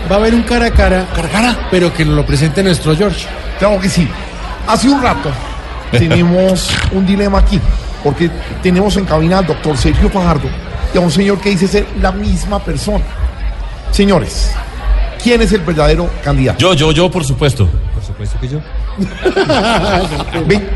Va 0.10 0.16
a 0.16 0.20
haber 0.20 0.34
un 0.34 0.44
cara 0.44 0.68
a 0.68 0.72
cara, 0.72 1.08
pero 1.72 1.94
que 1.94 2.06
nos 2.06 2.16
lo 2.16 2.26
presente 2.26 2.64
nuestro 2.64 2.96
George. 2.96 3.26
Claro 3.60 3.80
que 3.80 3.90
sí. 3.90 4.08
Hace 4.68 4.88
un 4.90 5.02
rato 5.02 5.30
tenemos 5.92 6.70
un 6.94 7.06
dilema 7.06 7.40
aquí, 7.40 7.60
porque 8.04 8.30
tenemos 8.64 8.96
en 8.98 9.06
cabina 9.06 9.40
al 9.40 9.46
doctor 9.46 9.76
Sergio 9.78 10.10
Fajardo 10.10 10.48
y 10.94 10.98
a 10.98 11.02
un 11.02 11.12
señor 11.12 11.40
que 11.40 11.50
dice 11.50 11.68
ser 11.68 11.86
la 12.02 12.12
misma 12.12 12.60
persona. 12.64 13.04
Señores, 13.92 14.52
¿quién 15.24 15.42
es 15.42 15.52
el 15.54 15.62
verdadero 15.62 16.10
candidato? 16.24 16.60
Yo, 16.60 16.74
yo, 16.74 16.92
yo, 16.92 17.10
por 17.12 17.24
supuesto. 17.24 17.68
Por 17.94 18.04
supuesto 18.04 18.40
que 18.40 18.48
yo. 18.48 18.60
Ven, 20.48 20.68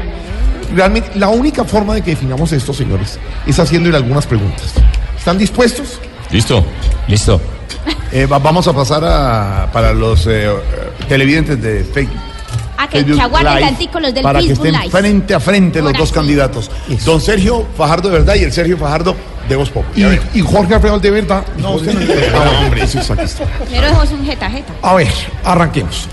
realmente 0.76 1.12
la 1.16 1.30
única 1.30 1.64
forma 1.64 1.96
de 1.96 2.02
que 2.02 2.12
definamos 2.12 2.52
esto, 2.52 2.74
señores, 2.74 3.20
es 3.46 3.60
haciéndole 3.60 3.98
algunas 3.98 4.26
preguntas. 4.26 4.74
¿Están 5.18 5.38
dispuestos? 5.38 6.00
Listo. 6.32 6.66
Listo. 7.08 7.40
Eh, 8.12 8.26
va- 8.26 8.40
vamos 8.40 8.68
a 8.68 8.74
pasar 8.74 9.04
a, 9.06 9.70
para 9.72 9.94
los 9.94 10.28
eh, 10.28 10.50
televidentes 11.08 11.62
de 11.62 11.84
fake. 11.84 12.10
A 12.78 12.88
que, 12.88 12.98
Facebook 12.98 13.16
que 13.18 13.22
aguarden 13.22 13.56
Live, 13.78 13.90
los 14.02 14.14
del 14.14 14.24
para 14.24 14.40
que 14.40 14.52
estén 14.54 14.74
Live. 14.74 14.90
frente 14.90 15.34
a 15.34 15.40
frente 15.40 15.82
los 15.82 15.94
dos 15.94 16.10
sí. 16.10 16.16
candidatos. 16.16 16.72
Don 17.06 17.22
Sergio 17.22 17.66
Fajardo 17.78 18.10
de 18.10 18.18
verdad 18.20 18.36
y 18.36 18.44
el 18.44 18.52
Sergio 18.52 18.78
Fajardo 18.78 19.16
de 19.48 19.56
Voz 19.56 19.70
Populi. 19.70 20.20
Y, 20.34 20.42
Jorge 20.42 20.74
Alfredo 20.76 21.00
de 21.00 21.12
verdad. 21.12 21.44
No, 21.58 21.74
usted 21.74 21.94
no 21.94 22.14
Ah, 22.40 22.46
No, 22.46 22.66
hombre. 22.66 22.84
eso 22.84 23.00
es 23.00 23.12
aquí 23.12 23.24
está. 23.24 23.46
Pero 23.70 23.88
eso 23.88 24.04
es 24.04 24.12
un 24.12 24.26
jeta 24.26 24.50
jeta. 24.50 24.74
A 24.82 24.96
ver, 24.96 25.08
arranquemos. 25.44 26.08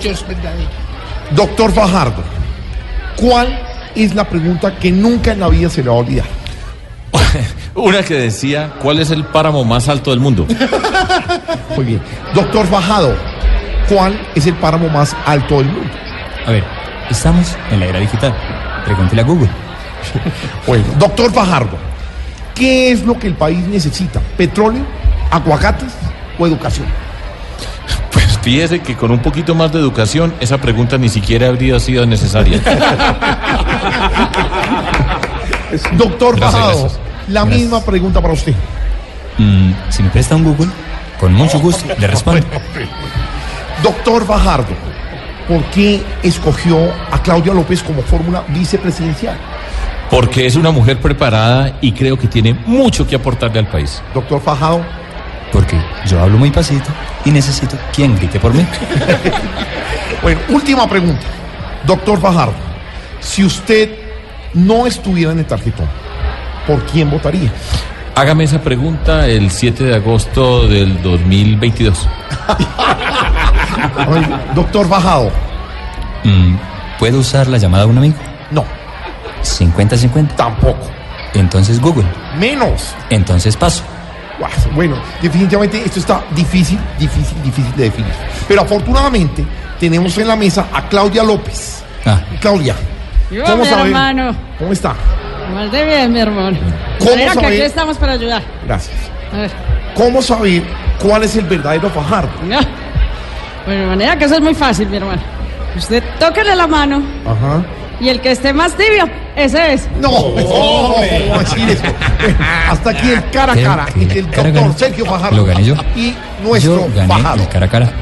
Dios 0.00 0.24
verdadero. 0.26 0.70
Doctor 1.32 1.72
Fajardo, 1.72 2.22
¿cuál 3.16 3.60
es 3.94 4.14
la 4.14 4.28
pregunta 4.28 4.76
que 4.78 4.90
nunca 4.90 5.32
en 5.32 5.40
la 5.40 5.48
vida 5.48 5.68
se 5.70 5.82
le 5.82 5.88
va 5.90 5.96
a 5.96 5.98
olvidar? 5.98 6.26
Una 7.74 8.02
que 8.02 8.14
decía, 8.14 8.72
¿cuál 8.82 8.98
es 9.00 9.10
el 9.10 9.24
páramo 9.24 9.64
más 9.64 9.88
alto 9.88 10.10
del 10.10 10.20
mundo? 10.20 10.46
Muy 11.76 11.84
bien. 11.84 12.02
Doctor 12.34 12.66
Fajardo, 12.66 13.14
¿cuál 13.90 14.18
es 14.34 14.46
el 14.46 14.54
páramo 14.54 14.88
más 14.88 15.14
alto 15.26 15.58
del 15.58 15.66
mundo? 15.66 15.90
A 16.46 16.50
ver, 16.52 16.64
estamos 17.10 17.56
en 17.70 17.80
la 17.80 17.86
era 17.86 17.98
digital. 17.98 18.32
Pregúntele 18.86 19.20
a 19.22 19.24
Google. 19.24 19.50
Bueno, 20.66 20.84
doctor 20.98 21.30
Fajardo, 21.30 21.76
¿qué 22.54 22.90
es 22.92 23.02
lo 23.04 23.18
que 23.18 23.26
el 23.26 23.34
país 23.34 23.58
necesita? 23.66 24.18
¿Petróleo, 24.38 24.82
aguacates 25.30 25.92
o 26.38 26.46
educación? 26.46 26.86
Pues 28.12 28.38
fíjese 28.42 28.80
que 28.80 28.96
con 28.96 29.10
un 29.10 29.18
poquito 29.20 29.54
más 29.54 29.70
de 29.72 29.78
educación, 29.78 30.34
esa 30.40 30.58
pregunta 30.58 30.96
ni 30.98 31.08
siquiera 31.10 31.48
habría 31.48 31.78
sido 31.78 32.06
necesaria. 32.06 32.58
Doctor 35.92 36.36
Gracias, 36.36 36.60
Fajardo, 36.60 36.80
gracias. 36.82 37.00
la 37.28 37.40
Gracias. 37.42 37.60
misma 37.60 37.80
pregunta 37.84 38.20
para 38.20 38.34
usted. 38.34 38.54
Mm, 39.38 39.72
si 39.90 40.02
me 40.02 40.08
presta 40.10 40.34
un 40.36 40.44
Google, 40.44 40.70
con 41.20 41.32
mucho 41.34 41.60
gusto 41.60 41.84
le 41.98 42.06
respondo. 42.06 42.44
Doctor 43.82 44.26
Fajardo, 44.26 44.74
¿por 45.48 45.62
qué 45.70 46.02
escogió 46.22 46.92
a 47.10 47.22
Claudia 47.22 47.54
López 47.54 47.82
como 47.82 48.02
fórmula 48.02 48.44
vicepresidencial? 48.48 49.38
Porque 50.10 50.44
es 50.44 50.56
una 50.56 50.70
mujer 50.70 50.98
preparada 51.00 51.78
y 51.80 51.92
creo 51.92 52.18
que 52.18 52.26
tiene 52.26 52.52
mucho 52.66 53.06
que 53.06 53.16
aportarle 53.16 53.60
al 53.60 53.68
país. 53.68 54.02
Doctor 54.12 54.40
Fajardo, 54.40 54.84
Porque 55.52 55.76
yo 56.06 56.20
hablo 56.20 56.36
muy 56.36 56.50
pasito 56.50 56.88
y 57.24 57.30
necesito 57.30 57.76
quien 57.94 58.16
grite 58.16 58.38
por 58.38 58.54
mí. 58.54 58.66
Bueno, 60.22 60.38
última 60.50 60.86
pregunta. 60.86 61.22
Doctor 61.86 62.20
Fajardo, 62.20 62.52
si 63.20 63.42
usted 63.42 63.88
no 64.52 64.86
estuviera 64.86 65.32
en 65.32 65.38
el 65.38 65.46
tarjetón, 65.46 65.88
¿por 66.66 66.84
quién 66.84 67.10
votaría? 67.10 67.50
Hágame 68.14 68.44
esa 68.44 68.60
pregunta 68.60 69.26
el 69.26 69.50
7 69.50 69.84
de 69.84 69.94
agosto 69.94 70.68
del 70.68 71.02
2022. 71.02 72.06
Doctor 74.54 74.88
Fajardo, 74.88 75.30
Mm, 76.22 76.56
¿Puedo 76.98 77.20
usar 77.20 77.46
la 77.46 77.56
llamada 77.56 77.84
de 77.84 77.90
un 77.90 77.96
amigo? 77.98 78.16
No. 78.50 78.62
50-50. 79.42 80.36
Tampoco. 80.36 80.86
Entonces 81.32 81.80
Google. 81.80 82.04
menos. 82.38 82.94
Entonces 83.08 83.56
paso. 83.56 83.82
Bueno, 84.74 84.96
definitivamente 85.22 85.82
esto 85.84 85.98
está 86.00 86.22
difícil, 86.34 86.78
difícil, 86.98 87.42
difícil 87.42 87.74
de 87.76 87.84
definir. 87.84 88.12
Pero 88.48 88.62
afortunadamente 88.62 89.44
tenemos 89.78 90.16
en 90.18 90.28
la 90.28 90.36
mesa 90.36 90.66
a 90.72 90.82
Claudia 90.88 91.22
López. 91.22 91.82
Ah. 92.06 92.18
Claudia, 92.40 92.74
Yo, 93.30 93.44
¿cómo 93.44 93.58
mi 93.64 93.66
sabe? 93.66 93.88
hermano. 93.88 94.34
¿Cómo 94.58 94.72
está? 94.72 94.94
Más 95.54 95.70
de 95.72 95.84
bien, 95.84 96.12
mi 96.12 96.20
hermano. 96.20 96.58
¿Cómo 96.98 97.16
Mira 97.16 97.34
que 97.34 97.46
aquí 97.46 97.60
estamos 97.62 97.96
para 97.98 98.12
ayudar. 98.12 98.42
Gracias. 98.66 98.96
A 99.32 99.36
ver. 99.38 99.50
¿Cómo 99.94 100.22
saber 100.22 100.62
cuál 101.02 101.22
es 101.24 101.36
el 101.36 101.44
verdadero 101.44 101.90
Fajardo? 101.90 102.30
Ya. 102.48 102.60
Bueno, 103.66 103.80
de 103.82 103.86
manera 103.86 104.16
que 104.18 104.24
eso 104.24 104.34
es 104.36 104.40
muy 104.40 104.54
fácil, 104.54 104.88
mi 104.88 104.96
hermano. 104.96 105.20
Usted 105.76 106.02
tóquele 106.18 106.56
la 106.56 106.66
mano 106.66 107.02
Ajá. 107.24 107.62
y 108.00 108.08
el 108.08 108.20
que 108.20 108.32
esté 108.32 108.52
más 108.52 108.74
tibio, 108.76 109.08
ese 109.36 109.74
es. 109.74 109.88
No, 110.00 110.10
no, 110.10 110.34
¿cómo 110.44 110.94
va 111.30 111.36
a 111.36 111.38
decir 111.40 111.68
eso? 111.70 111.82
Hasta 112.70 112.90
aquí 112.90 113.10
el 113.12 113.30
cara 113.30 113.52
a 113.52 113.56
cara 113.56 113.86
el 113.94 114.10
a 114.10 114.14
doctor 114.14 114.52
cara 114.52 114.72
Sergio 114.76 115.04
Fajardo 115.06 115.36
lo 115.36 115.44
gané 115.44 115.64
yo. 115.64 115.74
y 115.94 116.14
nuestro 116.42 116.88
Yo 116.88 116.94
gané 116.94 117.08
Fajardo. 117.14 117.42
el 117.42 117.48
cara 117.48 117.66
a 117.66 117.68
cara. 117.68 117.92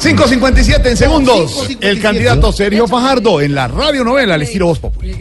5.57 0.00 0.86
en 0.86 0.96
segundos. 0.96 1.68
5:57. 1.68 1.78
El 1.80 2.00
candidato 2.00 2.52
Sergio 2.52 2.86
Fajardo 2.86 3.40
en 3.40 3.54
la 3.54 3.68
radionovela 3.68 4.34
al 4.34 4.42
estilo 4.42 4.66
Voz 4.66 4.78
Populi. 4.78 5.12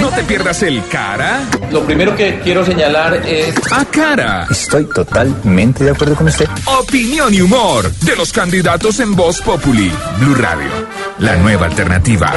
¿No 0.00 0.08
te 0.10 0.22
pierdas 0.24 0.62
el 0.62 0.86
cara 0.88 1.42
Lo 1.70 1.84
primero 1.84 2.14
que 2.14 2.40
quiero 2.40 2.64
señalar 2.64 3.22
es... 3.26 3.54
a 3.72 3.84
cara? 3.86 4.46
Estoy 4.50 4.86
totalmente 4.86 5.84
de 5.84 5.90
acuerdo 5.90 6.14
con 6.14 6.28
usted. 6.28 6.46
Opinión 6.66 7.32
y 7.34 7.40
humor 7.40 7.90
de 7.90 8.16
los 8.16 8.32
candidatos 8.32 9.00
en 9.00 9.14
Voz 9.14 9.40
Populi. 9.40 9.90
Blue 10.20 10.34
Radio, 10.34 10.70
la 11.18 11.36
nueva 11.36 11.66
alternativa. 11.66 12.32